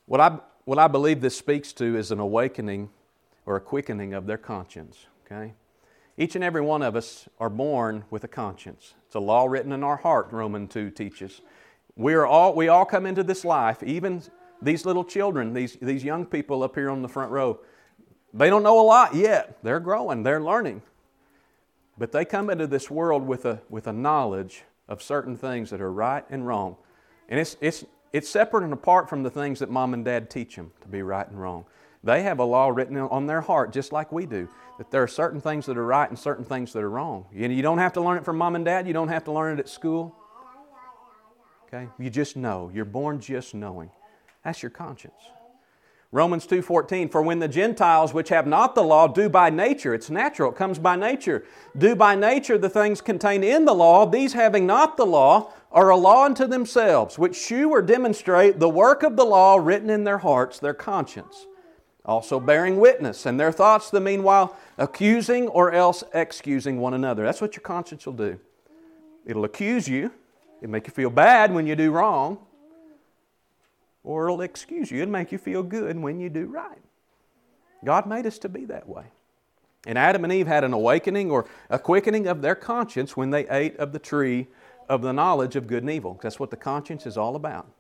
What 0.06 0.20
I 0.20 0.38
what 0.64 0.78
I 0.78 0.86
believe 0.86 1.22
this 1.22 1.36
speaks 1.36 1.72
to 1.74 1.96
is 1.96 2.10
an 2.10 2.20
awakening 2.20 2.90
or 3.46 3.56
a 3.56 3.60
quickening 3.60 4.12
of 4.12 4.26
their 4.26 4.36
conscience, 4.36 5.06
okay? 5.24 5.54
Each 6.18 6.34
and 6.34 6.44
every 6.44 6.60
one 6.60 6.82
of 6.82 6.94
us 6.94 7.26
are 7.40 7.48
born 7.48 8.04
with 8.10 8.22
a 8.24 8.28
conscience. 8.28 8.92
It's 9.06 9.14
a 9.14 9.20
law 9.20 9.46
written 9.46 9.72
in 9.72 9.82
our 9.82 9.96
heart, 9.96 10.28
Romans 10.30 10.70
2 10.74 10.90
teaches. 10.90 11.40
We, 11.96 12.12
are 12.12 12.26
all, 12.26 12.54
we 12.54 12.68
all 12.68 12.84
come 12.84 13.06
into 13.06 13.22
this 13.22 13.46
life, 13.46 13.82
even 13.82 14.22
these 14.60 14.84
little 14.84 15.04
children, 15.04 15.54
these, 15.54 15.78
these 15.80 16.04
young 16.04 16.26
people 16.26 16.62
up 16.62 16.74
here 16.74 16.90
on 16.90 17.00
the 17.00 17.08
front 17.08 17.30
row. 17.30 17.60
They 18.34 18.50
don't 18.50 18.62
know 18.62 18.78
a 18.78 18.82
lot 18.82 19.14
yet. 19.14 19.58
They're 19.62 19.80
growing, 19.80 20.22
they're 20.22 20.42
learning. 20.42 20.82
But 21.98 22.12
they 22.12 22.24
come 22.24 22.48
into 22.48 22.66
this 22.66 22.90
world 22.90 23.26
with 23.26 23.44
a, 23.44 23.60
with 23.68 23.86
a 23.86 23.92
knowledge 23.92 24.64
of 24.88 25.02
certain 25.02 25.36
things 25.36 25.70
that 25.70 25.80
are 25.80 25.92
right 25.92 26.24
and 26.30 26.46
wrong. 26.46 26.76
And 27.28 27.40
it's, 27.40 27.56
it's, 27.60 27.84
it's 28.12 28.28
separate 28.28 28.64
and 28.64 28.72
apart 28.72 29.08
from 29.08 29.22
the 29.22 29.30
things 29.30 29.58
that 29.58 29.70
mom 29.70 29.94
and 29.94 30.04
dad 30.04 30.30
teach 30.30 30.56
them 30.56 30.70
to 30.80 30.88
be 30.88 31.02
right 31.02 31.28
and 31.28 31.40
wrong. 31.40 31.64
They 32.04 32.22
have 32.22 32.38
a 32.38 32.44
law 32.44 32.68
written 32.68 32.96
on 32.96 33.26
their 33.26 33.40
heart, 33.40 33.72
just 33.72 33.92
like 33.92 34.12
we 34.12 34.24
do, 34.24 34.48
that 34.78 34.90
there 34.90 35.02
are 35.02 35.08
certain 35.08 35.40
things 35.40 35.66
that 35.66 35.76
are 35.76 35.84
right 35.84 36.08
and 36.08 36.18
certain 36.18 36.44
things 36.44 36.72
that 36.72 36.82
are 36.82 36.90
wrong. 36.90 37.26
And 37.36 37.54
you 37.54 37.62
don't 37.62 37.78
have 37.78 37.92
to 37.94 38.00
learn 38.00 38.18
it 38.18 38.24
from 38.24 38.38
mom 38.38 38.54
and 38.54 38.64
dad, 38.64 38.86
you 38.86 38.92
don't 38.92 39.08
have 39.08 39.24
to 39.24 39.32
learn 39.32 39.58
it 39.58 39.60
at 39.60 39.68
school. 39.68 40.14
Okay? 41.66 41.88
You 41.98 42.08
just 42.08 42.36
know. 42.36 42.70
You're 42.72 42.84
born 42.84 43.20
just 43.20 43.54
knowing. 43.54 43.90
That's 44.44 44.62
your 44.62 44.70
conscience. 44.70 45.20
Romans 46.10 46.46
2:14 46.46 47.10
For 47.10 47.20
when 47.20 47.38
the 47.38 47.48
Gentiles 47.48 48.14
which 48.14 48.30
have 48.30 48.46
not 48.46 48.74
the 48.74 48.82
law 48.82 49.06
do 49.06 49.28
by 49.28 49.50
nature 49.50 49.92
it's 49.92 50.08
natural 50.08 50.52
it 50.52 50.56
comes 50.56 50.78
by 50.78 50.96
nature 50.96 51.44
do 51.76 51.94
by 51.94 52.14
nature 52.14 52.56
the 52.56 52.70
things 52.70 53.02
contained 53.02 53.44
in 53.44 53.66
the 53.66 53.74
law 53.74 54.06
these 54.06 54.32
having 54.32 54.66
not 54.66 54.96
the 54.96 55.04
law 55.04 55.52
are 55.70 55.90
a 55.90 55.96
law 55.96 56.24
unto 56.24 56.46
themselves 56.46 57.18
which 57.18 57.36
shew 57.36 57.68
or 57.70 57.82
demonstrate 57.82 58.58
the 58.58 58.70
work 58.70 59.02
of 59.02 59.16
the 59.16 59.24
law 59.24 59.56
written 59.56 59.90
in 59.90 60.04
their 60.04 60.18
hearts 60.18 60.58
their 60.58 60.72
conscience 60.72 61.46
also 62.08 62.40
bearing 62.40 62.78
witness 62.80 63.26
and 63.26 63.38
their 63.38 63.52
thoughts 63.52 63.90
the 63.90 64.00
meanwhile 64.00 64.56
accusing 64.78 65.46
or 65.48 65.72
else 65.72 66.02
excusing 66.14 66.80
one 66.80 66.94
another. 66.94 67.22
That's 67.22 67.42
what 67.42 67.54
your 67.54 67.62
conscience 67.62 68.06
will 68.06 68.14
do. 68.14 68.40
It'll 69.26 69.44
accuse 69.44 69.86
you. 69.86 70.10
It'll 70.62 70.72
make 70.72 70.86
you 70.86 70.92
feel 70.92 71.10
bad 71.10 71.52
when 71.52 71.66
you 71.66 71.76
do 71.76 71.92
wrong, 71.92 72.38
or 74.08 74.24
it'll 74.24 74.40
excuse 74.40 74.90
you 74.90 75.02
and 75.02 75.12
make 75.12 75.30
you 75.30 75.36
feel 75.36 75.62
good 75.62 75.98
when 75.98 76.18
you 76.18 76.30
do 76.30 76.46
right. 76.46 76.80
God 77.84 78.06
made 78.06 78.24
us 78.24 78.38
to 78.38 78.48
be 78.48 78.64
that 78.64 78.88
way. 78.88 79.04
And 79.86 79.98
Adam 79.98 80.24
and 80.24 80.32
Eve 80.32 80.46
had 80.46 80.64
an 80.64 80.72
awakening 80.72 81.30
or 81.30 81.44
a 81.68 81.78
quickening 81.78 82.26
of 82.26 82.40
their 82.40 82.54
conscience 82.54 83.18
when 83.18 83.28
they 83.28 83.46
ate 83.48 83.76
of 83.76 83.92
the 83.92 83.98
tree 83.98 84.46
of 84.88 85.02
the 85.02 85.12
knowledge 85.12 85.56
of 85.56 85.66
good 85.66 85.82
and 85.82 85.90
evil. 85.90 86.18
That's 86.22 86.40
what 86.40 86.50
the 86.50 86.56
conscience 86.56 87.06
is 87.06 87.18
all 87.18 87.36
about 87.36 87.70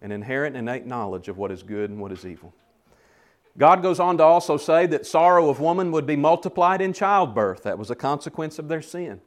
an 0.00 0.12
inherent, 0.12 0.54
innate 0.54 0.86
knowledge 0.86 1.26
of 1.26 1.38
what 1.38 1.50
is 1.50 1.64
good 1.64 1.90
and 1.90 2.00
what 2.00 2.12
is 2.12 2.24
evil. 2.24 2.54
God 3.58 3.82
goes 3.82 3.98
on 3.98 4.16
to 4.18 4.22
also 4.22 4.56
say 4.56 4.86
that 4.86 5.04
sorrow 5.04 5.50
of 5.50 5.58
woman 5.58 5.90
would 5.90 6.06
be 6.06 6.14
multiplied 6.14 6.80
in 6.80 6.92
childbirth. 6.92 7.64
That 7.64 7.78
was 7.78 7.90
a 7.90 7.96
consequence 7.96 8.60
of 8.60 8.68
their 8.68 8.80
sin. 8.80 9.20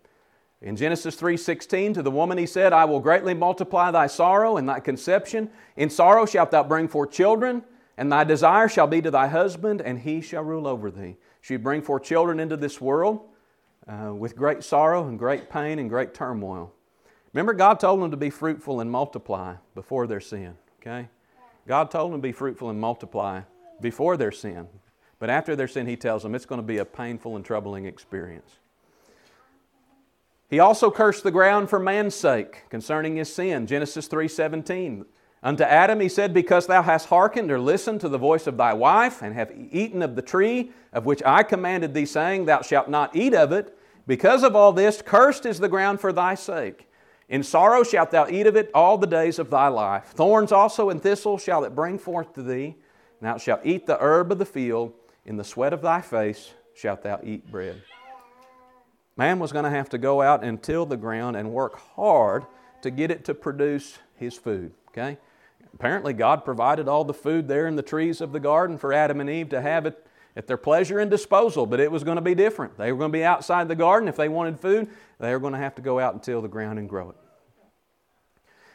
In 0.61 0.75
Genesis 0.75 1.15
3:16 1.15 1.95
to 1.95 2.03
the 2.03 2.11
woman 2.11 2.37
he 2.37 2.45
said, 2.45 2.71
"I 2.71 2.85
will 2.85 2.99
greatly 2.99 3.33
multiply 3.33 3.89
thy 3.89 4.05
sorrow 4.07 4.57
and 4.57 4.69
thy 4.69 4.79
conception. 4.79 5.49
In 5.75 5.89
sorrow 5.89 6.25
shalt 6.25 6.51
thou 6.51 6.63
bring 6.63 6.87
forth 6.87 7.09
children, 7.09 7.63
and 7.97 8.11
thy 8.11 8.23
desire 8.23 8.67
shall 8.67 8.87
be 8.87 9.01
to 9.01 9.09
thy 9.09 9.27
husband, 9.27 9.81
and 9.81 9.99
he 9.99 10.21
shall 10.21 10.43
rule 10.43 10.67
over 10.67 10.91
thee." 10.91 11.17
She 11.41 11.57
bring 11.57 11.81
forth 11.81 12.03
children 12.03 12.39
into 12.39 12.55
this 12.55 12.79
world 12.79 13.21
uh, 13.87 14.13
with 14.13 14.35
great 14.35 14.63
sorrow 14.63 15.07
and 15.07 15.17
great 15.17 15.49
pain 15.49 15.79
and 15.79 15.89
great 15.89 16.13
turmoil. 16.13 16.71
Remember, 17.33 17.53
God 17.53 17.79
told 17.79 17.99
them 17.99 18.11
to 18.11 18.17
be 18.17 18.29
fruitful 18.29 18.79
and 18.79 18.91
multiply 18.91 19.55
before 19.73 20.05
their 20.05 20.19
sin. 20.19 20.55
Okay, 20.79 21.09
God 21.67 21.89
told 21.89 22.11
them 22.11 22.19
to 22.19 22.27
be 22.27 22.31
fruitful 22.31 22.69
and 22.69 22.79
multiply 22.79 23.41
before 23.79 24.15
their 24.15 24.31
sin, 24.31 24.67
but 25.17 25.31
after 25.31 25.55
their 25.55 25.67
sin, 25.67 25.87
He 25.87 25.95
tells 25.95 26.21
them 26.21 26.35
it's 26.35 26.45
going 26.45 26.61
to 26.61 26.67
be 26.67 26.77
a 26.77 26.85
painful 26.85 27.35
and 27.35 27.43
troubling 27.43 27.85
experience. 27.85 28.60
He 30.51 30.59
also 30.59 30.91
cursed 30.91 31.23
the 31.23 31.31
ground 31.31 31.69
for 31.69 31.79
man's 31.79 32.13
sake 32.13 32.69
concerning 32.69 33.15
his 33.15 33.33
sin. 33.33 33.65
Genesis 33.65 34.09
3:17. 34.09 35.05
Unto 35.41 35.63
Adam 35.63 36.01
he 36.01 36.09
said, 36.09 36.33
Because 36.33 36.67
thou 36.67 36.83
hast 36.83 37.07
hearkened 37.07 37.49
or 37.49 37.59
listened 37.59 38.01
to 38.01 38.09
the 38.09 38.17
voice 38.17 38.45
of 38.45 38.57
thy 38.57 38.73
wife, 38.73 39.23
and 39.23 39.33
have 39.33 39.51
eaten 39.71 40.03
of 40.03 40.15
the 40.15 40.21
tree 40.21 40.71
of 40.93 41.05
which 41.05 41.23
I 41.25 41.41
commanded 41.41 41.93
thee, 41.93 42.05
saying, 42.05 42.45
Thou 42.45 42.61
shalt 42.61 42.89
not 42.89 43.15
eat 43.15 43.33
of 43.33 43.51
it, 43.51 43.75
because 44.05 44.43
of 44.43 44.55
all 44.55 44.73
this, 44.73 45.01
cursed 45.01 45.45
is 45.45 45.59
the 45.59 45.69
ground 45.69 45.99
for 45.99 46.11
thy 46.11 46.35
sake. 46.35 46.87
In 47.29 47.43
sorrow 47.43 47.81
shalt 47.81 48.11
thou 48.11 48.27
eat 48.27 48.45
of 48.45 48.57
it 48.57 48.69
all 48.73 48.97
the 48.97 49.07
days 49.07 49.39
of 49.39 49.49
thy 49.49 49.69
life. 49.69 50.07
Thorns 50.07 50.51
also 50.51 50.89
and 50.89 51.01
thistles 51.01 51.41
shall 51.41 51.63
it 51.63 51.73
bring 51.73 51.97
forth 51.97 52.33
to 52.33 52.43
thee. 52.43 52.75
And 53.21 53.29
thou 53.29 53.37
shalt 53.37 53.61
eat 53.63 53.87
the 53.87 53.97
herb 54.01 54.33
of 54.33 54.37
the 54.37 54.45
field. 54.45 54.93
In 55.25 55.37
the 55.37 55.45
sweat 55.45 55.71
of 55.71 55.81
thy 55.81 56.01
face 56.01 56.53
shalt 56.75 57.03
thou 57.03 57.21
eat 57.23 57.49
bread. 57.49 57.81
Man 59.17 59.39
was 59.39 59.51
going 59.51 59.65
to 59.65 59.69
have 59.69 59.89
to 59.89 59.97
go 59.97 60.21
out 60.21 60.43
and 60.43 60.61
till 60.61 60.85
the 60.85 60.97
ground 60.97 61.35
and 61.35 61.51
work 61.51 61.77
hard 61.95 62.45
to 62.81 62.89
get 62.89 63.11
it 63.11 63.25
to 63.25 63.33
produce 63.33 63.99
his 64.15 64.35
food. 64.35 64.73
Okay? 64.89 65.17
Apparently, 65.73 66.13
God 66.13 66.45
provided 66.45 66.87
all 66.87 67.03
the 67.03 67.13
food 67.13 67.47
there 67.47 67.67
in 67.67 67.75
the 67.75 67.81
trees 67.81 68.21
of 68.21 68.31
the 68.31 68.39
garden 68.39 68.77
for 68.77 68.93
Adam 68.93 69.19
and 69.19 69.29
Eve 69.29 69.49
to 69.49 69.61
have 69.61 69.85
it 69.85 70.05
at 70.35 70.47
their 70.47 70.57
pleasure 70.57 70.99
and 70.99 71.11
disposal, 71.11 71.65
but 71.65 71.79
it 71.79 71.91
was 71.91 72.03
going 72.03 72.15
to 72.15 72.21
be 72.21 72.35
different. 72.35 72.77
They 72.77 72.91
were 72.91 72.97
going 72.97 73.11
to 73.11 73.17
be 73.17 73.23
outside 73.23 73.67
the 73.67 73.75
garden. 73.75 74.07
If 74.07 74.15
they 74.15 74.29
wanted 74.29 74.59
food, 74.59 74.89
they 75.19 75.31
were 75.33 75.39
going 75.39 75.53
to 75.53 75.59
have 75.59 75.75
to 75.75 75.81
go 75.81 75.99
out 75.99 76.13
and 76.13 76.23
till 76.23 76.41
the 76.41 76.47
ground 76.47 76.79
and 76.79 76.87
grow 76.87 77.09
it. 77.09 77.15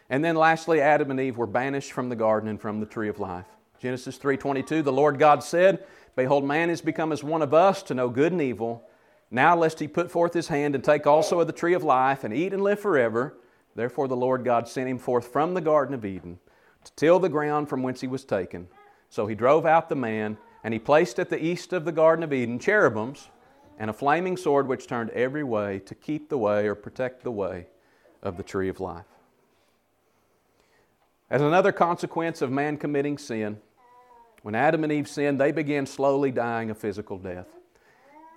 And 0.08 0.24
then 0.24 0.36
lastly, 0.36 0.80
Adam 0.80 1.10
and 1.10 1.18
Eve 1.18 1.36
were 1.36 1.46
banished 1.46 1.92
from 1.92 2.08
the 2.08 2.16
garden 2.16 2.48
and 2.48 2.60
from 2.60 2.80
the 2.80 2.86
tree 2.86 3.08
of 3.08 3.18
life. 3.18 3.46
Genesis 3.80 4.18
3:22, 4.18 4.84
the 4.84 4.92
Lord 4.92 5.18
God 5.18 5.42
said, 5.42 5.84
Behold, 6.14 6.44
man 6.44 6.70
is 6.70 6.80
become 6.80 7.12
as 7.12 7.22
one 7.22 7.42
of 7.42 7.52
us 7.52 7.82
to 7.84 7.94
know 7.94 8.08
good 8.08 8.32
and 8.32 8.40
evil. 8.40 8.88
Now, 9.30 9.56
lest 9.56 9.80
he 9.80 9.88
put 9.88 10.10
forth 10.10 10.34
his 10.34 10.48
hand 10.48 10.74
and 10.74 10.84
take 10.84 11.06
also 11.06 11.40
of 11.40 11.46
the 11.46 11.52
tree 11.52 11.74
of 11.74 11.82
life 11.82 12.22
and 12.24 12.32
eat 12.32 12.52
and 12.52 12.62
live 12.62 12.78
forever. 12.78 13.36
Therefore, 13.74 14.08
the 14.08 14.16
Lord 14.16 14.44
God 14.44 14.68
sent 14.68 14.88
him 14.88 14.98
forth 14.98 15.28
from 15.28 15.54
the 15.54 15.60
Garden 15.60 15.94
of 15.94 16.04
Eden 16.04 16.38
to 16.84 16.92
till 16.94 17.18
the 17.18 17.28
ground 17.28 17.68
from 17.68 17.82
whence 17.82 18.00
he 18.00 18.06
was 18.06 18.24
taken. 18.24 18.68
So 19.10 19.26
he 19.26 19.34
drove 19.34 19.66
out 19.66 19.88
the 19.88 19.96
man, 19.96 20.38
and 20.62 20.72
he 20.72 20.80
placed 20.80 21.18
at 21.18 21.30
the 21.30 21.44
east 21.44 21.72
of 21.72 21.84
the 21.84 21.92
Garden 21.92 22.22
of 22.22 22.32
Eden 22.32 22.58
cherubims 22.58 23.28
and 23.78 23.90
a 23.90 23.92
flaming 23.92 24.36
sword 24.36 24.68
which 24.68 24.86
turned 24.86 25.10
every 25.10 25.44
way 25.44 25.80
to 25.80 25.94
keep 25.94 26.28
the 26.28 26.38
way 26.38 26.66
or 26.66 26.74
protect 26.74 27.22
the 27.22 27.30
way 27.30 27.66
of 28.22 28.36
the 28.36 28.42
tree 28.42 28.68
of 28.68 28.80
life. 28.80 29.04
As 31.28 31.42
another 31.42 31.72
consequence 31.72 32.40
of 32.40 32.50
man 32.50 32.76
committing 32.76 33.18
sin, 33.18 33.58
when 34.42 34.54
Adam 34.54 34.84
and 34.84 34.92
Eve 34.92 35.08
sinned, 35.08 35.40
they 35.40 35.50
began 35.50 35.84
slowly 35.84 36.30
dying 36.30 36.70
a 36.70 36.74
physical 36.74 37.18
death. 37.18 37.48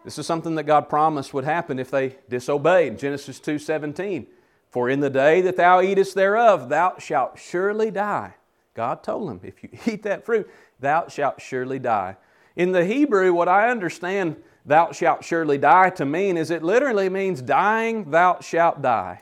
This 0.03 0.17
is 0.17 0.25
something 0.25 0.55
that 0.55 0.63
God 0.63 0.89
promised 0.89 1.33
would 1.33 1.43
happen 1.43 1.79
if 1.79 1.91
they 1.91 2.15
disobeyed. 2.29 2.97
Genesis 2.97 3.39
2:17. 3.39 4.27
For 4.69 4.89
in 4.89 4.99
the 4.99 5.09
day 5.09 5.41
that 5.41 5.57
thou 5.57 5.81
eatest 5.81 6.15
thereof, 6.15 6.69
thou 6.69 6.95
shalt 6.99 7.39
surely 7.39 7.89
die. 7.89 8.35
God 8.75 9.03
told 9.03 9.29
them, 9.29 9.41
if 9.43 9.63
you 9.63 9.69
eat 9.85 10.03
that 10.03 10.25
fruit, 10.25 10.49
thou 10.79 11.07
shalt 11.07 11.41
surely 11.41 11.79
die. 11.79 12.17
In 12.55 12.71
the 12.71 12.85
Hebrew, 12.85 13.33
what 13.33 13.47
I 13.47 13.69
understand 13.69 14.35
thou 14.65 14.91
shalt 14.91 15.23
surely 15.23 15.57
die 15.57 15.89
to 15.91 16.05
mean 16.05 16.37
is 16.37 16.51
it 16.51 16.63
literally 16.63 17.09
means 17.09 17.41
dying, 17.41 18.11
thou 18.11 18.39
shalt 18.41 18.81
die. 18.81 19.21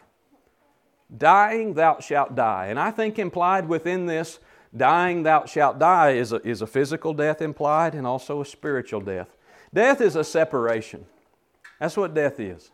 Dying, 1.15 1.73
thou 1.73 1.99
shalt 1.99 2.35
die. 2.35 2.67
And 2.67 2.77
I 2.79 2.91
think 2.91 3.17
implied 3.17 3.69
within 3.69 4.05
this, 4.05 4.39
dying, 4.75 5.23
thou 5.23 5.45
shalt 5.45 5.79
die, 5.79 6.11
is 6.11 6.33
a, 6.33 6.45
is 6.47 6.61
a 6.61 6.67
physical 6.67 7.13
death 7.13 7.41
implied 7.41 7.95
and 7.95 8.05
also 8.05 8.41
a 8.41 8.45
spiritual 8.45 8.99
death. 8.99 9.36
Death 9.73 10.01
is 10.01 10.15
a 10.15 10.23
separation. 10.23 11.05
That's 11.79 11.97
what 11.97 12.13
death 12.13 12.39
is. 12.39 12.71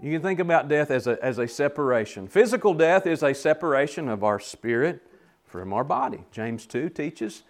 You 0.00 0.12
can 0.12 0.22
think 0.22 0.38
about 0.38 0.68
death 0.68 0.90
as 0.90 1.06
a, 1.06 1.22
as 1.22 1.38
a 1.38 1.48
separation. 1.48 2.28
Physical 2.28 2.72
death 2.72 3.06
is 3.06 3.22
a 3.22 3.34
separation 3.34 4.08
of 4.08 4.22
our 4.22 4.38
spirit 4.38 5.02
from 5.46 5.72
our 5.72 5.84
body. 5.84 6.24
James 6.30 6.66
2 6.66 6.90
teaches, 6.90 7.42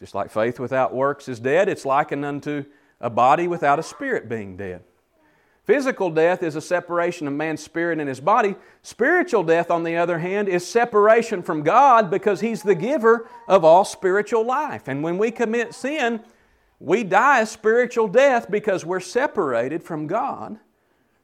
just 0.00 0.14
like 0.14 0.30
faith 0.30 0.60
without 0.60 0.94
works 0.94 1.28
is 1.28 1.40
dead, 1.40 1.68
it's 1.68 1.86
likened 1.86 2.24
unto 2.24 2.64
a 3.00 3.08
body 3.08 3.48
without 3.48 3.78
a 3.78 3.82
spirit 3.82 4.28
being 4.28 4.56
dead. 4.56 4.82
Physical 5.64 6.10
death 6.10 6.42
is 6.42 6.56
a 6.56 6.60
separation 6.60 7.26
of 7.26 7.32
man's 7.32 7.62
spirit 7.62 7.98
and 7.98 8.08
his 8.08 8.20
body. 8.20 8.54
Spiritual 8.82 9.42
death, 9.42 9.70
on 9.70 9.82
the 9.82 9.96
other 9.96 10.18
hand, 10.18 10.46
is 10.46 10.66
separation 10.66 11.42
from 11.42 11.62
God 11.62 12.10
because 12.10 12.40
He's 12.40 12.62
the 12.62 12.74
giver 12.74 13.26
of 13.48 13.64
all 13.64 13.86
spiritual 13.86 14.44
life. 14.44 14.88
And 14.88 15.02
when 15.02 15.16
we 15.16 15.30
commit 15.30 15.74
sin, 15.74 16.20
we 16.84 17.02
die 17.02 17.40
a 17.40 17.46
spiritual 17.46 18.08
death 18.08 18.50
because 18.50 18.84
we're 18.84 19.00
separated 19.00 19.82
from 19.82 20.06
God 20.06 20.58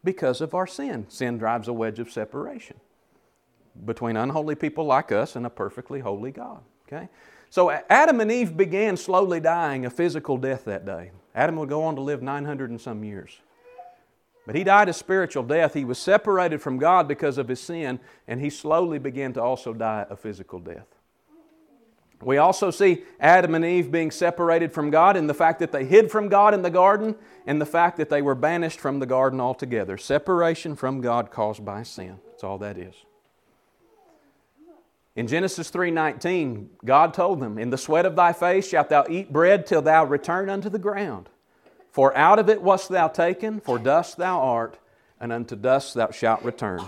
because 0.02 0.40
of 0.40 0.54
our 0.54 0.66
sin. 0.66 1.04
Sin 1.10 1.36
drives 1.36 1.68
a 1.68 1.72
wedge 1.74 1.98
of 1.98 2.10
separation 2.10 2.80
between 3.84 4.16
unholy 4.16 4.54
people 4.54 4.86
like 4.86 5.12
us 5.12 5.36
and 5.36 5.44
a 5.44 5.50
perfectly 5.50 6.00
holy 6.00 6.30
God. 6.30 6.62
Okay? 6.88 7.10
So 7.50 7.70
Adam 7.90 8.20
and 8.20 8.32
Eve 8.32 8.56
began 8.56 8.96
slowly 8.96 9.38
dying 9.38 9.84
a 9.84 9.90
physical 9.90 10.38
death 10.38 10.64
that 10.64 10.86
day. 10.86 11.10
Adam 11.34 11.56
would 11.56 11.68
go 11.68 11.82
on 11.82 11.94
to 11.96 12.00
live 12.00 12.22
900 12.22 12.70
and 12.70 12.80
some 12.80 13.04
years. 13.04 13.38
But 14.46 14.54
he 14.54 14.64
died 14.64 14.88
a 14.88 14.94
spiritual 14.94 15.42
death. 15.42 15.74
He 15.74 15.84
was 15.84 15.98
separated 15.98 16.62
from 16.62 16.78
God 16.78 17.06
because 17.06 17.36
of 17.36 17.48
his 17.48 17.60
sin, 17.60 18.00
and 18.26 18.40
he 18.40 18.48
slowly 18.48 18.98
began 18.98 19.34
to 19.34 19.42
also 19.42 19.74
die 19.74 20.06
a 20.08 20.16
physical 20.16 20.58
death. 20.58 20.86
We 22.22 22.36
also 22.36 22.70
see 22.70 23.04
Adam 23.18 23.54
and 23.54 23.64
Eve 23.64 23.90
being 23.90 24.10
separated 24.10 24.72
from 24.72 24.90
God 24.90 25.16
in 25.16 25.26
the 25.26 25.34
fact 25.34 25.58
that 25.60 25.72
they 25.72 25.84
hid 25.84 26.10
from 26.10 26.28
God 26.28 26.52
in 26.52 26.60
the 26.60 26.70
garden 26.70 27.16
and 27.46 27.60
the 27.60 27.66
fact 27.66 27.96
that 27.96 28.10
they 28.10 28.20
were 28.20 28.34
banished 28.34 28.78
from 28.78 28.98
the 28.98 29.06
garden 29.06 29.40
altogether. 29.40 29.96
Separation 29.96 30.76
from 30.76 31.00
God 31.00 31.30
caused 31.30 31.64
by 31.64 31.82
sin. 31.82 32.18
That's 32.28 32.44
all 32.44 32.58
that 32.58 32.76
is. 32.76 32.94
In 35.16 35.26
Genesis 35.26 35.70
3:19, 35.70 36.70
God 36.84 37.14
told 37.14 37.40
them, 37.40 37.58
"In 37.58 37.70
the 37.70 37.78
sweat 37.78 38.06
of 38.06 38.16
thy 38.16 38.32
face 38.32 38.68
shalt 38.68 38.90
thou 38.90 39.04
eat 39.08 39.32
bread 39.32 39.66
till 39.66 39.82
thou 39.82 40.04
return 40.04 40.48
unto 40.48 40.68
the 40.68 40.78
ground. 40.78 41.28
For 41.90 42.16
out 42.16 42.38
of 42.38 42.48
it 42.48 42.62
wast 42.62 42.90
thou 42.90 43.08
taken, 43.08 43.60
for 43.60 43.78
dust 43.78 44.18
thou 44.18 44.40
art, 44.40 44.78
and 45.18 45.32
unto 45.32 45.56
dust 45.56 45.94
thou 45.94 46.10
shalt 46.10 46.42
return." 46.42 46.82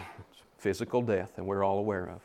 Physical 0.57 1.03
death, 1.03 1.33
and 1.37 1.47
we're 1.47 1.65
all 1.65 1.79
aware 1.79 2.05
of. 2.05 2.21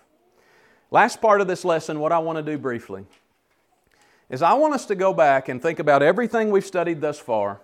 Last 0.90 1.22
part 1.22 1.42
of 1.42 1.48
this 1.48 1.66
lesson, 1.66 2.00
what 2.00 2.12
I 2.12 2.20
want 2.20 2.38
to 2.38 2.44
do 2.44 2.58
briefly 2.58 3.06
is 4.30 4.42
I 4.42 4.54
want 4.54 4.74
us 4.74 4.86
to 4.88 4.96
go 4.96 5.14
back 5.14 5.50
and 5.50 5.62
think 5.62 5.80
about 5.80 6.02
everything 6.02 6.50
we've 6.50 6.66
studied 6.66 7.02
thus 7.02 7.20
far. 7.20 7.62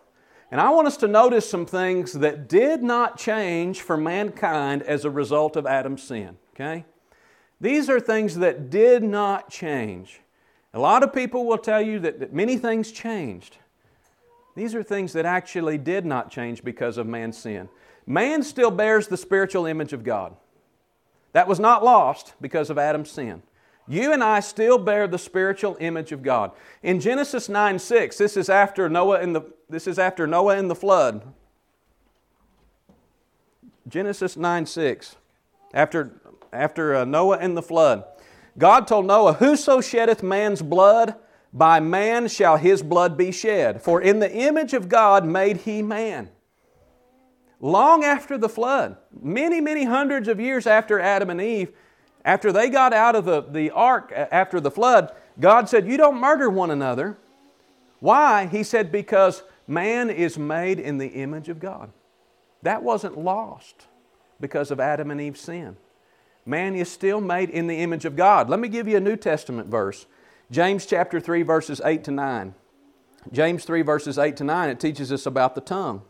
And 0.52 0.62
I 0.62 0.70
want 0.70 0.88
us 0.88 0.98
to 0.98 1.08
notice 1.08 1.50
some 1.50 1.66
things 1.66 2.14
that 2.14 2.48
did 2.48 2.84
not 2.84 3.18
change 3.18 3.82
for 3.82 3.98
mankind 3.98 4.84
as 4.84 5.04
a 5.04 5.10
result 5.10 5.56
of 5.56 5.66
Adam's 5.66 6.04
sin. 6.04 6.38
Okay? 6.54 6.86
These 7.60 7.90
are 7.90 8.00
things 8.00 8.36
that 8.36 8.70
did 8.70 9.04
not 9.04 9.50
change. 9.50 10.22
A 10.74 10.80
lot 10.80 11.02
of 11.04 11.14
people 11.14 11.46
will 11.46 11.58
tell 11.58 11.82
you 11.82 12.00
that, 12.00 12.20
that 12.20 12.34
many 12.34 12.58
things 12.58 12.92
changed. 12.92 13.58
These 14.56 14.76
are 14.76 14.84
things 14.84 15.14
that 15.14 15.26
actually 15.26 15.78
did 15.78 16.06
not 16.06 16.30
change 16.30 16.64
because 16.64 16.98
of 16.98 17.08
man's 17.08 17.38
sin. 17.38 17.70
Man 18.06 18.44
still 18.44 18.70
bears 18.70 19.08
the 19.08 19.18
spiritual 19.18 19.66
image 19.66 19.94
of 19.94 20.04
God. 20.04 20.36
That 21.34 21.48
was 21.48 21.60
not 21.60 21.84
lost 21.84 22.34
because 22.40 22.70
of 22.70 22.78
Adam's 22.78 23.12
sin. 23.12 23.42
You 23.88 24.14
and 24.14 24.24
I 24.24 24.40
still 24.40 24.78
bear 24.78 25.08
the 25.08 25.18
spiritual 25.18 25.76
image 25.80 26.12
of 26.12 26.24
God. 26.24 26.52
In 26.82 27.02
Genesis 27.02 27.50
9 27.50 27.78
6, 27.80 28.18
this 28.18 28.38
is 28.38 28.50
after 28.50 28.88
Noah 28.88 29.20
in 29.20 29.34
the, 29.34 29.42
this 29.70 29.88
is 29.88 30.00
after 30.00 30.26
Noah 30.26 30.58
in 30.58 30.70
the 30.70 30.76
flood. 30.76 31.22
Genesis 33.88 34.38
9 34.38 34.66
6, 34.66 35.18
after, 35.74 36.22
after 36.54 36.96
uh, 36.96 37.04
Noah 37.04 37.40
in 37.40 37.56
the 37.56 37.62
flood. 37.62 38.06
God 38.58 38.88
told 38.88 39.06
Noah, 39.06 39.34
Whoso 39.34 39.82
sheddeth 39.82 40.24
man's 40.24 40.62
blood, 40.62 41.16
by 41.52 41.80
man 41.80 42.30
shall 42.30 42.56
his 42.56 42.82
blood 42.82 43.18
be 43.18 43.32
shed. 43.32 43.82
For 43.82 44.00
in 44.02 44.20
the 44.20 44.32
image 44.32 44.74
of 44.74 44.88
God 44.88 45.26
made 45.26 45.58
he 45.58 45.82
man 45.82 46.30
long 47.64 48.04
after 48.04 48.38
the 48.38 48.50
flood, 48.50 48.98
many, 49.22 49.62
many 49.62 49.86
hundreds 49.86 50.28
of 50.28 50.40
years 50.40 50.68
after 50.68 51.00
Adam 51.00 51.30
and 51.30 51.42
Eve, 51.42 51.72
after 52.26 52.52
they 52.52 52.70
got 52.70 52.94
out 52.94 53.16
of 53.16 53.26
the, 53.26 53.42
the 53.42 53.72
ark 53.72 54.12
after 54.14 54.60
the 54.60 54.70
flood, 54.70 55.12
God 55.40 55.70
said, 55.70 55.88
You 55.88 55.98
don't 55.98 56.20
murder 56.20 56.50
one 56.50 56.70
another. 56.70 57.18
Why? 58.00 58.48
He 58.48 58.64
said, 58.64 58.92
because 58.92 59.44
man 59.66 60.10
is 60.10 60.38
made 60.38 60.78
in 60.78 60.98
the 60.98 61.08
image 61.08 61.48
of 61.48 61.62
God. 61.62 61.90
That 62.62 62.84
wasn't 62.84 63.18
lost 63.18 63.88
because 64.42 64.72
of 64.72 64.82
Adam 64.82 65.10
and 65.10 65.22
Eve's 65.22 65.40
sin. 65.40 65.78
Man 66.46 66.76
is 66.76 66.92
still 66.92 67.22
made 67.22 67.50
in 67.50 67.68
the 67.68 67.80
image 67.80 68.04
of 68.04 68.18
God. 68.18 68.50
Let 68.50 68.60
me 68.60 68.68
give 68.68 68.90
you 68.90 68.98
a 68.98 69.02
New 69.02 69.16
Testament 69.16 69.70
verse. 69.70 70.06
James 70.52 70.86
chapter 70.86 71.22
3 71.22 71.44
verses 71.44 71.80
8 71.84 72.04
to 72.04 72.12
9. 72.12 72.54
James 73.32 73.64
3 73.64 73.82
verses 73.84 74.18
8 74.18 74.36
to 74.36 74.44
9 74.44 74.70
it 74.70 74.82
teaches 74.82 75.10
us 75.14 75.26
about 75.26 75.56
the 75.56 75.62
tongue. 75.62 76.02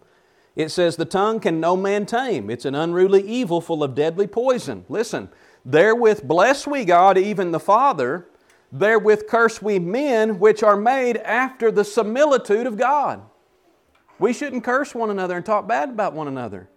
It 0.56 0.70
says 0.70 0.96
the 0.96 1.06
tongue 1.06 1.40
can 1.40 1.60
no 1.60 1.76
man 1.76 2.06
tame. 2.06 2.50
It's 2.50 2.66
an 2.66 2.76
unruly 2.76 3.24
evil 3.24 3.60
full 3.60 3.84
of 3.84 3.96
deadly 3.96 4.28
poison. 4.28 4.86
Listen, 4.88 5.30
therewith 5.66 6.28
bless 6.28 6.68
we 6.68 6.86
God 6.86 7.18
even 7.18 7.52
the 7.52 7.60
Father, 7.60 8.28
therewith 8.72 9.28
curse 9.28 9.62
we 9.62 9.80
men 9.80 10.40
which 10.40 10.62
are 10.62 10.78
made 10.78 11.18
after 11.18 11.72
the 11.72 11.84
similitude 11.84 12.68
of 12.68 12.78
God. 12.78 13.22
We 14.20 14.32
shouldn't 14.32 14.64
curse 14.64 14.94
one 14.94 15.10
another 15.10 15.38
and 15.38 15.46
talk 15.46 15.68
bad 15.68 15.90
about 15.90 16.14
one 16.14 16.28
another. 16.28 16.70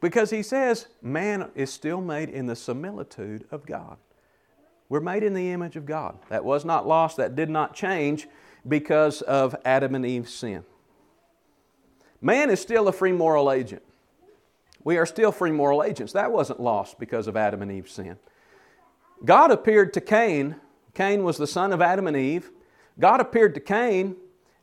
Because 0.00 0.30
he 0.30 0.42
says 0.42 0.86
man 1.02 1.50
is 1.54 1.72
still 1.72 2.00
made 2.00 2.28
in 2.28 2.46
the 2.46 2.54
similitude 2.54 3.46
of 3.50 3.66
God. 3.66 3.96
We're 4.88 5.00
made 5.00 5.24
in 5.24 5.34
the 5.34 5.50
image 5.50 5.74
of 5.74 5.86
God. 5.86 6.18
That 6.28 6.44
was 6.44 6.64
not 6.64 6.86
lost, 6.86 7.16
that 7.16 7.34
did 7.34 7.50
not 7.50 7.74
change 7.74 8.28
because 8.68 9.22
of 9.22 9.56
Adam 9.64 9.96
and 9.96 10.06
Eve's 10.06 10.32
sin. 10.32 10.64
Man 12.20 12.50
is 12.50 12.60
still 12.60 12.88
a 12.88 12.92
free 12.92 13.12
moral 13.12 13.50
agent. 13.50 13.82
We 14.84 14.98
are 14.98 15.06
still 15.06 15.32
free 15.32 15.50
moral 15.50 15.82
agents. 15.82 16.12
That 16.12 16.32
wasn't 16.32 16.60
lost 16.60 16.98
because 16.98 17.26
of 17.26 17.36
Adam 17.36 17.62
and 17.62 17.72
Eve's 17.72 17.92
sin. 17.92 18.16
God 19.24 19.50
appeared 19.50 19.92
to 19.94 20.00
Cain. 20.00 20.56
Cain 20.94 21.24
was 21.24 21.36
the 21.38 21.46
son 21.46 21.72
of 21.72 21.82
Adam 21.82 22.06
and 22.06 22.16
Eve. 22.16 22.50
God 22.98 23.20
appeared 23.20 23.54
to 23.54 23.60
Cain 23.60 24.16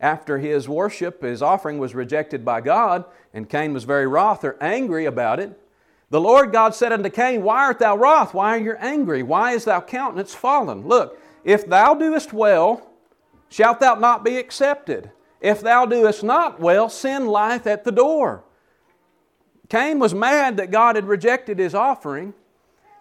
after 0.04 0.38
his 0.38 0.68
worship, 0.68 1.24
his 1.24 1.42
offering 1.42 1.78
was 1.78 1.96
rejected 1.96 2.44
by 2.44 2.60
God, 2.60 3.06
and 3.34 3.50
Cain 3.50 3.74
was 3.74 3.86
very 3.86 4.06
wroth 4.06 4.44
or 4.44 4.58
angry 4.60 5.06
about 5.06 5.40
it. 5.40 5.58
The 6.10 6.20
Lord 6.20 6.52
God 6.52 6.76
said 6.76 6.92
unto 6.92 7.10
Cain, 7.10 7.42
Why 7.42 7.60
art 7.64 7.80
thou 7.80 7.96
wroth? 7.96 8.34
Why 8.34 8.58
are 8.58 8.62
you 8.62 8.76
angry? 8.80 9.24
Why 9.24 9.54
is 9.54 9.64
thy 9.64 9.80
countenance 9.80 10.36
fallen? 10.36 10.86
Look, 10.86 11.20
if 11.46 11.66
thou 11.66 11.94
doest 11.94 12.34
well, 12.34 12.92
shalt 13.48 13.80
thou 13.80 13.96
not 13.96 14.26
be 14.26 14.38
accepted. 14.38 15.10
If 15.44 15.62
thou 15.62 15.86
doest 15.86 16.24
not 16.24 16.60
well, 16.60 16.90
sin 16.90 17.28
lieth 17.28 17.68
at 17.68 17.84
the 17.84 17.92
door. 17.92 18.44
Cain 19.70 20.00
was 20.00 20.16
mad 20.16 20.58
that 20.58 20.72
God 20.72 20.96
had 20.96 21.06
rejected 21.06 21.60
his 21.60 21.76
offering. 21.76 22.34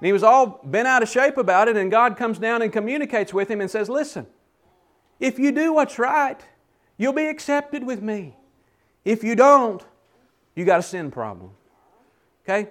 And 0.01 0.07
he 0.07 0.13
was 0.13 0.23
all 0.23 0.61
bent 0.65 0.87
out 0.87 1.03
of 1.03 1.09
shape 1.09 1.39
about 1.39 1.69
it, 1.69 1.77
and 1.79 1.91
God 1.91 2.19
comes 2.19 2.39
down 2.39 2.61
and 2.61 2.71
communicates 2.71 3.33
with 3.33 3.49
him 3.49 3.61
and 3.61 3.71
says, 3.71 3.89
Listen, 3.89 4.27
if 5.19 5.39
you 5.39 5.53
do 5.53 5.73
what's 5.73 5.99
right, 5.99 6.45
You'll 7.03 7.13
be 7.13 7.27
accepted 7.27 7.85
with 7.85 8.01
me. 8.01 8.37
If 9.05 9.25
you 9.25 9.35
don't, 9.35 9.83
you 10.55 10.65
got 10.65 10.79
a 10.79 10.85
sin 10.85 11.11
problem. 11.11 11.51
Okay? 12.45 12.71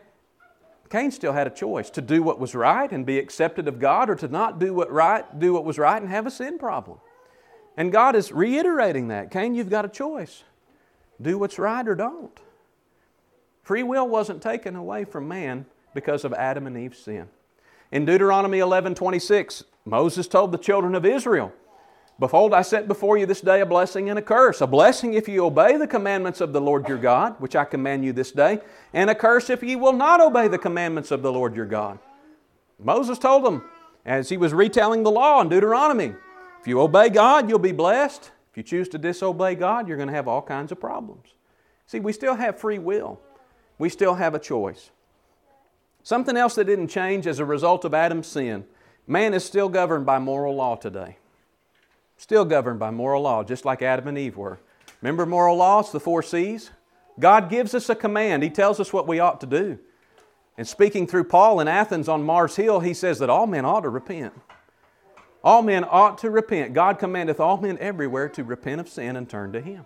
Cain 0.89 1.11
still 1.11 1.33
had 1.33 1.47
a 1.47 1.49
choice 1.49 1.89
to 1.89 2.01
do 2.01 2.23
what 2.23 2.39
was 2.39 2.55
right 2.55 2.89
and 2.91 3.05
be 3.05 3.19
accepted 3.19 3.67
of 3.67 3.77
God 3.77 4.09
or 4.09 4.15
to 4.15 4.29
not 4.29 4.57
do 4.57 4.73
what 4.73 4.89
right, 4.89 5.37
do 5.37 5.51
what 5.51 5.65
was 5.65 5.77
right 5.77 6.01
and 6.01 6.09
have 6.09 6.25
a 6.25 6.31
sin 6.31 6.57
problem. 6.57 6.99
And 7.77 7.91
God 7.91 8.15
is 8.15 8.31
reiterating 8.31 9.07
that. 9.07 9.31
Cain, 9.31 9.55
you've 9.55 9.69
got 9.69 9.85
a 9.85 9.89
choice. 9.89 10.43
Do 11.21 11.37
what's 11.37 11.57
right 11.59 11.87
or 11.87 11.95
don't. 11.95 12.37
Free 13.63 13.83
will 13.83 14.07
wasn't 14.07 14.41
taken 14.41 14.75
away 14.75 15.05
from 15.05 15.27
man 15.27 15.65
because 15.93 16.25
of 16.25 16.33
Adam 16.33 16.67
and 16.67 16.77
Eve's 16.77 16.99
sin. 16.99 17.27
In 17.91 18.05
Deuteronomy 18.05 18.59
11 18.59 18.95
26, 18.95 19.63
Moses 19.85 20.27
told 20.27 20.51
the 20.51 20.57
children 20.57 20.95
of 20.95 21.05
Israel, 21.05 21.53
Behold, 22.19 22.53
I 22.53 22.61
set 22.61 22.87
before 22.87 23.17
you 23.17 23.25
this 23.25 23.41
day 23.41 23.61
a 23.61 23.65
blessing 23.65 24.09
and 24.09 24.19
a 24.19 24.21
curse. 24.21 24.61
A 24.61 24.67
blessing 24.67 25.15
if 25.15 25.27
you 25.27 25.43
obey 25.43 25.77
the 25.77 25.87
commandments 25.87 26.39
of 26.39 26.53
the 26.53 26.61
Lord 26.61 26.87
your 26.87 26.99
God, 26.99 27.35
which 27.39 27.55
I 27.55 27.65
command 27.65 28.05
you 28.05 28.13
this 28.13 28.31
day, 28.31 28.59
and 28.93 29.09
a 29.09 29.15
curse 29.15 29.49
if 29.49 29.63
ye 29.63 29.75
will 29.75 29.93
not 29.93 30.21
obey 30.21 30.47
the 30.47 30.59
commandments 30.59 31.09
of 31.09 31.23
the 31.23 31.31
Lord 31.31 31.55
your 31.55 31.65
God. 31.65 31.97
Moses 32.77 33.17
told 33.17 33.43
them, 33.43 33.63
as 34.05 34.29
he 34.29 34.37
was 34.37 34.53
retelling 34.53 35.03
the 35.03 35.11
law 35.11 35.41
in 35.41 35.49
Deuteronomy, 35.49 36.13
if 36.61 36.67
you 36.67 36.79
obey 36.79 37.09
God, 37.09 37.49
you'll 37.49 37.59
be 37.59 37.73
blessed. 37.73 38.31
If 38.51 38.57
you 38.57 38.63
choose 38.63 38.87
to 38.89 38.97
disobey 38.97 39.55
God, 39.55 39.87
you're 39.87 39.97
going 39.97 40.09
to 40.09 40.15
have 40.15 40.27
all 40.27 40.41
kinds 40.41 40.71
of 40.71 40.79
problems. 40.79 41.27
See, 41.87 41.99
we 41.99 42.13
still 42.13 42.35
have 42.35 42.59
free 42.59 42.79
will, 42.79 43.19
we 43.77 43.89
still 43.89 44.15
have 44.15 44.33
a 44.33 44.39
choice. 44.39 44.91
Something 46.03 46.37
else 46.37 46.55
that 46.55 46.65
didn't 46.65 46.87
change 46.87 47.27
as 47.27 47.39
a 47.39 47.45
result 47.45 47.85
of 47.85 47.93
Adam's 47.93 48.27
sin 48.27 48.65
man 49.07 49.33
is 49.33 49.43
still 49.43 49.67
governed 49.67 50.05
by 50.05 50.19
moral 50.19 50.55
law 50.55 50.75
today 50.75 51.17
still 52.21 52.45
governed 52.45 52.77
by 52.77 52.91
moral 52.91 53.23
law, 53.23 53.43
just 53.43 53.65
like 53.65 53.81
Adam 53.81 54.07
and 54.07 54.17
Eve 54.17 54.37
were. 54.37 54.59
Remember 55.01 55.25
moral 55.25 55.57
laws, 55.57 55.91
the 55.91 55.99
four 55.99 56.21
C's? 56.21 56.69
God 57.19 57.49
gives 57.49 57.73
us 57.73 57.89
a 57.89 57.95
command, 57.95 58.43
He 58.43 58.49
tells 58.51 58.79
us 58.79 58.93
what 58.93 59.07
we 59.07 59.19
ought 59.19 59.41
to 59.41 59.47
do. 59.47 59.79
And 60.55 60.67
speaking 60.67 61.07
through 61.07 61.23
Paul 61.23 61.59
in 61.59 61.67
Athens 61.67 62.07
on 62.07 62.21
Mars 62.21 62.55
Hill, 62.55 62.81
he 62.81 62.93
says 62.93 63.17
that 63.19 63.29
all 63.29 63.47
men 63.47 63.65
ought 63.65 63.81
to 63.81 63.89
repent. 63.89 64.33
All 65.43 65.61
men 65.61 65.85
ought 65.89 66.19
to 66.19 66.29
repent. 66.29 66.73
God 66.73 66.99
commandeth 66.99 67.39
all 67.39 67.57
men 67.57 67.77
everywhere 67.79 68.29
to 68.29 68.43
repent 68.43 68.81
of 68.81 68.89
sin 68.89 69.15
and 69.15 69.29
turn 69.29 69.51
to 69.53 69.61
Him. 69.61 69.85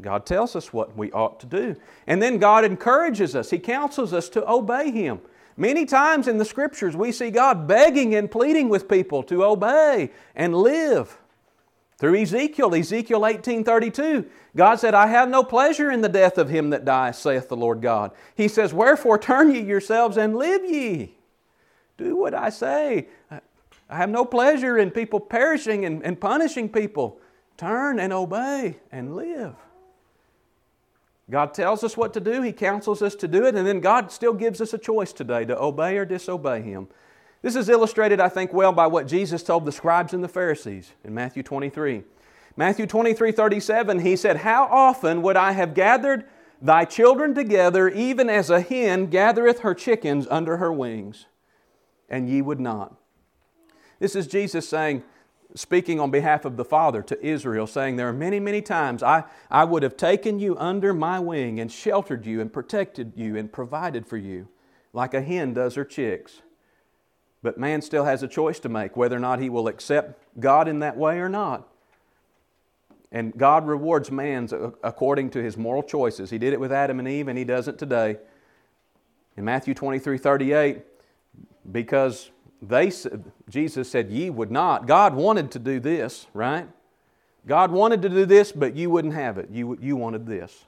God 0.00 0.26
tells 0.26 0.54
us 0.54 0.72
what 0.72 0.96
we 0.96 1.10
ought 1.12 1.40
to 1.40 1.46
do. 1.46 1.76
And 2.06 2.22
then 2.22 2.38
God 2.38 2.64
encourages 2.64 3.34
us, 3.34 3.50
He 3.50 3.58
counsels 3.58 4.12
us 4.12 4.28
to 4.30 4.48
obey 4.48 4.90
Him. 4.90 5.20
Many 5.56 5.86
times 5.86 6.28
in 6.28 6.38
the 6.38 6.44
Scriptures, 6.44 6.94
we 6.94 7.12
see 7.12 7.30
God 7.30 7.66
begging 7.66 8.14
and 8.14 8.30
pleading 8.30 8.68
with 8.68 8.88
people 8.88 9.22
to 9.24 9.44
obey 9.44 10.10
and 10.34 10.54
live. 10.54 11.18
Through 11.98 12.20
Ezekiel, 12.20 12.74
Ezekiel 12.74 13.20
18:32, 13.22 14.26
God 14.54 14.76
said, 14.76 14.94
I 14.94 15.06
have 15.06 15.30
no 15.30 15.42
pleasure 15.42 15.90
in 15.90 16.02
the 16.02 16.08
death 16.08 16.36
of 16.36 16.50
him 16.50 16.70
that 16.70 16.84
dies, 16.84 17.18
saith 17.18 17.48
the 17.48 17.56
Lord 17.56 17.80
God. 17.80 18.10
He 18.34 18.48
says, 18.48 18.74
Wherefore 18.74 19.18
turn 19.18 19.54
ye 19.54 19.60
yourselves 19.60 20.16
and 20.16 20.36
live 20.36 20.64
ye. 20.64 21.14
Do 21.96 22.16
what 22.16 22.34
I 22.34 22.50
say. 22.50 23.08
I 23.88 23.96
have 23.96 24.10
no 24.10 24.24
pleasure 24.24 24.78
in 24.78 24.90
people 24.90 25.20
perishing 25.20 25.84
and, 25.84 26.04
and 26.04 26.20
punishing 26.20 26.68
people. 26.68 27.20
Turn 27.56 27.98
and 28.00 28.12
obey 28.12 28.76
and 28.90 29.14
live. 29.14 29.54
God 31.30 31.54
tells 31.54 31.82
us 31.82 31.96
what 31.96 32.14
to 32.14 32.20
do, 32.20 32.42
He 32.42 32.52
counsels 32.52 33.02
us 33.02 33.14
to 33.16 33.28
do 33.28 33.46
it, 33.46 33.54
and 33.54 33.66
then 33.66 33.80
God 33.80 34.12
still 34.12 34.32
gives 34.32 34.60
us 34.60 34.72
a 34.72 34.78
choice 34.78 35.12
today 35.12 35.44
to 35.44 35.60
obey 35.60 35.96
or 35.96 36.04
disobey 36.04 36.62
Him. 36.62 36.88
This 37.42 37.56
is 37.56 37.68
illustrated, 37.68 38.20
I 38.20 38.28
think, 38.28 38.52
well 38.52 38.72
by 38.72 38.86
what 38.86 39.08
Jesus 39.08 39.42
told 39.42 39.64
the 39.64 39.72
scribes 39.72 40.14
and 40.14 40.22
the 40.22 40.28
Pharisees 40.28 40.92
in 41.04 41.14
Matthew 41.14 41.42
23. 41.42 42.02
Matthew 42.56 42.86
23 42.86 43.32
37, 43.32 43.98
he 44.00 44.16
said, 44.16 44.38
How 44.38 44.64
often 44.64 45.22
would 45.22 45.36
I 45.36 45.52
have 45.52 45.74
gathered 45.74 46.24
thy 46.62 46.84
children 46.84 47.34
together, 47.34 47.88
even 47.88 48.30
as 48.30 48.48
a 48.48 48.60
hen 48.60 49.06
gathereth 49.06 49.60
her 49.60 49.74
chickens 49.74 50.26
under 50.30 50.56
her 50.56 50.72
wings, 50.72 51.26
and 52.08 52.28
ye 52.28 52.40
would 52.40 52.60
not? 52.60 52.96
This 53.98 54.14
is 54.14 54.26
Jesus 54.26 54.68
saying, 54.68 55.02
speaking 55.54 56.00
on 56.00 56.10
behalf 56.10 56.44
of 56.44 56.56
the 56.56 56.64
Father 56.64 57.02
to 57.02 57.24
Israel, 57.24 57.66
saying, 57.66 57.96
There 57.96 58.08
are 58.08 58.12
many, 58.12 58.38
many 58.40 58.60
times 58.60 59.02
I, 59.02 59.24
I 59.50 59.64
would 59.64 59.82
have 59.82 59.96
taken 59.96 60.38
you 60.38 60.56
under 60.58 60.92
my 60.92 61.18
wing 61.18 61.58
and 61.60 61.70
sheltered 61.70 62.26
you 62.26 62.40
and 62.40 62.52
protected 62.52 63.12
you 63.16 63.36
and 63.36 63.52
provided 63.52 64.06
for 64.06 64.16
you, 64.16 64.48
like 64.92 65.14
a 65.14 65.22
hen 65.22 65.54
does 65.54 65.74
her 65.74 65.84
chicks. 65.84 66.42
But 67.42 67.58
man 67.58 67.80
still 67.80 68.04
has 68.04 68.22
a 68.22 68.28
choice 68.28 68.58
to 68.60 68.68
make 68.68 68.96
whether 68.96 69.16
or 69.16 69.20
not 69.20 69.40
he 69.40 69.48
will 69.48 69.68
accept 69.68 70.20
God 70.40 70.68
in 70.68 70.80
that 70.80 70.96
way 70.96 71.18
or 71.18 71.28
not. 71.28 71.68
And 73.12 73.36
God 73.36 73.66
rewards 73.66 74.10
man's 74.10 74.52
according 74.52 75.30
to 75.30 75.42
his 75.42 75.56
moral 75.56 75.82
choices. 75.82 76.30
He 76.30 76.38
did 76.38 76.52
it 76.52 76.60
with 76.60 76.72
Adam 76.72 76.98
and 76.98 77.06
Eve, 77.06 77.28
and 77.28 77.38
he 77.38 77.44
does 77.44 77.68
it 77.68 77.78
today. 77.78 78.18
In 79.36 79.44
Matthew 79.44 79.74
23 79.74 80.18
38, 80.18 80.82
because 81.70 82.30
they 82.62 82.92
Jesus 83.48 83.90
said, 83.90 84.10
Ye 84.10 84.30
would 84.30 84.50
not. 84.50 84.86
God 84.86 85.14
wanted 85.14 85.50
to 85.52 85.58
do 85.58 85.78
this, 85.80 86.26
right? 86.32 86.68
God 87.46 87.70
wanted 87.70 88.02
to 88.02 88.08
do 88.08 88.26
this, 88.26 88.50
but 88.50 88.74
you 88.74 88.90
wouldn't 88.90 89.14
have 89.14 89.38
it. 89.38 89.48
You, 89.50 89.78
you 89.80 89.96
wanted 89.96 90.26
this. 90.26 90.64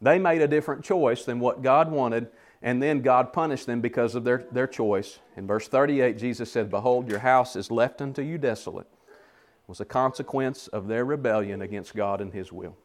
They 0.00 0.18
made 0.18 0.42
a 0.42 0.48
different 0.48 0.84
choice 0.84 1.24
than 1.24 1.38
what 1.38 1.62
God 1.62 1.90
wanted, 1.90 2.28
and 2.62 2.82
then 2.82 3.02
God 3.02 3.32
punished 3.32 3.66
them 3.66 3.80
because 3.80 4.14
of 4.14 4.24
their, 4.24 4.44
their 4.50 4.66
choice. 4.66 5.20
In 5.36 5.46
verse 5.46 5.68
38, 5.68 6.18
Jesus 6.18 6.50
said, 6.50 6.70
Behold, 6.70 7.08
your 7.08 7.20
house 7.20 7.56
is 7.56 7.70
left 7.70 8.00
unto 8.02 8.22
you 8.22 8.38
desolate. 8.38 8.86
It 8.86 9.68
was 9.68 9.80
a 9.80 9.84
consequence 9.84 10.66
of 10.68 10.88
their 10.88 11.04
rebellion 11.04 11.62
against 11.62 11.94
God 11.94 12.20
and 12.20 12.32
His 12.32 12.52
will. 12.52 12.76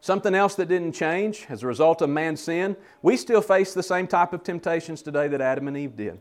Something 0.00 0.34
else 0.34 0.54
that 0.54 0.68
didn't 0.68 0.92
change 0.92 1.46
as 1.48 1.62
a 1.62 1.66
result 1.66 2.00
of 2.00 2.08
man's 2.08 2.40
sin, 2.40 2.76
we 3.02 3.16
still 3.16 3.42
face 3.42 3.74
the 3.74 3.82
same 3.82 4.06
type 4.06 4.32
of 4.32 4.42
temptations 4.42 5.02
today 5.02 5.28
that 5.28 5.40
Adam 5.40 5.68
and 5.68 5.76
Eve 5.76 5.96
did. 5.96 6.20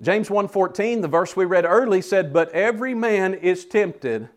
James 0.00 0.28
1:14, 0.28 1.02
the 1.02 1.08
verse 1.08 1.36
we 1.36 1.44
read 1.44 1.64
early 1.64 2.02
said, 2.02 2.32
"But 2.32 2.50
every 2.50 2.94
man 2.94 3.34
is 3.34 3.64
tempted 3.64 4.28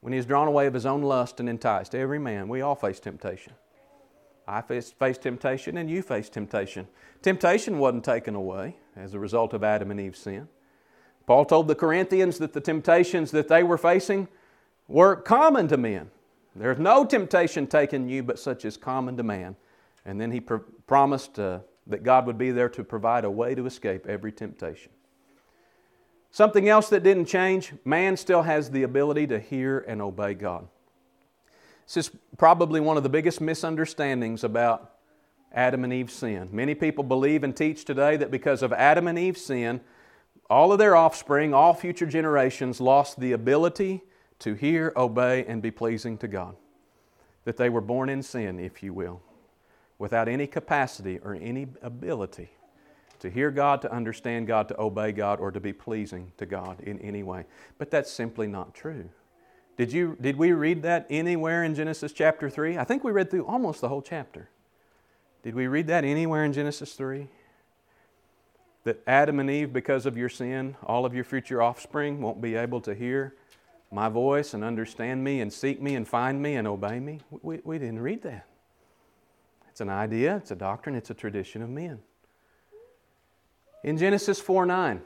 when 0.00 0.12
he 0.12 0.18
is 0.18 0.26
drawn 0.26 0.48
away 0.48 0.66
of 0.66 0.74
his 0.74 0.86
own 0.86 1.02
lust 1.02 1.40
and 1.40 1.48
enticed." 1.48 1.94
Every 1.94 2.18
man, 2.18 2.48
we 2.48 2.62
all 2.62 2.74
face 2.74 2.98
temptation. 2.98 3.52
I 4.46 4.60
faced, 4.60 4.98
temptation 4.98 5.76
and 5.76 5.88
you 5.88 6.02
face 6.02 6.28
temptation. 6.28 6.88
Temptation 7.22 7.78
wasn't 7.78 8.04
taken 8.04 8.34
away 8.34 8.76
as 8.96 9.14
a 9.14 9.18
result 9.18 9.52
of 9.54 9.62
Adam 9.62 9.90
and 9.90 10.00
Eve's 10.00 10.18
sin. 10.18 10.48
Paul 11.26 11.44
told 11.44 11.68
the 11.68 11.74
Corinthians 11.74 12.38
that 12.38 12.52
the 12.52 12.60
temptations 12.60 13.30
that 13.30 13.48
they 13.48 13.62
were 13.62 13.78
facing 13.78 14.28
were 14.88 15.14
common 15.14 15.68
to 15.68 15.76
men. 15.76 16.10
There's 16.56 16.78
no 16.78 17.04
temptation 17.04 17.66
taken 17.66 18.08
you 18.08 18.22
but 18.22 18.38
such 18.38 18.64
as 18.64 18.76
common 18.76 19.16
to 19.16 19.22
man. 19.22 19.56
And 20.04 20.20
then 20.20 20.32
he 20.32 20.40
pr- 20.40 20.56
promised 20.86 21.38
uh, 21.38 21.60
that 21.86 22.02
God 22.02 22.26
would 22.26 22.38
be 22.38 22.50
there 22.50 22.68
to 22.70 22.84
provide 22.84 23.24
a 23.24 23.30
way 23.30 23.54
to 23.54 23.66
escape 23.66 24.06
every 24.06 24.32
temptation. 24.32 24.92
Something 26.30 26.68
else 26.68 26.88
that 26.88 27.02
didn't 27.02 27.26
change 27.26 27.74
man 27.84 28.16
still 28.16 28.42
has 28.42 28.70
the 28.70 28.84
ability 28.84 29.26
to 29.28 29.38
hear 29.38 29.84
and 29.86 30.00
obey 30.00 30.34
God. 30.34 30.66
This 31.86 32.08
is 32.08 32.16
probably 32.38 32.80
one 32.80 32.96
of 32.96 33.02
the 33.02 33.08
biggest 33.10 33.40
misunderstandings 33.40 34.44
about 34.44 34.92
Adam 35.52 35.84
and 35.84 35.92
Eve's 35.92 36.14
sin. 36.14 36.48
Many 36.50 36.74
people 36.74 37.04
believe 37.04 37.44
and 37.44 37.54
teach 37.54 37.84
today 37.84 38.16
that 38.16 38.30
because 38.30 38.62
of 38.62 38.72
Adam 38.72 39.06
and 39.08 39.18
Eve's 39.18 39.44
sin, 39.44 39.82
all 40.48 40.72
of 40.72 40.78
their 40.78 40.96
offspring, 40.96 41.52
all 41.52 41.74
future 41.74 42.06
generations, 42.06 42.80
lost 42.80 43.20
the 43.20 43.32
ability 43.32 44.02
to 44.38 44.54
hear, 44.54 44.92
obey, 44.96 45.44
and 45.46 45.60
be 45.60 45.70
pleasing 45.70 46.16
to 46.18 46.28
God. 46.28 46.56
That 47.44 47.56
they 47.56 47.68
were 47.68 47.80
born 47.80 48.08
in 48.08 48.22
sin, 48.22 48.58
if 48.58 48.82
you 48.82 48.92
will, 48.92 49.20
without 50.02 50.26
any 50.26 50.48
capacity 50.48 51.20
or 51.22 51.36
any 51.40 51.64
ability 51.80 52.50
to 53.20 53.30
hear 53.30 53.52
God, 53.52 53.80
to 53.82 53.92
understand 53.92 54.48
God, 54.48 54.66
to 54.66 54.80
obey 54.80 55.12
God, 55.12 55.38
or 55.38 55.52
to 55.52 55.60
be 55.60 55.72
pleasing 55.72 56.32
to 56.38 56.44
God 56.44 56.80
in 56.80 56.98
any 56.98 57.22
way. 57.22 57.44
But 57.78 57.92
that's 57.92 58.10
simply 58.10 58.48
not 58.48 58.74
true. 58.74 59.08
Did, 59.76 59.92
you, 59.92 60.16
did 60.20 60.36
we 60.36 60.50
read 60.50 60.82
that 60.82 61.06
anywhere 61.08 61.62
in 61.62 61.76
Genesis 61.76 62.10
chapter 62.10 62.50
3? 62.50 62.78
I 62.78 62.82
think 62.82 63.04
we 63.04 63.12
read 63.12 63.30
through 63.30 63.46
almost 63.46 63.80
the 63.80 63.88
whole 63.88 64.02
chapter. 64.02 64.48
Did 65.44 65.54
we 65.54 65.68
read 65.68 65.86
that 65.86 66.04
anywhere 66.04 66.44
in 66.44 66.52
Genesis 66.52 66.94
3? 66.94 67.28
That 68.82 69.04
Adam 69.06 69.38
and 69.38 69.48
Eve, 69.48 69.72
because 69.72 70.04
of 70.04 70.18
your 70.18 70.28
sin, 70.28 70.74
all 70.82 71.06
of 71.06 71.14
your 71.14 71.22
future 71.22 71.62
offspring 71.62 72.20
won't 72.20 72.40
be 72.40 72.56
able 72.56 72.80
to 72.80 72.92
hear 72.96 73.36
my 73.92 74.08
voice 74.08 74.52
and 74.52 74.64
understand 74.64 75.22
me 75.22 75.40
and 75.40 75.52
seek 75.52 75.80
me 75.80 75.94
and 75.94 76.08
find 76.08 76.42
me 76.42 76.56
and 76.56 76.66
obey 76.66 76.98
me? 76.98 77.20
We, 77.40 77.60
we 77.62 77.78
didn't 77.78 78.00
read 78.00 78.22
that. 78.22 78.48
It's 79.72 79.80
an 79.80 79.88
idea, 79.88 80.36
it's 80.36 80.50
a 80.50 80.54
doctrine, 80.54 80.94
it's 80.94 81.08
a 81.08 81.14
tradition 81.14 81.62
of 81.62 81.70
men. 81.70 81.98
In 83.82 83.96
Genesis 83.96 84.38
4 84.38 84.66
9, 84.66 85.00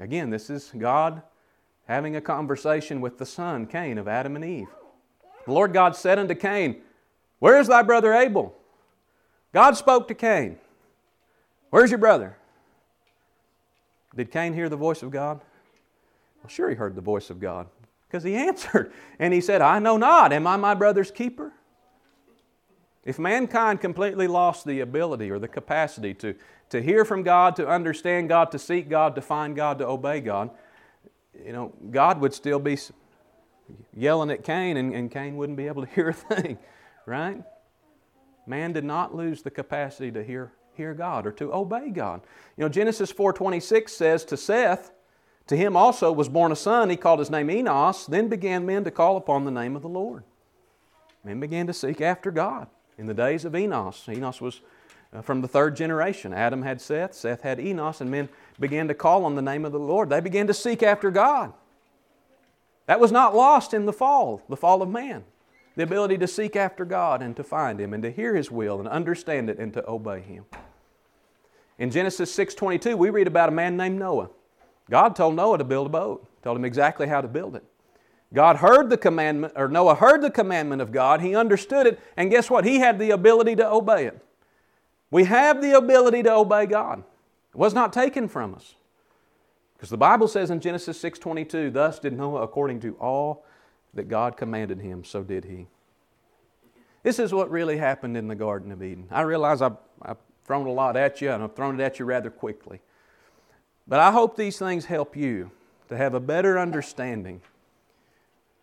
again, 0.00 0.28
this 0.28 0.50
is 0.50 0.72
God 0.76 1.22
having 1.86 2.16
a 2.16 2.20
conversation 2.20 3.00
with 3.00 3.16
the 3.16 3.24
son, 3.24 3.66
Cain, 3.66 3.96
of 3.96 4.08
Adam 4.08 4.34
and 4.34 4.44
Eve. 4.44 4.66
The 5.46 5.52
Lord 5.52 5.72
God 5.72 5.94
said 5.94 6.18
unto 6.18 6.34
Cain, 6.34 6.82
Where 7.38 7.60
is 7.60 7.68
thy 7.68 7.82
brother 7.82 8.12
Abel? 8.12 8.52
God 9.54 9.76
spoke 9.76 10.08
to 10.08 10.14
Cain, 10.16 10.58
Where's 11.70 11.92
your 11.92 11.98
brother? 11.98 12.36
Did 14.16 14.32
Cain 14.32 14.52
hear 14.52 14.68
the 14.68 14.76
voice 14.76 15.04
of 15.04 15.12
God? 15.12 15.40
Well, 16.42 16.48
sure, 16.48 16.70
he 16.70 16.74
heard 16.74 16.96
the 16.96 17.00
voice 17.00 17.30
of 17.30 17.38
God 17.38 17.68
because 18.08 18.24
he 18.24 18.34
answered. 18.48 18.92
And 19.20 19.32
he 19.32 19.40
said, 19.40 19.62
I 19.62 19.78
know 19.78 19.96
not. 19.96 20.32
Am 20.32 20.48
I 20.48 20.56
my 20.56 20.74
brother's 20.74 21.12
keeper? 21.12 21.52
If 23.04 23.18
mankind 23.18 23.80
completely 23.80 24.26
lost 24.26 24.66
the 24.66 24.80
ability 24.80 25.30
or 25.30 25.38
the 25.38 25.48
capacity 25.48 26.12
to, 26.14 26.34
to 26.68 26.82
hear 26.82 27.04
from 27.04 27.22
God, 27.22 27.56
to 27.56 27.66
understand 27.66 28.28
God, 28.28 28.50
to 28.52 28.58
seek 28.58 28.88
God, 28.88 29.14
to 29.14 29.22
find 29.22 29.56
God, 29.56 29.78
to 29.78 29.86
obey 29.86 30.20
God, 30.20 30.50
you 31.44 31.52
know, 31.52 31.72
God 31.90 32.20
would 32.20 32.34
still 32.34 32.58
be 32.58 32.76
yelling 33.96 34.30
at 34.30 34.44
Cain 34.44 34.76
and, 34.76 34.94
and 34.94 35.10
Cain 35.10 35.36
wouldn't 35.36 35.56
be 35.56 35.66
able 35.66 35.86
to 35.86 35.90
hear 35.94 36.10
a 36.10 36.12
thing, 36.12 36.58
right? 37.06 37.42
Man 38.46 38.72
did 38.72 38.84
not 38.84 39.14
lose 39.14 39.42
the 39.42 39.50
capacity 39.50 40.10
to 40.12 40.22
hear, 40.22 40.52
hear 40.74 40.92
God 40.92 41.26
or 41.26 41.32
to 41.32 41.54
obey 41.54 41.90
God. 41.90 42.20
You 42.58 42.64
know, 42.64 42.68
Genesis 42.68 43.12
4.26 43.12 43.88
says 43.88 44.24
to 44.26 44.36
Seth, 44.36 44.90
to 45.46 45.56
him 45.56 45.74
also 45.74 46.12
was 46.12 46.28
born 46.28 46.52
a 46.52 46.56
son, 46.56 46.90
he 46.90 46.96
called 46.96 47.18
his 47.18 47.30
name 47.30 47.50
Enos, 47.50 48.06
then 48.06 48.28
began 48.28 48.66
men 48.66 48.84
to 48.84 48.90
call 48.90 49.16
upon 49.16 49.44
the 49.44 49.50
name 49.50 49.74
of 49.74 49.82
the 49.82 49.88
Lord. 49.88 50.22
Men 51.24 51.40
began 51.40 51.66
to 51.66 51.72
seek 51.72 52.00
after 52.02 52.30
God 52.30 52.68
in 53.00 53.06
the 53.06 53.14
days 53.14 53.46
of 53.46 53.56
Enos. 53.56 54.06
Enos 54.08 54.40
was 54.40 54.60
uh, 55.12 55.22
from 55.22 55.40
the 55.40 55.48
third 55.48 55.74
generation. 55.74 56.34
Adam 56.34 56.62
had 56.62 56.80
Seth, 56.80 57.14
Seth 57.14 57.40
had 57.40 57.58
Enos, 57.58 58.00
and 58.00 58.10
men 58.10 58.28
began 58.60 58.86
to 58.88 58.94
call 58.94 59.24
on 59.24 59.34
the 59.34 59.42
name 59.42 59.64
of 59.64 59.72
the 59.72 59.78
Lord. 59.78 60.10
They 60.10 60.20
began 60.20 60.46
to 60.46 60.54
seek 60.54 60.82
after 60.82 61.10
God. 61.10 61.54
That 62.86 63.00
was 63.00 63.10
not 63.10 63.34
lost 63.34 63.72
in 63.72 63.86
the 63.86 63.92
fall, 63.92 64.42
the 64.48 64.56
fall 64.56 64.82
of 64.82 64.90
man. 64.90 65.24
The 65.76 65.82
ability 65.82 66.18
to 66.18 66.26
seek 66.26 66.56
after 66.56 66.84
God 66.84 67.22
and 67.22 67.34
to 67.36 67.42
find 67.42 67.80
Him 67.80 67.94
and 67.94 68.02
to 68.02 68.10
hear 68.10 68.34
His 68.34 68.50
will 68.50 68.78
and 68.78 68.88
understand 68.88 69.48
it 69.48 69.58
and 69.58 69.72
to 69.72 69.88
obey 69.88 70.20
Him. 70.20 70.44
In 71.78 71.90
Genesis 71.90 72.34
6:22, 72.36 72.98
we 72.98 73.08
read 73.08 73.26
about 73.26 73.48
a 73.48 73.52
man 73.52 73.76
named 73.76 73.98
Noah. 73.98 74.28
God 74.90 75.16
told 75.16 75.36
Noah 75.36 75.56
to 75.56 75.64
build 75.64 75.86
a 75.86 75.90
boat, 75.90 76.26
told 76.42 76.58
him 76.58 76.64
exactly 76.64 77.06
how 77.06 77.22
to 77.22 77.28
build 77.28 77.56
it. 77.56 77.64
God 78.32 78.56
heard 78.56 78.90
the 78.90 78.96
commandment, 78.96 79.54
or 79.56 79.68
Noah 79.68 79.96
heard 79.96 80.22
the 80.22 80.30
commandment 80.30 80.80
of 80.80 80.92
God, 80.92 81.20
he 81.20 81.34
understood 81.34 81.86
it, 81.86 82.00
and 82.16 82.30
guess 82.30 82.48
what? 82.48 82.64
He 82.64 82.78
had 82.78 82.98
the 82.98 83.10
ability 83.10 83.56
to 83.56 83.68
obey 83.68 84.06
it. 84.06 84.20
We 85.10 85.24
have 85.24 85.60
the 85.60 85.76
ability 85.76 86.22
to 86.22 86.32
obey 86.32 86.66
God. 86.66 87.02
It 87.52 87.58
was 87.58 87.74
not 87.74 87.92
taken 87.92 88.28
from 88.28 88.54
us. 88.54 88.76
Because 89.74 89.90
the 89.90 89.96
Bible 89.96 90.28
says 90.28 90.50
in 90.50 90.60
Genesis 90.60 91.02
6:22, 91.02 91.72
thus 91.72 91.98
did 91.98 92.12
Noah 92.12 92.42
according 92.42 92.80
to 92.80 92.94
all 93.00 93.44
that 93.94 94.08
God 94.08 94.36
commanded 94.36 94.80
him, 94.80 95.02
so 95.04 95.22
did 95.22 95.46
he. 95.46 95.66
This 97.02 97.18
is 97.18 97.32
what 97.32 97.50
really 97.50 97.78
happened 97.78 98.16
in 98.16 98.28
the 98.28 98.34
Garden 98.34 98.70
of 98.72 98.82
Eden. 98.82 99.08
I 99.10 99.22
realize 99.22 99.62
I've, 99.62 99.78
I've 100.02 100.18
thrown 100.44 100.66
a 100.66 100.72
lot 100.72 100.96
at 100.96 101.20
you, 101.20 101.30
and 101.30 101.42
I've 101.42 101.56
thrown 101.56 101.80
it 101.80 101.82
at 101.82 101.98
you 101.98 102.04
rather 102.04 102.30
quickly. 102.30 102.80
But 103.88 104.00
I 104.00 104.12
hope 104.12 104.36
these 104.36 104.58
things 104.58 104.84
help 104.84 105.16
you 105.16 105.50
to 105.88 105.96
have 105.96 106.14
a 106.14 106.20
better 106.20 106.58
understanding, 106.58 107.40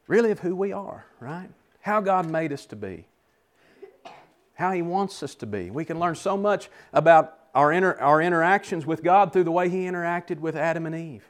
really, 0.07 0.31
of 0.31 0.39
who 0.39 0.55
we 0.55 0.71
are, 0.71 1.05
right? 1.19 1.49
How 1.81 2.01
God 2.01 2.29
made 2.29 2.51
us 2.51 2.65
to 2.67 2.75
be 2.75 3.05
how 4.57 4.71
He 4.71 4.81
wants 4.81 5.21
us 5.21 5.35
to 5.35 5.45
be. 5.45 5.69
We 5.69 5.85
can 5.85 5.99
learn 5.99 6.15
so 6.15 6.35
much 6.35 6.69
about 6.91 7.37
our, 7.53 7.71
inter- 7.71 7.97
our 7.99 8.21
interactions 8.21 8.85
with 8.85 9.03
God 9.03 9.31
through 9.31 9.43
the 9.43 9.51
way 9.51 9.69
He 9.69 9.85
interacted 9.85 10.39
with 10.39 10.55
Adam 10.55 10.85
and 10.85 10.95
Eve. 10.95 11.23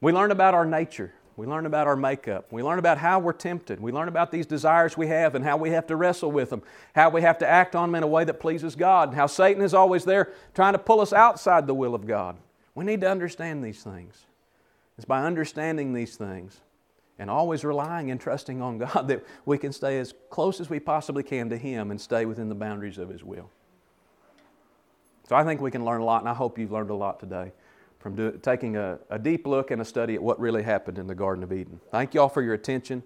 We 0.00 0.12
learn 0.12 0.30
about 0.30 0.52
our 0.52 0.66
nature. 0.66 1.14
We 1.36 1.46
learn 1.46 1.64
about 1.64 1.86
our 1.86 1.96
makeup. 1.96 2.52
We 2.52 2.62
learn 2.62 2.78
about 2.78 2.98
how 2.98 3.18
we're 3.18 3.32
tempted. 3.32 3.80
We 3.80 3.90
learn 3.90 4.08
about 4.08 4.30
these 4.30 4.46
desires 4.46 4.96
we 4.96 5.06
have 5.06 5.34
and 5.34 5.44
how 5.44 5.56
we 5.56 5.70
have 5.70 5.86
to 5.86 5.96
wrestle 5.96 6.30
with 6.30 6.50
them, 6.50 6.62
how 6.94 7.08
we 7.08 7.22
have 7.22 7.38
to 7.38 7.48
act 7.48 7.74
on 7.74 7.88
them 7.88 7.96
in 7.96 8.02
a 8.02 8.06
way 8.06 8.24
that 8.24 8.38
pleases 8.38 8.76
God, 8.76 9.08
and 9.08 9.16
how 9.16 9.26
Satan 9.26 9.62
is 9.62 9.72
always 9.72 10.04
there 10.04 10.30
trying 10.54 10.74
to 10.74 10.78
pull 10.78 11.00
us 11.00 11.12
outside 11.12 11.66
the 11.66 11.74
will 11.74 11.94
of 11.94 12.06
God. 12.06 12.36
We 12.74 12.84
need 12.84 13.00
to 13.00 13.10
understand 13.10 13.64
these 13.64 13.82
things. 13.82 14.26
It's 14.98 15.06
by 15.06 15.24
understanding 15.24 15.94
these 15.94 16.16
things 16.16 16.60
and 17.18 17.30
always 17.30 17.64
relying 17.64 18.10
and 18.10 18.20
trusting 18.20 18.60
on 18.60 18.78
God 18.78 19.08
that 19.08 19.24
we 19.44 19.58
can 19.58 19.72
stay 19.72 19.98
as 19.98 20.14
close 20.30 20.60
as 20.60 20.68
we 20.68 20.80
possibly 20.80 21.22
can 21.22 21.48
to 21.50 21.56
Him 21.56 21.90
and 21.90 22.00
stay 22.00 22.24
within 22.24 22.48
the 22.48 22.54
boundaries 22.54 22.98
of 22.98 23.08
His 23.08 23.22
will. 23.22 23.50
So 25.28 25.36
I 25.36 25.44
think 25.44 25.60
we 25.60 25.70
can 25.70 25.84
learn 25.84 26.00
a 26.00 26.04
lot, 26.04 26.20
and 26.20 26.28
I 26.28 26.34
hope 26.34 26.58
you've 26.58 26.72
learned 26.72 26.90
a 26.90 26.94
lot 26.94 27.18
today 27.18 27.52
from 27.98 28.14
do, 28.14 28.38
taking 28.42 28.76
a, 28.76 28.98
a 29.08 29.18
deep 29.18 29.46
look 29.46 29.70
and 29.70 29.80
a 29.80 29.84
study 29.84 30.14
at 30.14 30.22
what 30.22 30.38
really 30.38 30.62
happened 30.62 30.98
in 30.98 31.06
the 31.06 31.14
Garden 31.14 31.42
of 31.42 31.52
Eden. 31.52 31.80
Thank 31.90 32.12
you 32.12 32.20
all 32.20 32.28
for 32.28 32.42
your 32.42 32.52
attention. 32.52 33.02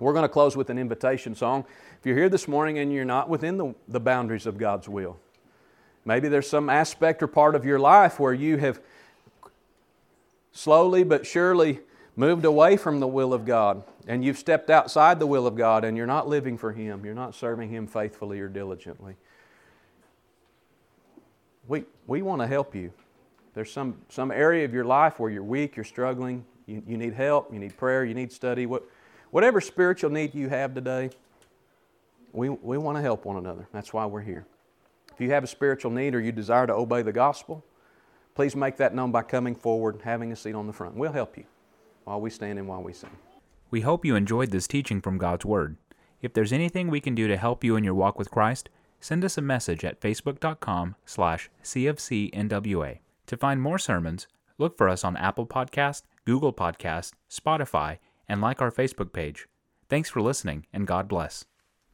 We're 0.00 0.12
going 0.12 0.24
to 0.24 0.28
close 0.28 0.56
with 0.56 0.68
an 0.68 0.78
invitation 0.78 1.34
song. 1.36 1.64
If 2.00 2.04
you're 2.04 2.16
here 2.16 2.28
this 2.28 2.48
morning 2.48 2.78
and 2.80 2.92
you're 2.92 3.04
not 3.04 3.28
within 3.28 3.56
the, 3.56 3.74
the 3.86 4.00
boundaries 4.00 4.44
of 4.44 4.58
God's 4.58 4.88
will, 4.88 5.16
maybe 6.04 6.28
there's 6.28 6.48
some 6.48 6.68
aspect 6.68 7.22
or 7.22 7.28
part 7.28 7.54
of 7.54 7.64
your 7.64 7.78
life 7.78 8.18
where 8.18 8.34
you 8.34 8.56
have 8.56 8.80
slowly 10.50 11.04
but 11.04 11.24
surely 11.24 11.80
moved 12.16 12.46
away 12.46 12.76
from 12.76 12.98
the 12.98 13.06
will 13.06 13.34
of 13.34 13.44
God 13.44 13.82
and 14.08 14.24
you've 14.24 14.38
stepped 14.38 14.70
outside 14.70 15.18
the 15.18 15.26
will 15.26 15.46
of 15.46 15.54
God 15.54 15.84
and 15.84 15.96
you're 15.96 16.06
not 16.06 16.26
living 16.26 16.56
for 16.56 16.72
Him, 16.72 17.04
you're 17.04 17.14
not 17.14 17.34
serving 17.34 17.68
Him 17.68 17.86
faithfully 17.86 18.40
or 18.40 18.48
diligently, 18.48 19.16
we, 21.68 21.84
we 22.06 22.22
want 22.22 22.40
to 22.40 22.46
help 22.46 22.74
you. 22.74 22.92
There's 23.54 23.70
some, 23.70 23.96
some 24.08 24.30
area 24.30 24.64
of 24.64 24.72
your 24.72 24.84
life 24.84 25.18
where 25.18 25.30
you're 25.30 25.42
weak, 25.42 25.76
you're 25.76 25.84
struggling, 25.84 26.44
you, 26.66 26.82
you 26.86 26.96
need 26.96 27.12
help, 27.12 27.52
you 27.52 27.58
need 27.58 27.76
prayer, 27.76 28.04
you 28.04 28.14
need 28.14 28.32
study. 28.32 28.66
What, 28.66 28.84
whatever 29.30 29.60
spiritual 29.60 30.10
need 30.10 30.34
you 30.34 30.48
have 30.48 30.74
today, 30.74 31.10
we, 32.32 32.48
we 32.50 32.78
want 32.78 32.98
to 32.98 33.02
help 33.02 33.24
one 33.24 33.36
another. 33.36 33.66
That's 33.72 33.92
why 33.92 34.06
we're 34.06 34.20
here. 34.20 34.46
If 35.12 35.20
you 35.20 35.30
have 35.30 35.42
a 35.42 35.46
spiritual 35.46 35.90
need 35.90 36.14
or 36.14 36.20
you 36.20 36.32
desire 36.32 36.66
to 36.66 36.74
obey 36.74 37.02
the 37.02 37.12
gospel, 37.12 37.64
please 38.34 38.54
make 38.54 38.76
that 38.76 38.94
known 38.94 39.10
by 39.10 39.22
coming 39.22 39.54
forward, 39.54 39.94
and 39.94 40.02
having 40.04 40.30
a 40.32 40.36
seat 40.36 40.54
on 40.54 40.66
the 40.66 40.72
front. 40.72 40.94
We'll 40.94 41.12
help 41.12 41.36
you 41.38 41.44
while 42.06 42.20
we 42.20 42.30
stand 42.30 42.58
and 42.58 42.68
while 42.68 42.82
we 42.82 42.92
sing. 42.92 43.10
We 43.70 43.80
hope 43.80 44.04
you 44.04 44.14
enjoyed 44.14 44.52
this 44.52 44.68
teaching 44.68 45.00
from 45.00 45.18
God's 45.18 45.44
Word. 45.44 45.76
If 46.22 46.32
there's 46.32 46.52
anything 46.52 46.88
we 46.88 47.00
can 47.00 47.14
do 47.14 47.26
to 47.28 47.36
help 47.36 47.64
you 47.64 47.76
in 47.76 47.84
your 47.84 47.94
walk 47.94 48.18
with 48.18 48.30
Christ, 48.30 48.70
send 49.00 49.24
us 49.24 49.36
a 49.36 49.42
message 49.42 49.84
at 49.84 50.00
facebook.com 50.00 50.94
slash 51.04 51.50
cfcnwa. 51.62 52.98
To 53.26 53.36
find 53.36 53.60
more 53.60 53.78
sermons, 53.78 54.28
look 54.56 54.78
for 54.78 54.88
us 54.88 55.04
on 55.04 55.16
Apple 55.16 55.46
Podcast, 55.46 56.02
Google 56.24 56.52
Podcast, 56.52 57.12
Spotify, 57.28 57.98
and 58.28 58.40
like 58.40 58.62
our 58.62 58.70
Facebook 58.70 59.12
page. 59.12 59.48
Thanks 59.88 60.08
for 60.08 60.22
listening, 60.22 60.66
and 60.72 60.86
God 60.86 61.08
bless. 61.08 61.44